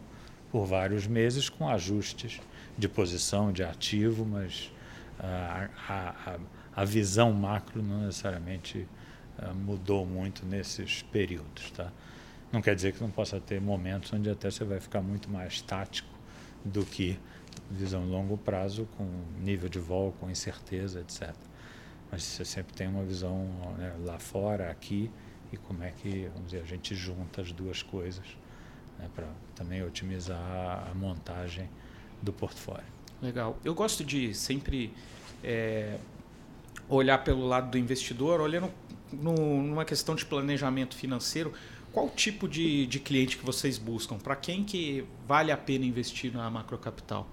por 0.51 0.67
vários 0.67 1.07
meses 1.07 1.49
com 1.49 1.67
ajustes 1.67 2.39
de 2.77 2.89
posição, 2.89 3.51
de 3.51 3.63
ativo, 3.63 4.27
mas 4.27 4.71
a, 5.19 5.69
a, 5.89 6.39
a 6.75 6.85
visão 6.85 7.33
macro 7.33 7.83
não 7.83 8.01
necessariamente 8.01 8.87
mudou 9.55 10.05
muito 10.07 10.45
nesses 10.45 11.03
períodos. 11.03 11.71
Tá? 11.71 11.93
Não 12.53 12.61
quer 12.61 12.75
dizer 12.75 12.93
que 12.93 13.01
não 13.01 13.11
possa 13.11 13.41
ter 13.41 13.61
momentos 13.61 14.13
onde 14.13 14.31
até 14.31 14.51
você 14.51 14.65
vai 14.65 14.81
ficar 14.81 15.01
muito 15.01 15.31
mais 15.31 15.61
tático 15.61 16.09
do 16.65 16.85
que 16.85 17.19
visão 17.71 18.05
longo 18.09 18.37
prazo, 18.37 18.89
com 18.97 19.07
nível 19.41 19.69
de 19.69 19.79
vol, 19.79 20.13
com 20.21 20.31
incerteza, 20.31 21.01
etc. 21.01 21.35
Mas 22.11 22.23
você 22.23 22.45
sempre 22.45 22.75
tem 22.75 22.89
uma 22.89 23.05
visão 23.05 23.47
né, 23.79 23.95
lá 24.05 24.19
fora, 24.19 24.71
aqui, 24.71 25.11
e 25.53 25.57
como 25.57 25.83
é 25.83 25.91
que 25.91 26.29
vamos 26.35 26.51
dizer, 26.51 26.63
a 26.63 26.67
gente 26.67 26.95
junta 26.95 27.43
as 27.43 27.53
duas 27.53 27.83
coisas 27.83 28.25
né, 28.99 29.09
para 29.15 29.27
também 29.55 29.83
otimizar 29.83 30.89
a 30.91 30.95
montagem 30.95 31.69
do 32.23 32.33
portfólio. 32.33 32.85
Legal. 33.23 33.57
Eu 33.65 33.75
gosto 33.75 34.05
de 34.05 34.35
sempre 34.35 34.93
é, 35.43 35.99
olhar 36.89 37.19
pelo 37.19 37.47
lado 37.47 37.71
do 37.71 37.79
investidor, 37.79 38.41
olhando 38.41 38.73
no, 39.13 39.63
numa 39.63 39.85
questão 39.85 40.15
de 40.15 40.25
planejamento 40.25 40.95
financeiro, 40.95 41.53
qual 41.93 42.09
tipo 42.09 42.49
de, 42.49 42.87
de 42.87 43.01
cliente 43.01 43.37
que 43.37 43.45
vocês 43.45 43.77
buscam? 43.79 44.17
Para 44.17 44.37
quem 44.37 44.65
que 44.65 45.05
vale 45.27 45.51
a 45.51 45.57
pena 45.57 45.85
investir 45.85 46.33
na 46.33 46.49
macrocapital? 46.49 47.27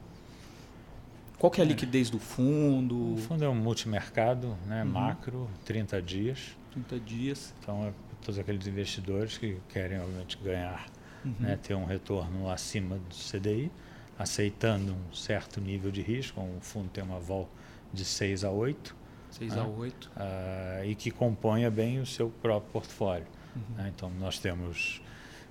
Qual 1.38 1.52
que 1.52 1.62
é 1.62 1.64
a 1.64 1.68
é. 1.68 1.70
liquidez 1.70 2.10
do 2.10 2.20
fundo? 2.20 3.14
O 3.14 3.18
fundo 3.18 3.46
é 3.46 3.50
um 3.50 3.56
multimercado, 3.56 4.58
né, 4.66 4.84
uhum. 4.84 4.90
macro, 4.90 5.50
30 5.66 6.02
dias. 6.02 6.58
30 6.72 7.00
dias. 7.00 7.54
Então, 7.62 7.86
é 7.86 7.94
todos 8.22 8.40
aqueles 8.40 8.66
investidores 8.66 9.38
que 9.38 9.58
querem, 9.70 10.00
obviamente, 10.00 10.38
ganhar, 10.44 10.88
uhum. 11.24 11.36
né, 11.40 11.60
ter 11.62 11.76
um 11.76 11.86
retorno 11.86 12.50
acima 12.50 12.98
do 12.98 13.16
CDI, 13.16 13.72
aceitando 14.18 14.94
um 14.94 15.14
certo 15.14 15.62
nível 15.62 15.92
de 15.92 16.02
risco. 16.02 16.42
O 16.42 16.60
fundo 16.60 16.90
tem 16.90 17.04
uma 17.04 17.20
vol 17.20 17.48
de 17.94 18.04
6 18.04 18.44
a 18.44 18.50
8. 18.50 18.96
6 19.32 19.56
né, 19.56 19.62
a 19.62 19.66
8. 19.66 20.06
Uh, 20.06 20.10
ah, 20.16 20.86
e 20.86 20.96
que 20.96 21.12
componha 21.12 21.70
bem 21.70 22.00
o 22.00 22.06
seu 22.06 22.30
próprio 22.30 22.72
portfólio. 22.72 23.28
Uhum. 23.56 23.76
Né? 23.76 23.92
Então, 23.96 24.10
nós 24.20 24.40
temos 24.40 25.02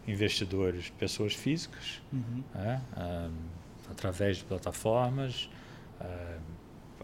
investidores, 0.06 0.90
pessoas 0.90 1.34
físicas, 1.34 2.00
uhum. 2.12 2.42
né? 2.54 2.80
uh, 2.96 3.32
através 3.90 4.38
de 4.38 4.44
plataformas, 4.44 5.48
uh, 6.00 6.40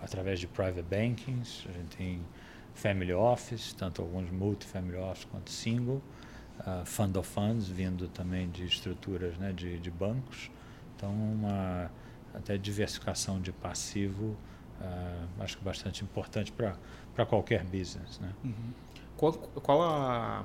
através 0.01 0.41
de 0.41 0.47
private 0.47 0.83
bankings, 0.83 1.67
a 1.69 1.73
gente 1.73 1.97
tem 1.97 2.21
family 2.75 3.13
office, 3.13 3.73
tanto 3.73 4.03
alguns 4.03 4.31
multi-family 4.31 4.97
office 4.97 5.27
quanto 5.27 5.51
single, 5.51 6.03
fund 6.85 7.17
of 7.19 7.29
funds, 7.29 7.69
vindo 7.69 8.09
também 8.09 8.49
de 8.49 8.65
estruturas 8.65 9.37
né, 9.37 9.53
de, 9.53 9.79
de 9.79 9.91
bancos. 9.91 10.51
Então, 10.97 11.11
uma 11.13 11.91
até 12.35 12.57
diversificação 12.57 13.41
de 13.41 13.53
passivo, 13.53 14.37
uh, 14.83 15.43
acho 15.43 15.57
que 15.57 15.65
bastante 15.65 16.03
importante 16.03 16.53
para 16.53 17.27
qualquer 17.27 17.65
business. 17.65 18.19
Né? 18.19 18.33
Uhum. 18.45 18.73
Qual, 19.17 19.33
qual, 19.33 19.83
a, 19.83 20.45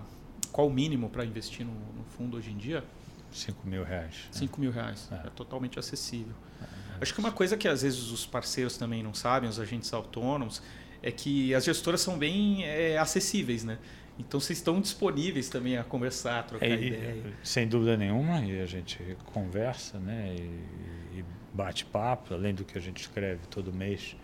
qual 0.51 0.67
o 0.67 0.71
mínimo 0.71 1.09
para 1.09 1.25
investir 1.25 1.65
no, 1.65 1.73
no, 1.73 2.03
fundo 2.17 2.37
hoje 2.37 2.51
em 2.51 2.57
dia? 2.57 2.83
5 3.31 3.67
mil 3.67 3.83
reais. 3.83 4.27
5 4.31 4.57
né? 4.57 4.61
mil 4.61 4.71
reais, 4.71 5.09
é. 5.11 5.27
é 5.27 5.29
totalmente 5.31 5.79
acessível. 5.79 6.33
É, 6.61 6.63
é 6.63 6.67
Acho 7.01 7.13
que 7.13 7.19
uma 7.19 7.31
coisa 7.31 7.57
que 7.57 7.67
às 7.67 7.81
vezes 7.81 8.11
os 8.11 8.25
parceiros 8.25 8.77
também 8.77 9.03
não 9.03 9.13
sabem, 9.13 9.49
os 9.49 9.59
agentes 9.59 9.91
autônomos, 9.93 10.61
é 11.01 11.11
que 11.11 11.53
as 11.53 11.65
gestoras 11.65 12.01
são 12.01 12.17
bem 12.17 12.65
é, 12.65 12.97
acessíveis, 12.97 13.63
né? 13.63 13.77
Então 14.19 14.39
vocês 14.39 14.57
estão 14.57 14.81
disponíveis 14.81 15.47
também 15.47 15.77
a 15.77 15.83
conversar, 15.83 16.39
a 16.39 16.43
trocar 16.43 16.65
é, 16.65 16.73
ideia. 16.73 17.23
Sem 17.43 17.67
dúvida 17.67 17.95
nenhuma, 17.95 18.41
e 18.41 18.59
a 18.59 18.65
gente 18.65 18.99
conversa, 19.25 19.99
né? 19.99 20.35
E, 20.35 21.19
e 21.19 21.25
bate 21.53 21.85
papo, 21.85 22.33
além 22.33 22.53
do 22.53 22.65
que 22.65 22.77
a 22.77 22.81
gente 22.81 23.01
escreve 23.01 23.45
todo 23.47 23.71
mês, 23.71 24.15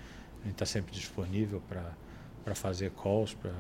a 0.44 0.46
gente 0.46 0.56
está 0.56 0.66
sempre 0.66 0.94
disponível 0.94 1.62
para 2.44 2.54
fazer 2.54 2.92
calls, 2.92 3.34
para 3.34 3.54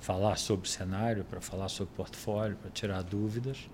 falar 0.00 0.36
sobre 0.36 0.66
o 0.66 0.70
cenário, 0.70 1.24
para 1.24 1.40
falar 1.40 1.68
sobre 1.68 1.94
o 1.94 1.96
portfólio, 1.96 2.56
para 2.56 2.70
tirar 2.70 3.02
dúvidas. 3.02 3.70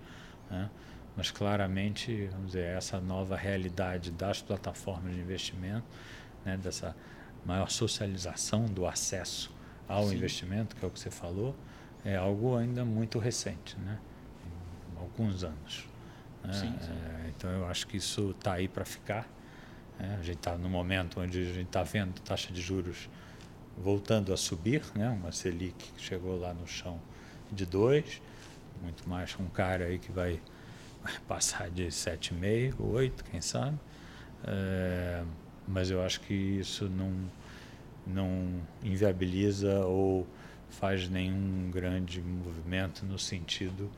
Né? 0.49 0.69
Mas 1.17 1.31
claramente, 1.31 2.27
vamos 2.31 2.47
dizer, 2.47 2.65
essa 2.75 2.99
nova 3.01 3.35
realidade 3.35 4.11
das 4.11 4.41
plataformas 4.41 5.13
de 5.13 5.19
investimento, 5.19 5.85
né? 6.45 6.57
dessa 6.57 6.95
maior 7.45 7.69
socialização 7.69 8.65
do 8.65 8.85
acesso 8.85 9.51
ao 9.87 10.07
Sim. 10.07 10.15
investimento, 10.15 10.75
que 10.75 10.85
é 10.85 10.87
o 10.87 10.91
que 10.91 10.99
você 10.99 11.11
falou, 11.11 11.55
é 12.05 12.15
algo 12.15 12.55
ainda 12.55 12.85
muito 12.85 13.19
recente, 13.19 13.77
né? 13.79 13.99
Em 14.93 14.99
alguns 15.01 15.43
anos. 15.43 15.87
Né? 16.43 16.53
Sim, 16.53 16.75
sim. 16.81 16.91
É, 16.91 17.29
então 17.29 17.49
eu 17.49 17.65
acho 17.65 17.87
que 17.87 17.97
isso 17.97 18.31
está 18.31 18.53
aí 18.53 18.67
para 18.67 18.85
ficar. 18.85 19.27
Né? 19.99 20.17
A 20.19 20.23
gente 20.23 20.37
está 20.37 20.57
no 20.57 20.69
momento 20.69 21.19
onde 21.19 21.41
a 21.41 21.53
gente 21.53 21.67
está 21.67 21.83
vendo 21.83 22.19
taxa 22.21 22.51
de 22.51 22.61
juros 22.61 23.09
voltando 23.77 24.33
a 24.33 24.37
subir, 24.37 24.83
né? 24.95 25.09
uma 25.09 25.31
Selic 25.31 25.91
que 25.93 26.01
chegou 26.01 26.39
lá 26.39 26.53
no 26.53 26.67
chão 26.67 26.99
de 27.51 27.65
2, 27.65 28.21
muito 28.81 29.07
mais 29.09 29.35
um 29.39 29.47
cara 29.47 29.85
aí 29.85 29.99
que 29.99 30.11
vai, 30.11 30.39
vai 31.01 31.13
passar 31.27 31.69
de 31.69 31.87
7,5, 31.87 32.75
8, 32.79 33.23
quem 33.25 33.41
sabe. 33.41 33.77
É, 34.45 35.23
mas 35.67 35.89
eu 35.89 36.03
acho 36.03 36.19
que 36.21 36.33
isso 36.33 36.89
não, 36.89 37.13
não 38.05 38.61
inviabiliza 38.83 39.85
ou 39.85 40.27
faz 40.69 41.07
nenhum 41.07 41.69
grande 41.71 42.21
movimento 42.21 43.05
no 43.05 43.17
sentido 43.17 43.89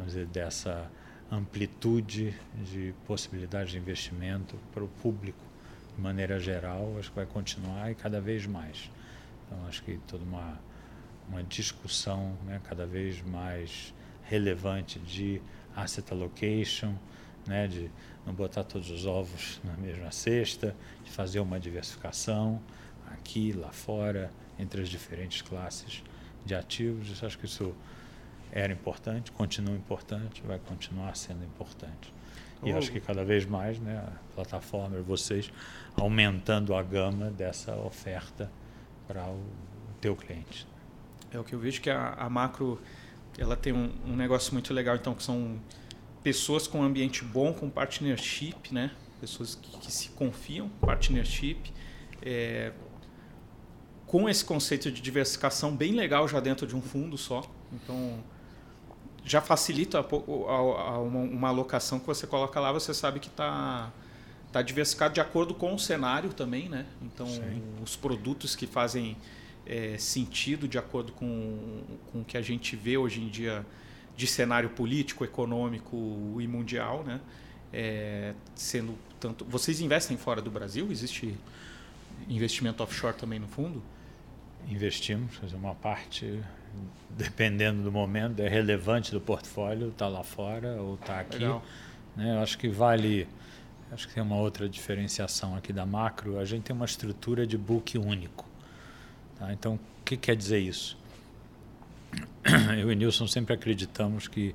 vamos 0.00 0.14
dizer, 0.14 0.26
dessa 0.26 0.90
amplitude 1.30 2.34
de 2.64 2.92
possibilidades 3.06 3.72
de 3.72 3.78
investimento 3.78 4.56
para 4.72 4.82
o 4.82 4.88
público 4.88 5.38
de 5.96 6.02
maneira 6.02 6.40
geral, 6.40 6.96
acho 6.98 7.10
que 7.10 7.16
vai 7.16 7.26
continuar 7.26 7.90
e 7.90 7.94
cada 7.94 8.20
vez 8.20 8.46
mais. 8.46 8.90
Então, 9.46 9.66
acho 9.66 9.82
que 9.82 9.98
toda 10.08 10.24
uma, 10.24 10.58
uma 11.28 11.42
discussão 11.42 12.36
né, 12.44 12.60
cada 12.64 12.86
vez 12.86 13.22
mais 13.22 13.94
relevante 14.24 14.98
de 14.98 15.40
asset 15.74 16.12
allocation, 16.12 16.94
né, 17.46 17.66
de 17.66 17.90
não 18.26 18.34
botar 18.34 18.64
todos 18.64 18.90
os 18.90 19.06
ovos 19.06 19.60
na 19.64 19.74
mesma 19.74 20.10
cesta, 20.10 20.74
de 21.04 21.10
fazer 21.10 21.40
uma 21.40 21.58
diversificação 21.58 22.60
aqui, 23.12 23.52
lá 23.52 23.72
fora, 23.72 24.30
entre 24.58 24.82
as 24.82 24.88
diferentes 24.88 25.42
classes 25.42 26.02
de 26.44 26.54
ativos. 26.54 27.22
acho 27.22 27.38
que 27.38 27.46
isso 27.46 27.74
era 28.52 28.72
importante, 28.72 29.30
continua 29.32 29.74
importante, 29.74 30.42
vai 30.42 30.58
continuar 30.58 31.16
sendo 31.16 31.44
importante. 31.44 32.12
E 32.62 32.72
acho 32.72 32.92
que 32.92 33.00
cada 33.00 33.24
vez 33.24 33.46
mais 33.46 33.78
né, 33.78 33.96
a 33.96 34.34
plataforma 34.34 34.98
e 34.98 35.00
vocês 35.00 35.50
aumentando 35.96 36.74
a 36.74 36.82
gama 36.82 37.30
dessa 37.30 37.74
oferta 37.76 38.50
para 39.08 39.26
o 39.26 39.42
teu 40.00 40.14
cliente. 40.14 40.66
É 41.32 41.38
o 41.38 41.44
que 41.44 41.54
eu 41.54 41.58
vejo 41.58 41.80
que 41.80 41.88
a, 41.88 42.12
a 42.14 42.28
macro 42.28 42.80
ela 43.38 43.56
tem 43.56 43.72
um, 43.72 43.90
um, 44.06 44.14
negócio 44.14 44.52
muito 44.52 44.74
legal, 44.74 44.96
então, 44.96 45.14
que 45.14 45.22
são 45.22 45.58
pessoas 46.22 46.66
com 46.66 46.80
um 46.80 46.82
ambiente 46.82 47.24
bom, 47.24 47.52
com 47.54 47.70
partnership, 47.70 48.72
né? 48.72 48.90
pessoas 49.20 49.54
que, 49.54 49.78
que 49.78 49.92
se 49.92 50.10
confiam, 50.10 50.68
partnership, 50.80 51.72
é, 52.22 52.72
com 54.06 54.28
esse 54.28 54.44
conceito 54.44 54.90
de 54.90 55.00
diversificação 55.00 55.74
bem 55.74 55.92
legal 55.92 56.26
já 56.26 56.40
dentro 56.40 56.66
de 56.66 56.74
um 56.74 56.82
fundo 56.82 57.16
só. 57.16 57.42
Então, 57.72 58.22
já 59.24 59.40
facilita 59.40 60.04
uma, 60.26 61.48
alocação 61.48 61.98
que 61.98 62.06
você 62.06 62.26
coloca 62.26 62.58
lá, 62.58 62.72
você 62.72 62.94
sabe 62.94 63.20
que 63.20 63.28
está 63.28 63.92
tá 64.52 64.62
diversificado 64.62 65.14
de 65.14 65.20
acordo 65.20 65.54
com 65.54 65.74
o 65.74 65.78
cenário 65.78 66.32
também, 66.32 66.68
né? 66.68 66.86
Então, 67.02 67.26
Sim. 67.26 67.62
os 67.82 67.96
produtos 67.96 68.56
que 68.56 68.66
fazem 68.66 69.16
é, 69.66 69.96
sentido 69.98 70.66
de 70.66 70.78
acordo 70.78 71.12
com, 71.12 71.82
com 72.12 72.20
o 72.20 72.24
que 72.24 72.36
a 72.36 72.42
gente 72.42 72.74
vê 72.76 72.96
hoje 72.96 73.20
em 73.20 73.28
dia 73.28 73.64
de 74.16 74.26
cenário 74.26 74.70
político, 74.70 75.24
econômico 75.24 76.36
e 76.40 76.46
mundial, 76.46 77.04
né? 77.04 77.20
É, 77.72 78.34
sendo 78.54 78.98
tanto. 79.20 79.44
Vocês 79.44 79.80
investem 79.80 80.16
fora 80.16 80.42
do 80.42 80.50
Brasil? 80.50 80.90
Existe 80.90 81.36
investimento 82.28 82.82
offshore 82.82 83.16
também 83.16 83.38
no 83.38 83.46
fundo? 83.46 83.82
Investimos, 84.68 85.34
fazer 85.36 85.56
uma 85.56 85.74
parte 85.74 86.40
dependendo 87.10 87.82
do 87.82 87.92
momento, 87.92 88.40
é 88.40 88.48
relevante 88.48 89.10
do 89.10 89.20
portfólio, 89.20 89.88
está 89.88 90.08
lá 90.08 90.22
fora 90.22 90.80
ou 90.80 90.94
está 90.94 91.20
aqui. 91.20 91.44
Né? 92.16 92.36
Eu 92.36 92.40
acho 92.40 92.56
que 92.58 92.68
vale. 92.68 93.28
Acho 93.90 94.06
que 94.06 94.14
tem 94.14 94.22
uma 94.22 94.36
outra 94.36 94.68
diferenciação 94.68 95.56
aqui 95.56 95.72
da 95.72 95.84
macro. 95.84 96.38
A 96.38 96.44
gente 96.44 96.62
tem 96.62 96.76
uma 96.76 96.84
estrutura 96.84 97.46
de 97.46 97.58
book 97.58 97.98
único. 97.98 98.48
Tá? 99.38 99.52
Então, 99.52 99.74
o 99.74 100.04
que 100.04 100.16
quer 100.16 100.36
dizer 100.36 100.60
isso? 100.60 100.96
Eu 102.78 102.92
e 102.92 102.94
Nilson 102.94 103.26
sempre 103.26 103.54
acreditamos 103.54 104.28
que 104.28 104.54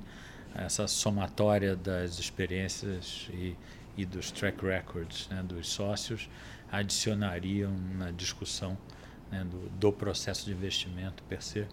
essa 0.54 0.86
somatória 0.86 1.76
das 1.76 2.18
experiências 2.18 3.28
e, 3.32 3.54
e 3.96 4.06
dos 4.06 4.30
track 4.30 4.64
records 4.64 5.28
né, 5.28 5.42
dos 5.42 5.68
sócios 5.68 6.30
adicionariam 6.72 7.72
na 7.98 8.10
discussão 8.10 8.76
né, 9.30 9.44
do, 9.44 9.68
do 9.70 9.92
processo 9.92 10.46
de 10.46 10.52
investimento 10.52 11.22
per 11.24 11.42
se 11.42 11.66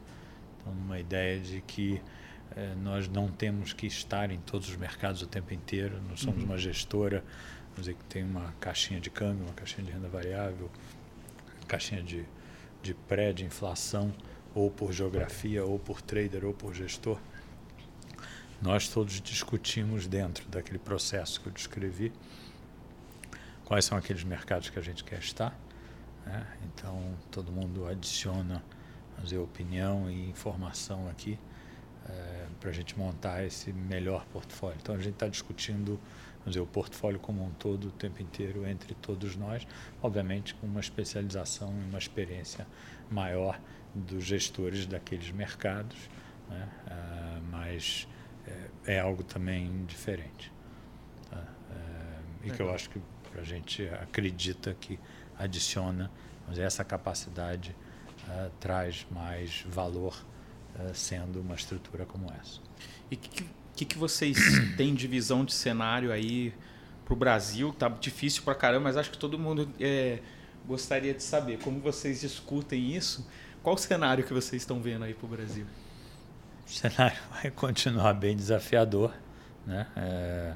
então, 0.64 0.74
uma 0.74 1.00
ideia 1.00 1.40
de 1.40 1.62
que 1.62 2.02
eh, 2.56 2.74
nós 2.82 3.08
não 3.08 3.30
temos 3.30 3.74
que 3.74 3.86
estar 3.86 4.32
em 4.32 4.40
todos 4.40 4.70
os 4.70 4.76
mercados 4.76 5.22
o 5.22 5.28
tempo 5.28 5.54
inteiro, 5.54 6.02
nós 6.10 6.22
somos 6.22 6.42
uhum. 6.42 6.50
uma 6.50 6.58
gestora, 6.58 7.24
vamos 7.72 7.86
dizer 7.86 7.96
que 7.96 8.04
tem 8.06 8.24
uma 8.24 8.54
caixinha 8.60 9.00
de 9.00 9.10
câmbio, 9.10 9.44
uma 9.44 9.54
caixinha 9.54 9.86
de 9.86 9.92
renda 9.92 10.08
variável, 10.08 10.70
caixinha 11.68 12.02
de, 12.02 12.26
de 12.82 12.94
pré, 12.94 13.34
de 13.34 13.46
inflação, 13.46 14.14
ou 14.56 14.70
por 14.70 14.94
geografia, 14.94 15.66
ou 15.66 15.80
por 15.80 16.02
trader, 16.02 16.46
ou 16.46 16.54
por 16.54 16.74
gestor. 16.74 17.20
Nós 18.62 18.88
todos 18.88 19.20
discutimos 19.20 20.08
dentro 20.08 20.48
daquele 20.48 20.80
processo 20.80 21.42
que 21.42 21.48
eu 21.48 21.52
descrevi 21.52 22.14
quais 23.66 23.84
são 23.84 23.98
aqueles 23.98 24.24
mercados 24.24 24.70
que 24.70 24.78
a 24.78 24.82
gente 24.82 25.04
quer 25.04 25.20
estar. 25.20 25.58
Né? 26.26 26.46
Então, 26.66 27.16
todo 27.32 27.52
mundo 27.52 27.86
adiciona 27.88 28.64
dizer, 29.22 29.38
opinião 29.38 30.10
e 30.10 30.30
informação 30.30 31.08
aqui 31.10 31.40
é, 32.08 32.12
eh, 32.12 32.48
para 32.60 32.70
a 32.70 32.74
gente 32.74 32.98
montar 32.98 33.44
esse 33.44 33.72
melhor 33.72 34.26
portfólio. 34.26 34.78
Então 34.82 34.96
a 34.96 34.98
gente 34.98 35.14
está 35.14 35.28
discutindo 35.28 36.00
dizer, 36.46 36.60
o 36.60 36.66
portfólio 36.66 37.20
como 37.20 37.44
um 37.44 37.52
todo 37.52 37.88
o 37.88 37.92
tempo 37.92 38.22
inteiro 38.22 38.68
entre 38.68 38.94
todos 38.96 39.36
nós, 39.36 39.66
obviamente 40.02 40.54
com 40.56 40.68
uma 40.68 40.80
especialização 40.80 41.74
e 41.82 41.90
uma 41.90 41.98
experiência 41.98 42.68
maior 43.10 43.60
dos 43.96 44.24
gestores 44.24 44.86
daqueles 44.86 45.32
mercados, 45.32 46.10
né? 46.50 46.70
é, 46.88 47.40
mas 47.50 48.08
é, 48.86 48.96
é, 48.96 49.00
algo 49.00 49.24
também 49.24 49.86
diferente. 49.86 50.52
Tá? 51.30 51.44
e 52.44 52.52
que 52.52 52.62
eu 52.62 52.74
acho 52.74 52.90
que 52.90 53.02
a 53.38 53.44
gente 53.44 53.88
acredita 53.88 54.74
que 54.74 55.00
adiciona 55.44 56.10
dizer, 56.50 56.64
essa 56.64 56.84
capacidade 56.84 57.76
uh, 58.28 58.52
traz 58.60 59.06
mais 59.12 59.64
valor 59.68 60.16
uh, 60.76 60.94
sendo 60.94 61.42
uma 61.42 61.56
estrutura 61.56 62.06
como 62.06 62.32
essa. 62.40 62.60
E 63.10 63.16
o 63.16 63.18
que, 63.18 63.46
que, 63.76 63.86
que, 63.86 63.98
vocês 63.98 64.38
têm 64.78 64.94
de 64.94 65.08
visão 65.08 65.46
de 65.46 65.54
cenário 65.54 66.12
aí 66.12 66.54
para 67.06 67.14
o 67.14 67.18
Brasil? 67.18 67.74
Tá 67.74 67.90
difícil 67.90 68.44
para 68.44 68.56
caramba, 68.56 68.86
mas 68.86 68.98
acho 68.98 69.12
que 69.12 69.18
todo 69.18 69.38
mundo 69.38 69.70
é, 69.80 70.20
gostaria 70.66 71.14
de 71.14 71.24
saber 71.24 71.60
como 71.60 71.80
vocês 71.80 72.22
discutem 72.22 72.96
isso. 72.96 73.28
Qual 73.62 73.76
o 73.76 73.78
cenário 73.78 74.24
que 74.24 74.34
vocês 74.34 74.62
estão 74.62 74.82
vendo 74.82 75.04
aí 75.06 75.14
para 75.14 75.26
o 75.26 75.30
Brasil? 75.30 75.66
O 76.66 76.70
cenário 76.70 77.18
vai 77.32 77.52
continuar 77.52 78.14
bem 78.14 78.36
desafiador, 78.36 79.14
né? 79.66 79.88
É, 79.96 80.54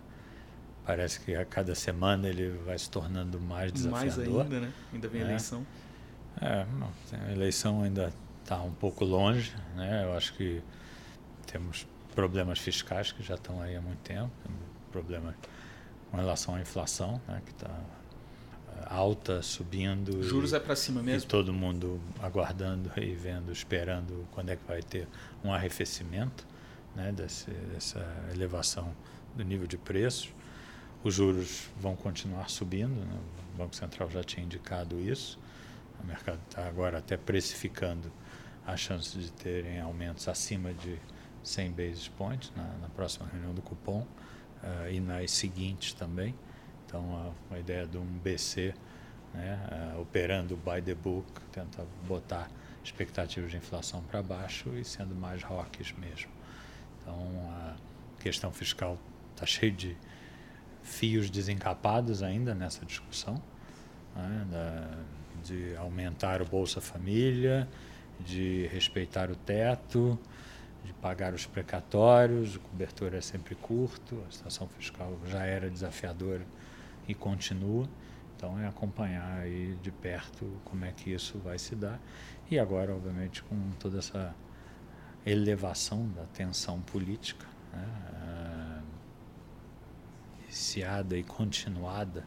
parece 0.88 1.20
que 1.20 1.36
a 1.36 1.44
cada 1.44 1.76
semana 1.76 2.30
ele 2.30 2.50
vai 2.66 2.80
se 2.80 2.90
tornando 2.90 3.42
mais 3.42 3.74
desafiador. 3.74 4.34
Mais 4.34 4.54
ainda, 4.54 4.60
né? 4.62 4.74
Ainda 4.94 5.08
vem 5.10 5.22
a 5.22 5.26
é. 5.26 5.28
eleição. 5.28 5.68
É, 6.42 6.66
a 7.28 7.32
eleição 7.34 7.84
ainda 7.84 8.14
está 8.42 8.62
um 8.62 8.72
pouco 8.72 9.04
longe, 9.04 9.54
né? 9.76 10.06
Eu 10.06 10.16
acho 10.16 10.34
que 10.36 10.62
temos 11.46 11.86
problemas 12.16 12.60
fiscais 12.60 13.12
que 13.12 13.22
já 13.22 13.36
estão 13.36 13.62
aí 13.62 13.76
há 13.76 13.82
muito 13.82 14.00
tempo, 14.00 14.32
problemas 14.90 15.36
com 16.10 16.16
relação 16.16 16.56
à 16.56 16.62
inflação, 16.62 17.22
né? 17.28 17.42
que 17.46 17.52
está 17.52 17.68
é, 17.68 18.86
alta, 18.86 19.42
subindo. 19.42 20.24
Juros 20.24 20.54
e, 20.54 20.56
é 20.56 20.60
para 20.60 20.76
cima 20.76 21.04
mesmo. 21.04 21.28
E 21.28 21.30
todo 21.30 21.52
mundo 21.52 22.00
aguardando 22.22 22.90
e 22.96 23.14
vendo, 23.14 23.52
esperando 23.52 24.26
quando 24.32 24.52
é 24.52 24.56
que 24.56 24.66
vai 24.66 24.82
ter 24.82 25.06
um 25.44 25.52
arrefecimento 25.52 26.48
né? 26.96 27.12
Desse, 27.12 27.52
dessa 27.52 28.00
elevação 28.34 28.96
do 29.36 29.44
nível 29.44 29.68
de 29.68 29.78
preços. 29.78 30.32
Os 31.08 31.16
juros 31.16 31.70
vão 31.80 31.96
continuar 31.96 32.50
subindo, 32.50 33.00
né? 33.00 33.18
o 33.54 33.58
Banco 33.58 33.74
Central 33.74 34.12
já 34.12 34.22
tinha 34.26 34.46
indicado 34.46 35.00
isso. 35.00 35.40
O 36.04 36.06
mercado 36.06 36.38
está 36.50 36.68
agora 36.68 36.98
até 36.98 37.16
precificando 37.16 38.12
a 38.66 38.76
chance 38.76 39.18
de 39.18 39.32
terem 39.32 39.80
aumentos 39.80 40.28
acima 40.28 40.74
de 40.74 41.00
100 41.44 41.72
basis 41.72 42.08
points 42.10 42.52
na, 42.58 42.66
na 42.82 42.90
próxima 42.90 43.26
reunião 43.32 43.54
do 43.54 43.62
cupom 43.62 44.02
uh, 44.02 44.92
e 44.92 45.00
nas 45.00 45.32
seguintes 45.32 45.94
também. 45.94 46.36
Então, 46.86 47.34
a, 47.52 47.56
a 47.56 47.60
ideia 47.60 47.88
de 47.88 47.98
um 47.98 48.06
BC 48.06 48.74
né, 49.34 49.94
uh, 49.96 50.02
operando 50.02 50.58
by 50.58 50.82
the 50.82 50.94
book, 50.94 51.26
tenta 51.54 51.86
botar 52.06 52.52
expectativas 52.84 53.50
de 53.50 53.56
inflação 53.56 54.04
para 54.04 54.22
baixo 54.22 54.76
e 54.76 54.84
sendo 54.84 55.16
mais 55.16 55.42
rocks 55.42 55.94
mesmo. 55.94 56.30
Então, 57.00 57.18
a 57.50 57.76
questão 58.22 58.52
fiscal 58.52 59.00
está 59.34 59.46
cheia 59.46 59.72
de 59.72 59.96
fios 60.88 61.30
desencapados 61.30 62.24
ainda 62.24 62.56
nessa 62.56 62.86
discussão. 62.86 63.42
Né, 64.16 64.48
da, 64.50 64.98
de 65.44 65.76
aumentar 65.76 66.42
o 66.42 66.46
Bolsa 66.46 66.82
Família, 66.82 67.68
de 68.20 68.68
respeitar 68.68 69.30
o 69.30 69.36
teto, 69.36 70.18
de 70.84 70.92
pagar 70.94 71.34
os 71.34 71.46
precatórios, 71.46 72.56
o 72.56 72.60
cobertor 72.60 73.14
é 73.14 73.22
sempre 73.22 73.54
curto, 73.56 74.24
a 74.28 74.32
situação 74.32 74.68
fiscal 74.68 75.18
já 75.28 75.46
era 75.46 75.70
desafiadora 75.70 76.46
e 77.08 77.14
continua. 77.14 77.88
Então 78.36 78.60
é 78.60 78.68
acompanhar 78.68 79.42
aí 79.42 79.78
de 79.82 79.92
perto 79.92 80.46
como 80.66 80.86
é 80.86 80.92
que 80.92 81.12
isso 81.12 81.40
vai 81.40 81.58
se 81.58 81.76
dar 81.76 82.00
e 82.50 82.58
agora, 82.58 82.94
obviamente, 82.94 83.44
com 83.44 83.72
toda 83.80 84.00
essa 84.00 84.34
elevação 85.26 86.08
da 86.10 86.24
tensão 86.26 86.80
política, 86.82 87.46
né, 87.74 87.86
uh, 88.14 88.77
iniciada 90.48 91.18
e 91.18 91.24
continuada 91.24 92.26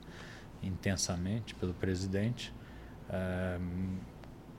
intensamente 0.62 1.54
pelo 1.54 1.72
presidente, 1.74 2.52
uh, 3.08 3.98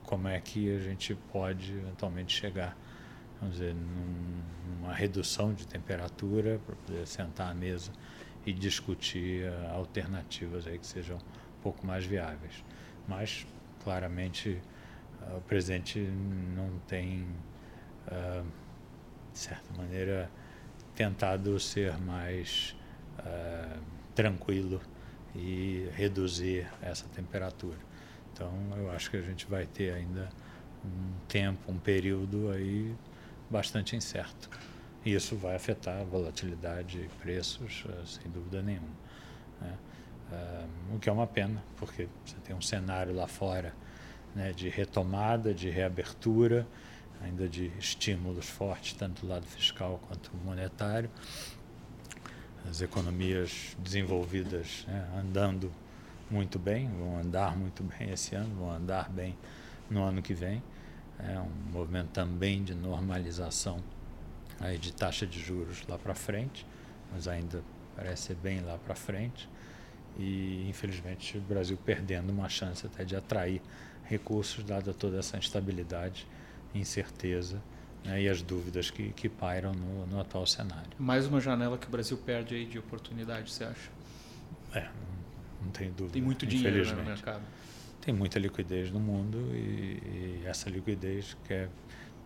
como 0.02 0.28
é 0.28 0.38
que 0.40 0.74
a 0.74 0.80
gente 0.80 1.14
pode 1.32 1.72
eventualmente 1.72 2.34
chegar, 2.34 2.76
vamos 3.40 3.56
dizer, 3.56 3.74
num, 3.74 4.42
numa 4.80 4.92
redução 4.92 5.54
de 5.54 5.66
temperatura 5.66 6.60
para 6.66 6.74
poder 6.74 7.06
sentar 7.06 7.50
à 7.50 7.54
mesa 7.54 7.92
e 8.44 8.52
discutir 8.52 9.48
uh, 9.48 9.74
alternativas 9.74 10.66
aí 10.66 10.78
que 10.78 10.86
sejam 10.86 11.16
um 11.16 11.62
pouco 11.62 11.86
mais 11.86 12.04
viáveis. 12.04 12.64
Mas, 13.06 13.46
claramente, 13.84 14.60
uh, 15.22 15.36
o 15.36 15.40
presidente 15.42 16.00
não 16.00 16.78
tem, 16.88 17.26
de 19.32 19.38
certa 19.38 19.72
maneira, 19.80 20.28
tentado 20.94 21.58
ser 21.60 21.96
mais 21.98 22.76
tranquilo 24.14 24.80
e 25.34 25.88
reduzir 25.94 26.66
essa 26.80 27.06
temperatura. 27.08 27.78
Então, 28.32 28.52
eu 28.76 28.90
acho 28.90 29.10
que 29.10 29.16
a 29.16 29.22
gente 29.22 29.46
vai 29.46 29.66
ter 29.66 29.92
ainda 29.92 30.28
um 30.84 31.12
tempo, 31.28 31.70
um 31.70 31.78
período 31.78 32.50
aí 32.50 32.94
bastante 33.50 33.94
incerto. 33.94 34.48
E 35.04 35.14
isso 35.14 35.36
vai 35.36 35.54
afetar 35.54 36.00
a 36.00 36.04
volatilidade 36.04 37.00
e 37.00 37.08
preços, 37.20 37.84
eh, 37.88 38.02
sem 38.06 38.30
dúvida 38.30 38.62
nenhuma. 38.62 38.88
Né? 39.60 39.78
Uh, 40.32 40.96
o 40.96 40.98
que 40.98 41.08
é 41.08 41.12
uma 41.12 41.26
pena, 41.26 41.62
porque 41.76 42.08
você 42.24 42.36
tem 42.44 42.56
um 42.56 42.60
cenário 42.62 43.14
lá 43.14 43.26
fora 43.26 43.74
né, 44.34 44.52
de 44.52 44.68
retomada, 44.68 45.52
de 45.52 45.68
reabertura, 45.68 46.66
ainda 47.20 47.46
de 47.48 47.66
estímulos 47.78 48.48
fortes, 48.48 48.94
tanto 48.94 49.26
do 49.26 49.28
lado 49.28 49.46
fiscal 49.46 50.00
quanto 50.08 50.34
monetário. 50.38 51.10
As 52.68 52.80
economias 52.80 53.76
desenvolvidas 53.78 54.84
né, 54.86 55.08
andando 55.18 55.70
muito 56.30 56.58
bem, 56.58 56.88
vão 56.88 57.18
andar 57.18 57.56
muito 57.56 57.82
bem 57.82 58.10
esse 58.10 58.34
ano, 58.34 58.54
vão 58.54 58.70
andar 58.70 59.10
bem 59.10 59.36
no 59.90 60.02
ano 60.02 60.22
que 60.22 60.32
vem. 60.32 60.62
É 61.18 61.38
um 61.38 61.72
movimento 61.72 62.08
também 62.08 62.64
de 62.64 62.74
normalização 62.74 63.82
aí 64.60 64.78
de 64.78 64.92
taxa 64.92 65.26
de 65.26 65.40
juros 65.40 65.86
lá 65.86 65.98
para 65.98 66.14
frente, 66.14 66.66
mas 67.12 67.28
ainda 67.28 67.62
parece 67.96 68.22
ser 68.22 68.36
bem 68.36 68.60
lá 68.60 68.78
para 68.78 68.94
frente. 68.94 69.48
E 70.18 70.66
infelizmente 70.68 71.38
o 71.38 71.40
Brasil 71.40 71.78
perdendo 71.84 72.30
uma 72.30 72.48
chance 72.48 72.86
até 72.86 73.04
de 73.04 73.16
atrair 73.16 73.60
recursos, 74.04 74.64
dada 74.64 74.92
toda 74.92 75.18
essa 75.18 75.36
instabilidade, 75.36 76.26
incerteza 76.74 77.60
né, 78.04 78.22
e 78.22 78.28
as 78.28 78.42
dúvidas 78.42 78.90
que, 78.90 79.10
que 79.10 79.28
pairam 79.28 79.72
no, 79.72 80.06
no, 80.06 80.20
atual 80.20 80.46
cenário. 80.46 80.90
Mais 80.98 81.26
uma 81.26 81.40
janela 81.40 81.78
que 81.78 81.86
o 81.86 81.90
Brasil 81.90 82.16
perde 82.18 82.54
aí 82.54 82.66
de 82.66 82.78
oportunidade, 82.78 83.50
você 83.50 83.64
acha? 83.64 83.90
É, 84.74 84.82
não, 84.82 85.64
não 85.64 85.70
tem 85.70 85.90
dúvida. 85.90 86.12
Tem 86.12 86.22
muito 86.22 86.46
dinheiro 86.46 86.84
né, 86.84 86.94
no 86.94 87.04
mercado. 87.04 87.42
Tem 88.00 88.12
muita 88.12 88.38
liquidez 88.38 88.90
no 88.90 88.98
mundo 88.98 89.38
e, 89.54 90.40
e 90.40 90.42
essa 90.44 90.68
liquidez 90.68 91.36
quer 91.46 91.68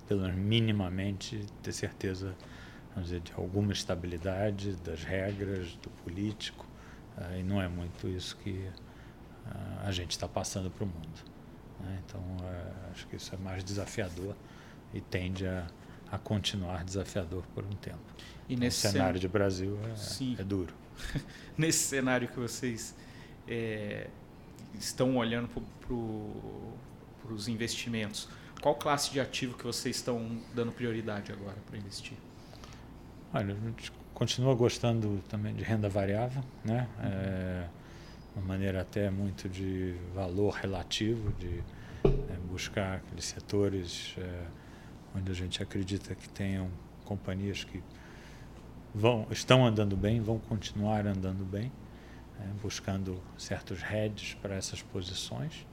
pelo 0.07 0.23
menos 0.23 0.37
minimamente, 0.37 1.45
ter 1.63 1.73
certeza 1.73 2.35
vamos 2.97 3.11
dizer, 3.11 3.21
de 3.21 3.33
alguma 3.35 3.73
estabilidade 3.73 4.75
das 4.77 5.05
regras, 5.05 5.75
do 5.83 5.91
político. 6.03 6.67
Uh, 7.17 7.39
e 7.39 7.43
não 7.43 7.61
é 7.61 7.69
muito 7.69 8.09
isso 8.09 8.37
que 8.39 8.51
uh, 8.51 9.81
a 9.85 9.91
gente 9.93 10.13
está 10.13 10.27
passando 10.27 10.71
para 10.71 10.85
o 10.85 10.87
mundo. 10.87 11.25
Né? 11.81 12.03
Então, 12.07 12.21
uh, 12.21 12.91
acho 12.91 13.07
que 13.07 13.17
isso 13.17 13.35
é 13.35 13.39
mais 13.39 13.63
desafiador 13.63 14.35
e 14.93 15.01
tende 15.01 15.47
a, 15.47 15.67
a 16.11 16.19
continuar 16.19 16.85
desafiador 16.85 17.45
por 17.55 17.65
um 17.65 17.71
tempo. 17.71 17.99
E 18.49 18.55
então, 18.55 18.65
nesse 18.65 18.89
cenário 18.89 19.19
de 19.19 19.29
Brasil 19.29 19.79
é, 19.85 20.41
é 20.41 20.45
duro. 20.45 20.73
nesse 21.57 21.85
cenário 21.85 22.29
que 22.29 22.39
vocês 22.39 22.95
é, 23.47 24.09
estão 24.75 25.17
olhando 25.17 25.49
para 25.81 27.33
os 27.33 27.49
investimentos, 27.49 28.29
qual 28.61 28.75
classe 28.75 29.13
de 29.13 29.21
ativo 29.21 29.57
que 29.57 29.65
vocês 29.65 29.97
estão 29.97 30.41
dando 30.55 30.73
prioridade 30.73 31.33
agora 31.33 31.57
para 31.67 31.79
investir? 31.79 32.17
Olha, 33.33 33.55
a 33.55 33.67
gente 33.67 33.93
continua 34.15 34.55
gostando 34.55 35.23
também 35.29 35.55
de 35.55 35.63
renda 35.63 35.89
variável, 35.89 36.43
né? 36.65 36.89
Uhum. 36.99 37.05
É 37.05 37.69
uma 38.37 38.47
maneira 38.47 38.83
até 38.83 39.11
muito 39.11 39.49
de 39.49 39.95
valor 40.15 40.51
relativo, 40.51 41.33
de 41.39 41.63
é, 42.05 42.37
buscar 42.51 42.97
aqueles 42.97 43.25
setores 43.25 44.15
é, 44.19 44.47
onde 45.17 45.33
a 45.33 45.35
gente 45.35 45.63
acredita 45.63 46.15
que 46.15 46.29
tenham 46.29 46.71
companhias 47.05 47.65
que 47.65 47.83
vão, 48.95 49.27
estão 49.31 49.65
andando 49.65 49.97
bem, 49.97 50.21
vão 50.21 50.39
continuar 50.39 51.07
andando 51.07 51.45
bem, 51.45 51.73
é, 52.41 52.47
buscando 52.63 53.21
certos 53.39 53.83
hedges 53.83 54.35
para 54.35 54.55
essas 54.55 54.83
posições. 54.83 55.67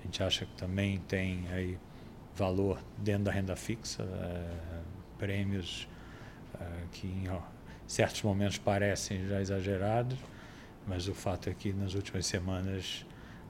A 0.00 0.02
gente 0.04 0.22
acha 0.22 0.46
que 0.46 0.52
também 0.54 0.98
tem 1.00 1.46
aí 1.52 1.78
valor 2.34 2.82
dentro 2.96 3.24
da 3.24 3.32
renda 3.32 3.54
fixa, 3.54 4.02
é, 4.02 4.80
prêmios 5.18 5.86
é, 6.58 6.64
que 6.90 7.06
em 7.06 7.28
ó, 7.28 7.40
certos 7.86 8.22
momentos 8.22 8.56
parecem 8.56 9.26
já 9.28 9.40
exagerados, 9.40 10.18
mas 10.86 11.06
o 11.06 11.14
fato 11.14 11.50
é 11.50 11.54
que 11.54 11.72
nas 11.72 11.94
últimas 11.94 12.24
semanas 12.26 13.04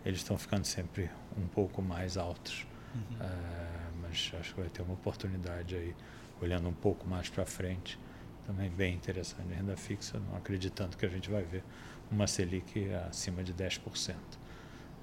eles 0.04 0.18
estão 0.20 0.36
ficando 0.36 0.64
sempre 0.64 1.08
um 1.38 1.46
pouco 1.46 1.80
mais 1.80 2.16
altos. 2.16 2.66
Uhum. 2.94 3.16
É, 3.20 3.89
mas 4.10 4.32
acho 4.38 4.54
que 4.54 4.60
vai 4.60 4.68
ter 4.68 4.82
uma 4.82 4.94
oportunidade 4.94 5.76
aí, 5.76 5.94
olhando 6.42 6.68
um 6.68 6.74
pouco 6.74 7.08
mais 7.08 7.28
para 7.28 7.46
frente, 7.46 7.98
também 8.46 8.68
bem 8.68 8.94
interessante 8.94 9.54
renda 9.54 9.76
fixa, 9.76 10.18
não 10.18 10.36
acreditando 10.36 10.96
que 10.96 11.06
a 11.06 11.08
gente 11.08 11.30
vai 11.30 11.44
ver 11.44 11.62
uma 12.10 12.26
Selic 12.26 12.92
acima 13.08 13.44
de 13.44 13.54
10%. 13.54 14.14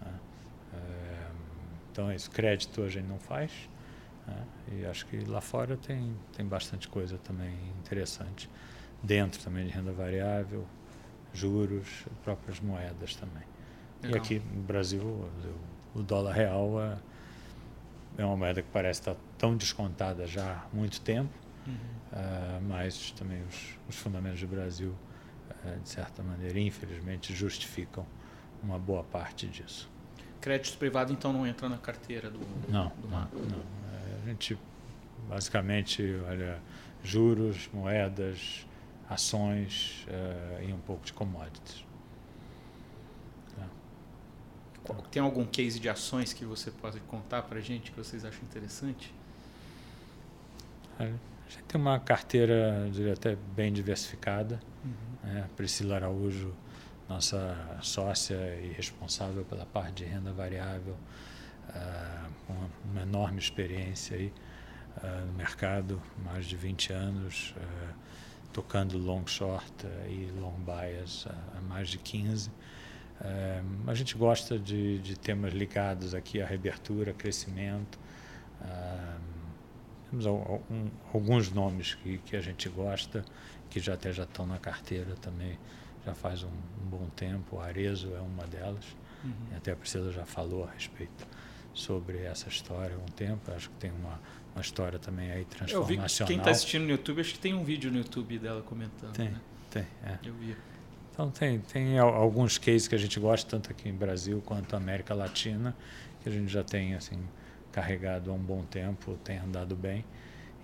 Né? 0.01 0.19
Então, 1.91 2.11
esse 2.11 2.29
crédito 2.29 2.83
a 2.83 2.89
gente 2.89 3.07
não 3.07 3.17
faz. 3.17 3.51
Né? 4.27 4.45
E 4.73 4.85
acho 4.85 5.05
que 5.05 5.17
lá 5.21 5.39
fora 5.39 5.77
tem, 5.77 6.13
tem 6.35 6.45
bastante 6.45 6.87
coisa 6.87 7.17
também 7.17 7.55
interessante. 7.79 8.49
Dentro 9.01 9.41
também 9.41 9.65
de 9.65 9.71
renda 9.71 9.93
variável, 9.93 10.67
juros, 11.33 12.05
próprias 12.23 12.59
moedas 12.59 13.15
também. 13.15 13.43
Legal. 14.03 14.17
E 14.17 14.19
aqui 14.19 14.39
no 14.39 14.63
Brasil, 14.63 15.29
o 15.95 16.03
dólar 16.03 16.33
real 16.33 16.81
é, 16.81 16.97
é 18.17 18.25
uma 18.25 18.35
moeda 18.35 18.61
que 18.61 18.69
parece 18.71 19.01
estar 19.01 19.15
tão 19.37 19.55
descontada 19.55 20.25
já 20.25 20.53
há 20.53 20.75
muito 20.75 20.99
tempo, 21.01 21.29
uhum. 21.65 21.73
uh, 21.73 22.61
mas 22.67 23.11
também 23.11 23.41
os, 23.43 23.77
os, 23.87 23.95
fundamentos 23.95 24.39
do 24.41 24.47
Brasil, 24.47 24.93
uh, 25.63 25.79
de 25.81 25.89
certa 25.89 26.23
maneira, 26.23 26.59
infelizmente, 26.59 27.33
justificam 27.33 28.05
uma 28.63 28.79
boa 28.79 29.03
parte 29.03 29.47
disso. 29.47 29.89
Crédito 30.41 30.77
privado, 30.77 31.13
então, 31.13 31.31
não 31.31 31.45
entra 31.45 31.69
na 31.69 31.77
carteira 31.77 32.29
do, 32.29 32.39
não, 32.67 32.89
do 32.89 33.07
não, 33.07 33.19
não. 33.19 33.77
A 34.23 34.29
gente, 34.29 34.57
basicamente, 35.29 36.03
olha, 36.27 36.59
juros, 37.03 37.69
moedas, 37.71 38.65
ações 39.09 40.05
uh, 40.07 40.63
e 40.63 40.73
um 40.73 40.79
pouco 40.79 41.05
de 41.05 41.13
commodities. 41.13 41.85
Tem 45.11 45.21
algum 45.21 45.45
case 45.45 45.79
de 45.79 45.89
ações 45.89 46.33
que 46.33 46.45
você 46.45 46.71
pode 46.71 46.99
contar 47.01 47.43
para 47.43 47.59
a 47.59 47.61
gente 47.61 47.91
que 47.91 47.97
vocês 47.97 48.23
acham 48.23 48.41
interessante? 48.43 49.13
A 50.99 51.05
gente 51.05 51.63
tem 51.67 51.79
uma 51.79 51.99
carteira, 51.99 52.89
diria 52.91 53.13
até 53.13 53.35
bem 53.55 53.71
diversificada. 53.71 54.59
Uhum. 54.83 55.29
Né? 55.29 55.49
Priscila 55.55 55.95
Araújo 55.95 56.53
nossa 57.07 57.55
sócia 57.81 58.35
e 58.61 58.73
responsável 58.73 59.45
pela 59.45 59.65
parte 59.65 60.03
de 60.03 60.05
renda 60.05 60.31
variável, 60.33 60.95
uh, 61.69 62.51
uma, 62.91 63.01
enorme 63.01 63.39
experiência 63.39 64.17
aí, 64.17 64.33
uh, 64.97 65.25
no 65.25 65.33
mercado, 65.33 66.01
mais 66.23 66.45
de 66.45 66.55
20 66.55 66.91
anos, 66.91 67.53
uh, 67.57 67.93
tocando 68.51 68.97
long 68.97 69.25
short 69.25 69.85
e 70.09 70.31
long 70.37 70.59
bias 70.59 71.27
há 71.55 71.61
mais 71.61 71.89
de 71.89 71.97
15. 71.97 72.51
A 73.87 73.93
gente 73.93 74.15
gosta 74.15 74.59
de, 74.59 74.99
de, 74.99 75.17
temas 75.17 75.53
ligados 75.53 76.13
aqui 76.13 76.41
à 76.41 76.45
reabertura, 76.45 77.13
crescimento. 77.13 77.97
temos 80.09 80.25
um, 80.25 80.89
alguns 81.13 81.51
nomes 81.51 81.95
que, 81.95 82.19
que 82.19 82.35
a 82.35 82.41
gente 82.41 82.69
gosta, 82.69 83.25
que 83.69 83.79
já 83.79 83.95
até 83.95 84.11
já 84.11 84.23
estão 84.23 84.45
na 84.45 84.57
carteira 84.57 85.15
também 85.15 85.57
já 86.07 86.13
faz 86.13 86.43
um, 86.43 86.47
um 86.47 86.89
bom 86.89 87.09
tempo. 87.15 87.57
O 87.57 87.59
Arezo 87.59 88.13
é 88.15 88.21
uma 88.21 88.45
delas. 88.47 88.85
Uhum. 89.23 89.57
Até 89.57 89.73
a 89.73 89.75
Priscila 89.75 90.11
já 90.11 90.25
falou 90.25 90.63
a 90.63 90.71
respeito 90.71 91.27
sobre 91.73 92.19
essa 92.23 92.47
história 92.47 92.95
há 92.95 92.99
um 92.99 93.11
tempo. 93.13 93.51
Acho 93.51 93.69
que 93.69 93.75
tem 93.75 93.91
uma, 93.91 94.19
uma 94.55 94.61
história 94.61 94.97
também 94.97 95.29
aí 95.31 95.43
transformacional. 95.43 95.81
Eu 95.81 96.07
vi 96.07 96.15
que 96.17 96.25
quem 96.25 96.37
está 96.37 96.51
assistindo 96.51 96.83
no 96.83 96.91
YouTube, 96.91 97.21
acho 97.21 97.33
que 97.33 97.39
tem 97.39 97.53
um 97.53 97.63
vídeo 97.63 97.91
no 97.91 97.97
YouTube 97.97 98.39
dela 98.39 98.61
comentando. 98.61 99.13
Tem, 99.13 99.29
né? 99.29 99.41
tem. 99.69 99.85
É. 100.03 100.17
Eu 100.23 100.33
vi. 100.35 100.55
Então 101.17 101.31
tem, 101.31 101.59
tem 101.61 101.97
alguns 101.97 102.59
cases 102.59 102.87
que 102.87 102.93
a 102.93 102.97
gente 102.97 103.19
gosta, 103.19 103.49
tanto 103.49 103.71
aqui 103.71 103.89
em 103.89 103.93
Brasil 103.93 104.39
quanto 104.45 104.75
América 104.75 105.15
Latina, 105.15 105.75
que 106.21 106.29
a 106.29 106.31
gente 106.31 106.47
já 106.47 106.63
tem 106.63 106.93
assim 106.93 107.17
carregado 107.71 108.29
há 108.29 108.35
um 108.35 108.37
bom 108.37 108.61
tempo, 108.61 109.17
tem 109.23 109.39
andado 109.39 109.75
bem. 109.75 110.05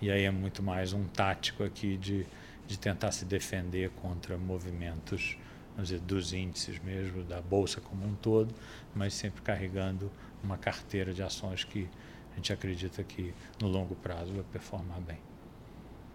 E 0.00 0.12
aí 0.12 0.22
é 0.22 0.30
muito 0.30 0.62
mais 0.62 0.92
um 0.92 1.08
tático 1.08 1.64
aqui 1.64 1.96
de, 1.96 2.24
de 2.68 2.78
tentar 2.78 3.10
se 3.10 3.24
defender 3.24 3.90
contra 4.00 4.38
movimentos 4.38 5.36
vamos 5.72 5.88
dizer, 5.88 6.00
dos 6.02 6.32
índices 6.32 6.78
mesmo, 6.78 7.24
da 7.24 7.42
bolsa 7.42 7.80
como 7.80 8.06
um 8.06 8.14
todo, 8.14 8.54
mas 8.94 9.12
sempre 9.12 9.42
carregando 9.42 10.08
uma 10.40 10.56
carteira 10.56 11.12
de 11.12 11.20
ações 11.20 11.64
que 11.64 11.90
a 12.30 12.36
gente 12.36 12.52
acredita 12.52 13.02
que 13.02 13.34
no 13.60 13.66
longo 13.66 13.96
prazo 13.96 14.32
vai 14.32 14.44
performar 14.52 15.00
bem. 15.00 15.18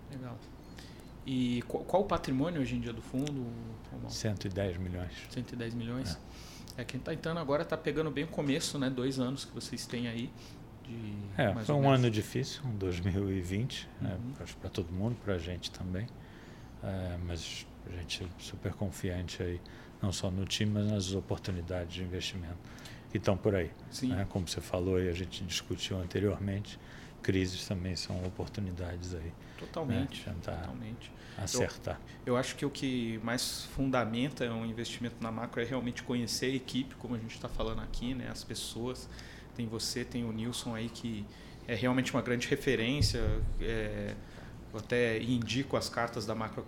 Legal. 0.10 0.38
E 1.32 1.62
qual, 1.68 1.84
qual, 1.84 2.02
o 2.02 2.06
patrimônio 2.06 2.60
hoje 2.60 2.76
em 2.76 2.80
dia 2.80 2.92
do 2.92 3.04
fundo? 3.04 3.46
110 4.08 4.78
milhões. 4.78 5.12
110 5.30 5.76
milhões. 5.76 6.18
É, 6.76 6.82
é 6.82 6.84
quem 6.84 7.00
está 7.00 7.14
entrando 7.14 7.40
agora 7.40 7.62
está 7.62 7.78
pegando 7.78 8.10
bem 8.10 8.24
o 8.24 8.28
começo, 8.28 8.80
né? 8.80 8.90
Dois 8.90 9.20
anos 9.20 9.46
que 9.46 9.54
vocês 9.54 9.86
têm 9.86 10.08
aí. 10.08 10.32
De 10.84 11.16
é, 11.38 11.54
foi 11.64 11.76
um 11.76 11.88
ano 11.88 12.10
difícil, 12.10 12.64
2020, 12.80 13.88
né? 14.02 14.10
uhum. 14.10 14.30
né, 14.40 14.46
para 14.60 14.72
todo 14.72 14.92
mundo, 14.92 15.16
para 15.24 15.36
a 15.36 15.38
gente 15.38 15.70
também. 15.70 16.08
É, 16.82 17.16
mas 17.24 17.68
a 17.86 17.96
gente 17.98 18.24
é 18.24 18.28
super 18.40 18.74
confiante 18.74 19.44
aí, 19.44 19.62
não 20.02 20.12
só 20.12 20.32
no 20.32 20.46
time, 20.46 20.72
mas 20.74 20.88
nas 20.88 21.14
oportunidades 21.14 21.94
de 21.94 22.02
investimento 22.02 22.58
que 23.12 23.18
estão 23.18 23.38
por 23.38 23.54
aí. 23.54 23.70
Né? 24.02 24.26
Como 24.30 24.48
você 24.48 24.62
falou 24.62 25.00
e 25.00 25.08
a 25.08 25.14
gente 25.14 25.44
discutiu 25.44 26.00
anteriormente, 26.02 26.80
crises 27.22 27.68
também 27.68 27.96
são 27.96 28.24
oportunidades 28.26 29.14
aí. 29.14 29.32
Totalmente. 29.58 30.28
Né? 30.28 30.34
Tentar 30.34 30.58
totalmente. 30.58 31.12
acertar. 31.38 32.00
Eu, 32.26 32.34
eu, 32.34 32.38
acho 32.38 32.56
que 32.56 32.66
o 32.66 32.70
que 32.70 33.20
mais 33.24 33.64
fundamenta 33.76 34.46
um 34.52 34.66
investimento 34.66 35.16
na 35.22 35.32
macro 35.32 35.62
é 35.62 35.66
realmente 35.66 36.04
conhecer 36.04 36.48
a 36.48 36.56
equipe, 36.56 36.96
como 36.96 37.16
a 37.16 37.18
gente 37.18 37.36
está 37.36 37.50
falando 37.50 37.82
aqui, 37.82 38.14
né? 38.14 38.30
as 38.32 38.44
pessoas. 38.44 39.10
Tem 39.56 39.68
você, 39.68 40.06
tem 40.06 40.24
o 40.24 40.32
Nilson 40.32 40.74
aí 40.74 40.88
que 40.90 41.26
é 41.68 41.76
realmente 41.76 42.14
uma 42.14 42.22
grande 42.22 42.48
referência. 42.48 43.20
É, 43.62 44.16
eu 44.74 44.80
até 44.80 45.22
indico 45.22 45.78
as 45.78 45.90
cartas 45.90 46.26
da 46.26 46.34
Macro 46.34 46.66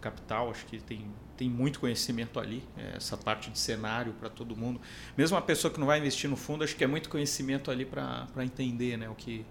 Capital, 0.00 0.50
acho 0.50 0.66
que 0.66 0.78
tem, 0.78 1.06
tem 1.36 1.48
muito 1.48 1.80
conhecimento 1.80 2.38
ali, 2.38 2.62
é, 2.76 2.96
essa 2.96 3.16
parte 3.16 3.50
de 3.50 3.58
cenário 3.58 4.12
para 4.14 4.28
todo 4.28 4.56
mundo. 4.56 4.80
Mesmo 5.16 5.36
uma 5.36 5.42
pessoa 5.42 5.72
que 5.72 5.78
não 5.78 5.86
vai 5.86 5.98
investir 5.98 6.28
no 6.28 6.36
fundo, 6.36 6.64
acho 6.64 6.76
que 6.76 6.84
é 6.84 6.86
muito 6.86 7.08
conhecimento 7.08 7.70
ali 7.70 7.84
para 7.84 8.26
entender 8.38 8.96
né, 8.96 9.08
o, 9.08 9.14
que, 9.14 9.44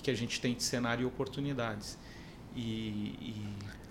o 0.00 0.02
que 0.02 0.10
a 0.10 0.14
gente 0.14 0.40
tem 0.40 0.54
de 0.54 0.62
cenário 0.62 1.02
e 1.02 1.06
oportunidades. 1.06 1.98
E, 2.54 2.60
e, 2.60 3.34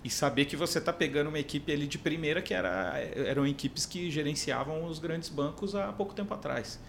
e 0.04 0.10
saber 0.10 0.46
que 0.46 0.56
você 0.56 0.78
está 0.78 0.92
pegando 0.92 1.28
uma 1.28 1.38
equipe 1.38 1.70
ali 1.72 1.86
de 1.86 1.98
primeira 1.98 2.40
que 2.40 2.54
era, 2.54 2.98
eram 2.98 3.46
equipes 3.46 3.84
que 3.84 4.10
gerenciavam 4.10 4.84
os 4.84 4.98
grandes 4.98 5.28
bancos 5.28 5.74
há 5.74 5.92
pouco 5.92 6.14
tempo 6.14 6.32
atrás. 6.32 6.80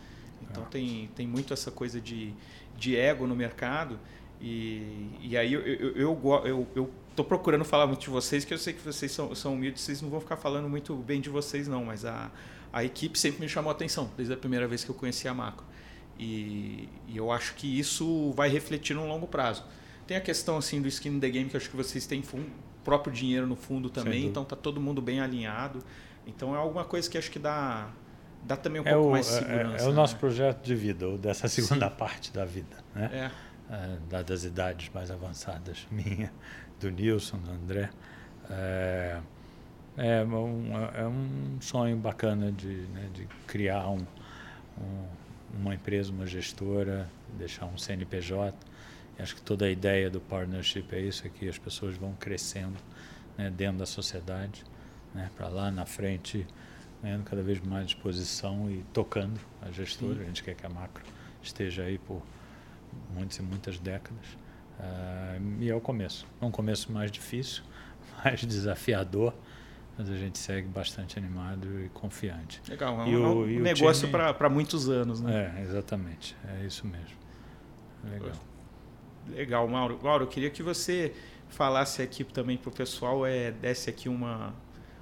Então 0.42 0.64
é. 0.64 0.68
tem, 0.68 1.10
tem 1.16 1.28
muito 1.28 1.54
essa 1.54 1.72
coisa 1.72 2.00
de, 2.00 2.34
de 2.78 2.96
ego 2.96 3.28
no 3.28 3.36
mercado 3.36 4.00
e, 4.42 5.10
e 5.22 5.38
aí 5.38 5.54
eu, 5.54 5.62
eu, 5.62 5.96
eu, 5.96 6.42
eu, 6.46 6.68
eu 6.76 6.92
tô 7.16 7.24
procurando 7.24 7.64
falar 7.64 7.88
muito 7.88 8.02
de 8.02 8.10
vocês, 8.10 8.44
que 8.44 8.54
eu 8.54 8.58
sei 8.58 8.74
que 8.74 8.82
vocês 8.82 9.12
são, 9.12 9.34
são 9.34 9.54
humildes, 9.54 9.82
vocês 9.82 10.02
não 10.02 10.10
vão 10.10 10.20
ficar 10.20 10.38
falando 10.38 10.70
muito 10.70 10.94
bem 10.96 11.22
de 11.22 11.30
vocês, 11.30 11.68
não, 11.68 11.86
mas 11.86 12.06
a, 12.06 12.30
a 12.72 12.84
equipe 12.84 13.18
sempre 13.18 13.42
me 13.42 13.50
chamou 13.50 13.70
a 13.70 13.74
atenção, 13.74 14.12
desde 14.18 14.34
a 14.34 14.38
primeira 14.38 14.68
vez 14.68 14.84
que 14.84 14.90
eu 14.90 14.96
conheci 14.96 15.28
a 15.28 15.34
Macro. 15.34 15.66
E, 16.18 16.88
e 17.08 17.18
eu 17.18 17.32
acho 17.32 17.56
que 17.56 17.80
isso 17.80 18.32
vai 18.32 18.50
refletir 18.50 18.96
no 18.96 19.08
longo 19.08 19.28
prazo. 19.28 19.64
Tem 20.08 20.16
a 20.16 20.22
questão 20.22 20.58
assim 20.58 20.82
do 20.82 20.88
skin 20.88 21.10
in 21.10 21.20
the 21.20 21.30
game, 21.30 21.50
que 21.50 21.56
eu 21.56 21.60
acho 21.60 21.70
que 21.70 21.76
vocês 21.76 22.06
têm 22.06 22.24
próprio 22.84 23.12
dinheiro 23.12 23.48
no 23.48 23.56
fundo 23.56 23.90
também, 23.90 24.26
então 24.28 24.46
tá 24.46 24.56
todo 24.56 24.80
mundo 24.80 25.02
bem 25.02 25.20
alinhado. 25.20 25.80
Então 26.28 26.56
é 26.56 26.58
alguma 26.58 26.86
coisa 26.86 27.10
que 27.10 27.18
acho 27.18 27.32
que 27.32 27.40
dá, 27.40 27.90
dá 28.44 28.56
também 28.56 28.82
um 28.82 28.88
é 28.88 28.94
pouco 28.94 29.10
o, 29.10 29.12
mais 29.12 29.26
de 29.26 29.34
segurança. 29.34 29.84
É, 29.84 29.88
é 29.88 29.90
o 29.90 29.94
nosso 29.94 30.14
né? 30.14 30.20
projeto 30.20 30.64
de 30.64 30.76
vida, 30.76 31.08
ou 31.08 31.18
dessa 31.18 31.48
segunda 31.50 31.90
Sim. 31.90 31.96
parte 31.96 32.32
da 32.32 32.46
vida. 32.46 32.78
Né? 32.94 33.10
É 33.12 33.56
é, 33.70 33.98
dadas 34.10 34.42
as 34.42 34.46
idades 34.46 34.90
mais 34.94 35.10
avançadas 35.10 35.88
minha, 35.92 36.32
do 36.80 36.90
Nilson, 36.90 37.38
do 37.38 37.52
André. 37.52 37.90
É, 38.50 39.20
é, 39.98 40.24
um, 40.24 40.72
é 40.94 41.08
um 41.08 41.58
sonho 41.62 41.98
bacana 41.98 42.52
de, 42.52 42.68
né, 42.68 43.10
de 43.14 43.28
criar 43.48 43.90
um, 43.90 44.06
um, 44.78 45.06
uma 45.56 45.74
empresa, 45.74 46.12
uma 46.12 46.28
gestora, 46.28 47.10
deixar 47.38 47.66
um 47.66 47.78
CNPJ. 47.78 48.56
E 49.18 49.22
acho 49.22 49.36
que 49.36 49.42
toda 49.42 49.66
a 49.66 49.70
ideia 49.70 50.10
do 50.10 50.20
partnership 50.20 50.88
é 50.92 51.00
isso, 51.00 51.26
é 51.26 51.30
que 51.30 51.48
as 51.48 51.58
pessoas 51.58 51.96
vão 51.96 52.14
crescendo 52.14 52.78
né, 53.38 53.50
dentro 53.50 53.78
da 53.78 53.86
sociedade, 53.86 54.64
né, 55.14 55.30
para 55.36 55.48
lá 55.48 55.72
na 55.72 55.86
frente, 55.86 56.46
ganhando 57.02 57.24
cada 57.24 57.42
vez 57.42 57.60
mais 57.62 57.88
exposição 57.88 58.70
e 58.70 58.84
tocando 58.94 59.40
a 59.62 59.72
gestora. 59.72 60.16
Sim. 60.16 60.22
A 60.22 60.26
gente 60.26 60.44
quer 60.44 60.56
que 60.56 60.66
a 60.66 60.70
macro 60.70 61.04
esteja 61.42 61.84
aí 61.84 61.98
por 61.98 62.22
muitas 63.14 63.38
e 63.38 63.42
muitas 63.42 63.80
décadas. 63.80 64.26
Uh, 64.80 65.62
e 65.62 65.70
é 65.70 65.76
o 65.76 65.82
começo. 65.82 66.26
É 66.42 66.46
um 66.46 66.52
começo 66.52 66.92
mais 66.92 67.12
difícil, 67.12 67.64
mais 68.24 68.42
desafiador, 68.42 69.34
mas 69.98 70.10
a 70.10 70.16
gente 70.16 70.38
segue 70.38 70.68
bastante 70.68 71.18
animado 71.18 71.68
e 71.82 71.90
confiante. 71.90 72.62
Legal, 72.68 73.02
é 73.02 73.06
um, 73.06 73.26
o, 73.26 73.42
um 73.44 73.60
negócio 73.60 74.10
para 74.10 74.50
muitos 74.50 74.90
anos, 74.90 75.22
né? 75.22 75.54
É, 75.58 75.62
exatamente. 75.62 76.36
É 76.58 76.66
isso 76.66 76.86
mesmo. 76.86 77.18
Legal. 78.04 78.34
Legal, 79.28 79.68
Mauro. 79.68 80.00
Mauro, 80.04 80.24
eu 80.26 80.28
queria 80.28 80.50
que 80.50 80.62
você 80.62 81.14
falasse 81.50 82.02
aqui 82.02 82.24
também 82.24 82.58
para 82.58 82.70
o 82.70 82.72
pessoal, 82.72 83.26
é, 83.26 83.52
desse 83.52 83.90
aqui 83.90 84.10
uma, 84.10 84.54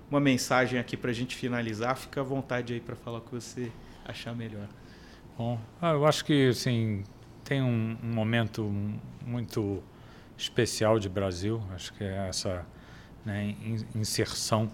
uma 0.10 0.20
mensagem 0.20 0.80
aqui 0.80 0.96
para 0.96 1.10
a 1.12 1.14
gente 1.14 1.36
finalizar. 1.36 1.98
Fica 1.98 2.22
à 2.22 2.24
vontade 2.24 2.74
aí 2.74 2.80
para 2.80 2.96
falar 2.96 3.18
o 3.18 3.22
que 3.22 3.32
você 3.32 3.72
achar 4.06 4.36
melhor. 4.36 4.68
Bom, 5.38 5.60
ah, 5.82 5.92
eu 5.92 6.06
acho 6.06 6.24
que 6.24 6.50
assim, 6.50 7.04
tem 7.44 7.62
um, 7.62 7.98
um, 8.04 8.14
momento 8.14 8.64
muito 9.26 9.84
especial 10.38 11.00
de 11.00 11.10
Brasil, 11.10 11.62
acho 11.74 11.94
que 11.94 12.04
é 12.04 12.28
essa 12.28 12.66
né, 13.26 13.56
inserção, 13.96 14.72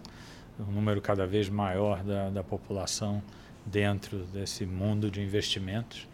um 0.59 0.71
número 0.71 1.01
cada 1.01 1.25
vez 1.25 1.49
maior 1.49 2.03
da, 2.03 2.29
da 2.29 2.43
população 2.43 3.21
dentro 3.65 4.19
desse 4.25 4.65
mundo 4.65 5.09
de 5.11 5.21
investimentos, 5.21 6.07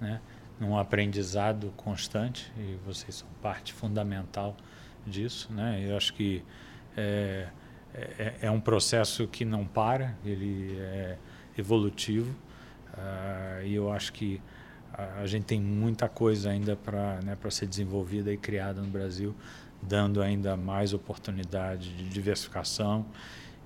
né, 0.00 0.20
num 0.58 0.76
aprendizado 0.76 1.72
constante, 1.76 2.52
e 2.56 2.76
vocês 2.86 3.16
são 3.16 3.28
parte 3.40 3.72
fundamental 3.72 4.56
disso. 5.06 5.52
Né, 5.52 5.84
eu 5.88 5.96
acho 5.96 6.14
que 6.14 6.42
é, 6.96 7.48
é, 7.94 8.34
é 8.42 8.50
um 8.50 8.60
processo 8.60 9.26
que 9.26 9.44
não 9.44 9.64
para, 9.64 10.14
ele 10.24 10.76
é 10.78 11.16
evolutivo, 11.56 12.30
uh, 12.94 13.64
e 13.64 13.74
eu 13.74 13.92
acho 13.92 14.12
que 14.12 14.40
a, 14.92 15.26
gente 15.26 15.44
tem 15.44 15.60
muita 15.60 16.08
coisa 16.08 16.50
ainda 16.50 16.76
para 16.76 17.20
né, 17.22 17.36
ser 17.50 17.66
desenvolvida 17.66 18.32
e 18.32 18.36
criada 18.36 18.80
no 18.80 18.88
Brasil, 18.88 19.34
dando 19.82 20.22
ainda 20.22 20.56
mais 20.56 20.94
oportunidade 20.94 21.94
de 21.96 22.08
diversificação, 22.08 23.04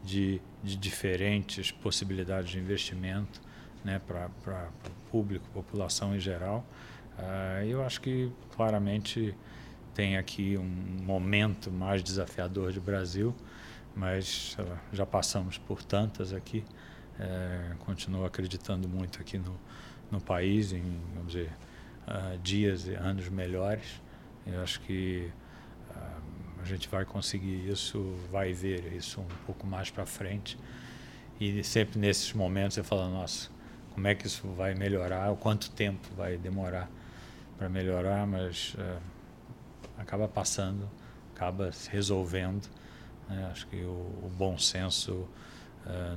de, 0.02 0.40
de 0.62 0.76
diferentes 0.76 1.70
possibilidades 1.70 2.50
de 2.50 2.58
investimento 2.58 3.40
né, 3.84 4.00
para 4.06 4.70
o 4.86 5.10
público, 5.10 5.46
população 5.52 6.16
em 6.16 6.20
geral. 6.20 6.64
Uh, 7.18 7.64
eu 7.64 7.84
acho 7.84 8.00
que 8.00 8.30
claramente 8.54 9.34
tem 9.94 10.16
aqui 10.16 10.58
um 10.58 11.02
momento 11.04 11.70
mais 11.70 12.02
desafiador 12.02 12.70
de 12.70 12.80
Brasil, 12.80 13.34
mas 13.94 14.56
uh, 14.58 14.78
já 14.92 15.06
passamos 15.06 15.58
por 15.58 15.82
tantas 15.82 16.32
aqui. 16.32 16.64
Uh, 17.18 17.76
continuo 17.78 18.26
acreditando 18.26 18.86
muito 18.86 19.20
aqui 19.22 19.38
no, 19.38 19.58
no 20.10 20.20
país 20.20 20.72
em, 20.72 20.82
vamos 21.14 21.32
dizer, 21.32 21.50
uh, 22.06 22.36
dias 22.38 22.86
e 22.86 22.94
anos 22.94 23.28
melhores. 23.28 24.02
Eu 24.46 24.62
acho 24.62 24.80
que 24.82 25.30
gente 26.66 26.88
vai 26.88 27.04
conseguir 27.04 27.68
isso, 27.68 28.16
vai 28.30 28.52
ver 28.52 28.92
isso 28.92 29.20
um 29.20 29.44
pouco 29.46 29.66
mais 29.66 29.90
para 29.90 30.04
frente. 30.06 30.58
E 31.40 31.62
sempre 31.62 31.98
nesses 31.98 32.32
momentos 32.32 32.74
você 32.74 32.82
fala, 32.82 33.08
nossa, 33.08 33.50
como 33.92 34.06
é 34.06 34.14
que 34.14 34.26
isso 34.26 34.46
vai 34.48 34.74
melhorar, 34.74 35.34
quanto 35.36 35.70
tempo 35.70 36.06
vai 36.16 36.36
demorar 36.36 36.90
para 37.56 37.68
melhorar, 37.68 38.26
mas 38.26 38.74
uh, 38.74 39.00
acaba 39.96 40.28
passando, 40.28 40.88
acaba 41.34 41.72
se 41.72 41.90
resolvendo. 41.90 42.68
Né? 43.28 43.48
Acho 43.50 43.66
que 43.66 43.76
o, 43.76 43.90
o 44.24 44.32
bom 44.36 44.58
senso 44.58 45.28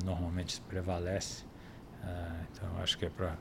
normalmente 0.03 0.59
prevalece. 0.61 1.43
então 2.51 2.67
acho 2.81 2.97
que 2.97 3.05
é 3.05 3.09
para 3.09 3.37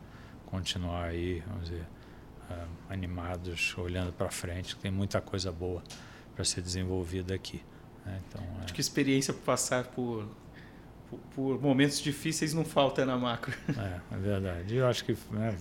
continuar 0.46 1.04
aí, 1.04 1.42
vamos 1.46 1.68
dizer, 1.68 1.86
uh, 2.50 2.68
animados, 2.88 3.76
olhando 3.76 4.12
para 4.12 4.30
frente, 4.30 4.76
tem 4.76 4.90
muita 4.90 5.20
coisa 5.20 5.52
boa 5.52 5.82
para 6.38 6.44
ser 6.44 6.62
desenvolvida 6.62 7.34
aqui. 7.34 7.60
Né? 8.06 8.20
Então, 8.28 8.40
é 8.60 8.62
Acho 8.62 8.72
é... 8.72 8.74
que 8.76 8.80
experiência 8.80 9.34
por 9.34 9.42
passar 9.42 9.86
por, 9.86 10.24
por, 11.10 11.18
por, 11.34 11.60
momentos 11.60 11.98
difíceis 11.98 12.54
não 12.54 12.64
falta 12.64 13.04
na 13.04 13.18
macro. 13.18 13.52
É, 13.76 14.14
é 14.14 14.16
verdade. 14.16 14.76
Eu 14.76 14.86
acho 14.86 15.04
que 15.04 15.18
né, 15.32 15.58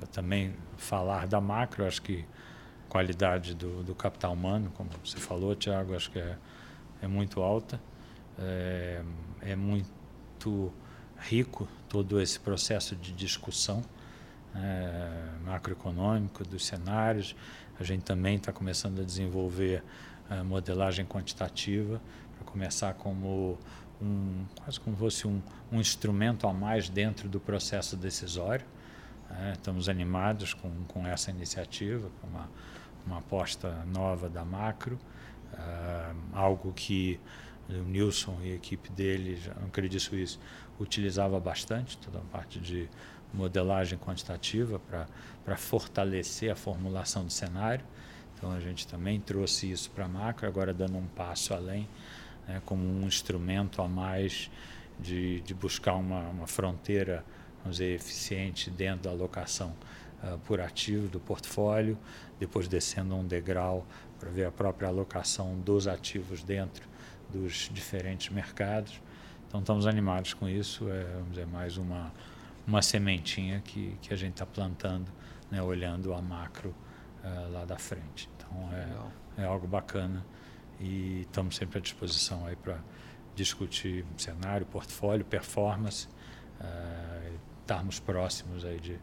eu 0.00 0.06
também 0.08 0.56
falar 0.76 1.28
da 1.28 1.40
macro, 1.40 1.86
acho 1.86 2.02
que 2.02 2.24
qualidade 2.88 3.54
do, 3.54 3.84
do 3.84 3.94
capital 3.94 4.32
humano, 4.32 4.72
como 4.74 4.90
você 5.04 5.18
falou, 5.18 5.54
Tiago, 5.54 5.94
acho 5.94 6.10
que 6.10 6.18
é, 6.18 6.36
é 7.00 7.06
muito 7.06 7.40
alta. 7.40 7.80
É, 8.36 9.02
é 9.40 9.54
muito 9.54 10.72
rico 11.16 11.68
todo 11.88 12.20
esse 12.20 12.40
processo 12.40 12.96
de 12.96 13.12
discussão 13.12 13.84
é, 14.52 15.10
macroeconômico 15.44 16.44
dos 16.44 16.66
cenários. 16.66 17.36
A 17.78 17.84
gente 17.84 18.02
também 18.02 18.36
está 18.36 18.52
começando 18.52 19.00
a 19.00 19.04
desenvolver 19.04 19.82
a 20.30 20.42
modelagem 20.44 21.04
quantitativa 21.04 22.00
para 22.36 22.44
começar 22.44 22.94
como 22.94 23.58
um 24.00 24.44
quase 24.62 24.80
como 24.80 24.96
fosse 24.96 25.26
um, 25.26 25.40
um 25.70 25.80
instrumento 25.80 26.46
a 26.46 26.52
mais 26.52 26.88
dentro 26.88 27.28
do 27.28 27.40
processo 27.40 27.96
decisório. 27.96 28.66
É, 29.30 29.52
estamos 29.52 29.88
animados 29.88 30.54
com, 30.54 30.70
com 30.88 31.06
essa 31.06 31.30
iniciativa, 31.30 32.08
com 32.20 32.26
uma, 32.28 32.48
uma 33.06 33.18
aposta 33.18 33.84
nova 33.86 34.28
da 34.28 34.44
macro, 34.44 34.98
uh, 35.52 36.16
algo 36.32 36.72
que 36.72 37.18
o 37.68 37.72
Nilson 37.72 38.38
e 38.42 38.52
a 38.52 38.54
equipe 38.54 38.90
dele, 38.90 39.36
já 39.36 39.54
não 39.54 39.66
acredito 39.66 40.14
isso, 40.14 40.38
utilizava 40.78 41.40
bastante, 41.40 41.96
toda 41.98 42.18
a 42.18 42.22
parte 42.22 42.60
de 42.60 42.88
modelagem 43.34 43.98
quantitativa 43.98 44.80
para 45.44 45.56
fortalecer 45.56 46.50
a 46.50 46.56
formulação 46.56 47.24
do 47.24 47.32
cenário. 47.32 47.84
Então 48.36 48.52
a 48.52 48.60
gente 48.60 48.86
também 48.86 49.20
trouxe 49.20 49.70
isso 49.70 49.90
para 49.90 50.04
a 50.04 50.08
macro, 50.08 50.46
agora 50.46 50.72
dando 50.72 50.96
um 50.96 51.06
passo 51.06 51.52
além, 51.52 51.88
né, 52.46 52.62
como 52.64 52.84
um 52.84 53.06
instrumento 53.06 53.82
a 53.82 53.88
mais 53.88 54.50
de, 55.00 55.40
de 55.40 55.54
buscar 55.54 55.94
uma, 55.94 56.28
uma 56.28 56.46
fronteira 56.46 57.24
vamos 57.62 57.78
dizer, 57.78 57.94
eficiente 57.94 58.70
dentro 58.70 59.04
da 59.04 59.10
alocação 59.10 59.74
uh, 60.22 60.38
por 60.40 60.60
ativo 60.60 61.08
do 61.08 61.18
portfólio, 61.18 61.98
depois 62.38 62.68
descendo 62.68 63.14
um 63.14 63.26
degrau 63.26 63.86
para 64.20 64.30
ver 64.30 64.44
a 64.44 64.52
própria 64.52 64.88
alocação 64.88 65.58
dos 65.60 65.88
ativos 65.88 66.42
dentro 66.42 66.86
dos 67.32 67.70
diferentes 67.72 68.28
mercados. 68.28 69.00
Então 69.48 69.60
estamos 69.60 69.86
animados 69.86 70.34
com 70.34 70.48
isso, 70.48 70.88
é 70.90 71.04
vamos 71.14 71.30
dizer, 71.30 71.46
mais 71.46 71.76
uma, 71.76 72.12
uma 72.66 72.82
sementinha 72.82 73.60
que, 73.60 73.96
que 74.00 74.12
a 74.12 74.16
gente 74.16 74.32
está 74.32 74.46
plantando, 74.46 75.10
né, 75.50 75.62
olhando 75.62 76.14
a 76.14 76.22
macro 76.22 76.74
uh, 77.22 77.52
lá 77.52 77.64
da 77.64 77.78
frente. 77.78 78.28
Então 78.36 78.70
é, 78.72 79.42
é 79.42 79.44
algo 79.44 79.66
bacana 79.66 80.24
e 80.80 81.22
estamos 81.22 81.56
sempre 81.56 81.78
à 81.78 81.80
disposição 81.80 82.46
aí 82.46 82.56
para 82.56 82.78
discutir 83.34 84.04
cenário, 84.16 84.64
portfólio, 84.66 85.24
performance, 85.24 86.08
uh, 86.60 87.38
estarmos 87.60 87.98
próximos 87.98 88.64
aí 88.64 88.78
de, 88.78 88.98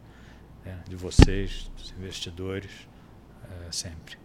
né, 0.64 0.82
de 0.88 0.96
vocês, 0.96 1.70
dos 1.76 1.92
investidores, 1.92 2.88
uh, 3.44 3.72
sempre. 3.72 4.16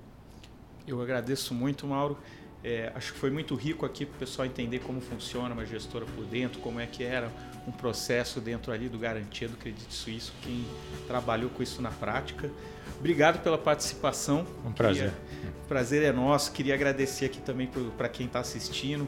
Eu 0.88 1.02
agradeço 1.02 1.54
muito, 1.54 1.86
Mauro. 1.86 2.18
É, 2.64 2.92
acho 2.96 3.14
que 3.14 3.20
foi 3.20 3.30
muito 3.30 3.54
rico 3.56 3.86
aqui 3.86 4.06
para 4.06 4.16
o 4.16 4.20
pessoal 4.20 4.46
entender 4.46 4.80
como 4.80 5.00
funciona 5.00 5.54
uma 5.54 5.66
gestora 5.66 6.06
por 6.06 6.26
dentro, 6.26 6.60
como 6.60 6.80
é 6.80 6.88
que 6.88 7.04
era 7.04 7.32
um 7.68 7.72
processo 7.72 8.40
dentro 8.40 8.72
ali 8.72 8.88
do 8.88 8.98
Garantia 8.98 9.50
do 9.50 9.58
Crédito 9.58 9.94
Suíço, 9.94 10.34
quem 10.42 10.66
trabalhou 11.06 11.50
com 11.50 11.62
isso 11.62 11.82
na 11.82 11.92
prática. 11.92 12.50
Obrigado 12.98 13.44
pela 13.44 13.58
participação. 13.58 14.48
Um 14.66 14.72
prazer. 14.72 15.12
Queria, 15.12 15.54
prazer 15.68 16.04
é 16.04 16.12
nosso. 16.14 16.52
Queria 16.54 16.74
agradecer 16.74 17.26
aqui 17.26 17.42
também 17.42 17.70
para 17.98 18.08
quem 18.08 18.26
está 18.26 18.40
assistindo. 18.40 19.08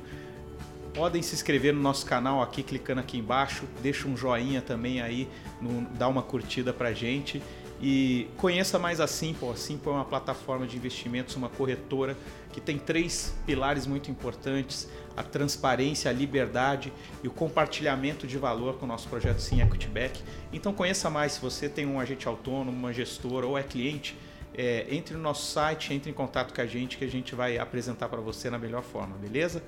Podem 0.93 1.21
se 1.21 1.33
inscrever 1.33 1.73
no 1.73 1.81
nosso 1.81 2.05
canal 2.05 2.41
aqui, 2.41 2.61
clicando 2.61 2.99
aqui 2.99 3.17
embaixo. 3.17 3.63
Deixa 3.81 4.07
um 4.07 4.17
joinha 4.17 4.61
também 4.61 5.01
aí, 5.01 5.29
no, 5.61 5.81
dá 5.97 6.07
uma 6.07 6.21
curtida 6.21 6.73
para 6.73 6.91
gente. 6.91 7.41
E 7.81 8.27
conheça 8.35 8.77
mais 8.77 8.99
a 8.99 9.07
Simple. 9.07 9.49
A 9.49 9.55
Simple 9.55 9.89
é 9.89 9.93
uma 9.93 10.05
plataforma 10.05 10.67
de 10.67 10.75
investimentos, 10.75 11.35
uma 11.37 11.47
corretora 11.47 12.17
que 12.51 12.59
tem 12.59 12.77
três 12.77 13.33
pilares 13.45 13.87
muito 13.87 14.11
importantes: 14.11 14.89
a 15.19 15.23
transparência, 15.23 16.09
a 16.09 16.13
liberdade 16.13 16.93
e 17.21 17.27
o 17.27 17.31
compartilhamento 17.31 18.25
de 18.25 18.37
valor 18.37 18.75
com 18.75 18.85
o 18.85 18.87
nosso 18.87 19.09
projeto 19.09 19.39
Sim 19.39 19.61
Equity 19.61 19.87
Back. 19.89 20.23
Então 20.53 20.73
conheça 20.73 21.09
mais 21.09 21.33
se 21.33 21.41
você 21.41 21.67
tem 21.67 21.85
um 21.85 21.99
agente 21.99 22.25
autônomo, 22.25 22.71
uma 22.71 22.93
gestora 22.93 23.45
ou 23.45 23.57
é 23.57 23.61
cliente. 23.61 24.17
É, 24.55 24.87
entre 24.89 25.15
no 25.15 25.21
nosso 25.21 25.51
site, 25.51 25.93
entre 25.93 26.09
em 26.09 26.13
contato 26.13 26.53
com 26.53 26.61
a 26.61 26.65
gente 26.65 26.97
que 26.97 27.03
a 27.03 27.09
gente 27.09 27.35
vai 27.35 27.57
apresentar 27.57 28.07
para 28.07 28.21
você 28.21 28.49
na 28.49 28.57
melhor 28.57 28.81
forma, 28.81 29.15
beleza? 29.17 29.61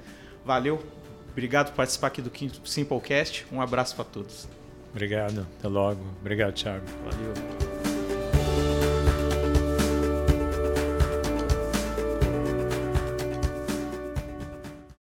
Valeu, 0.45 0.82
obrigado 1.32 1.70
por 1.70 1.76
participar 1.76 2.08
aqui 2.08 2.22
do 2.22 2.32
Simplecast. 2.66 3.45
Um 3.52 3.62
abraço 3.62 3.93
para 3.95 4.06
todos. 4.06 4.47
Obrigado, 4.89 5.47
até 5.60 5.68
logo. 5.68 6.02
Obrigado, 6.22 6.54
Thiago. 6.54 6.86
Valeu. 7.04 7.70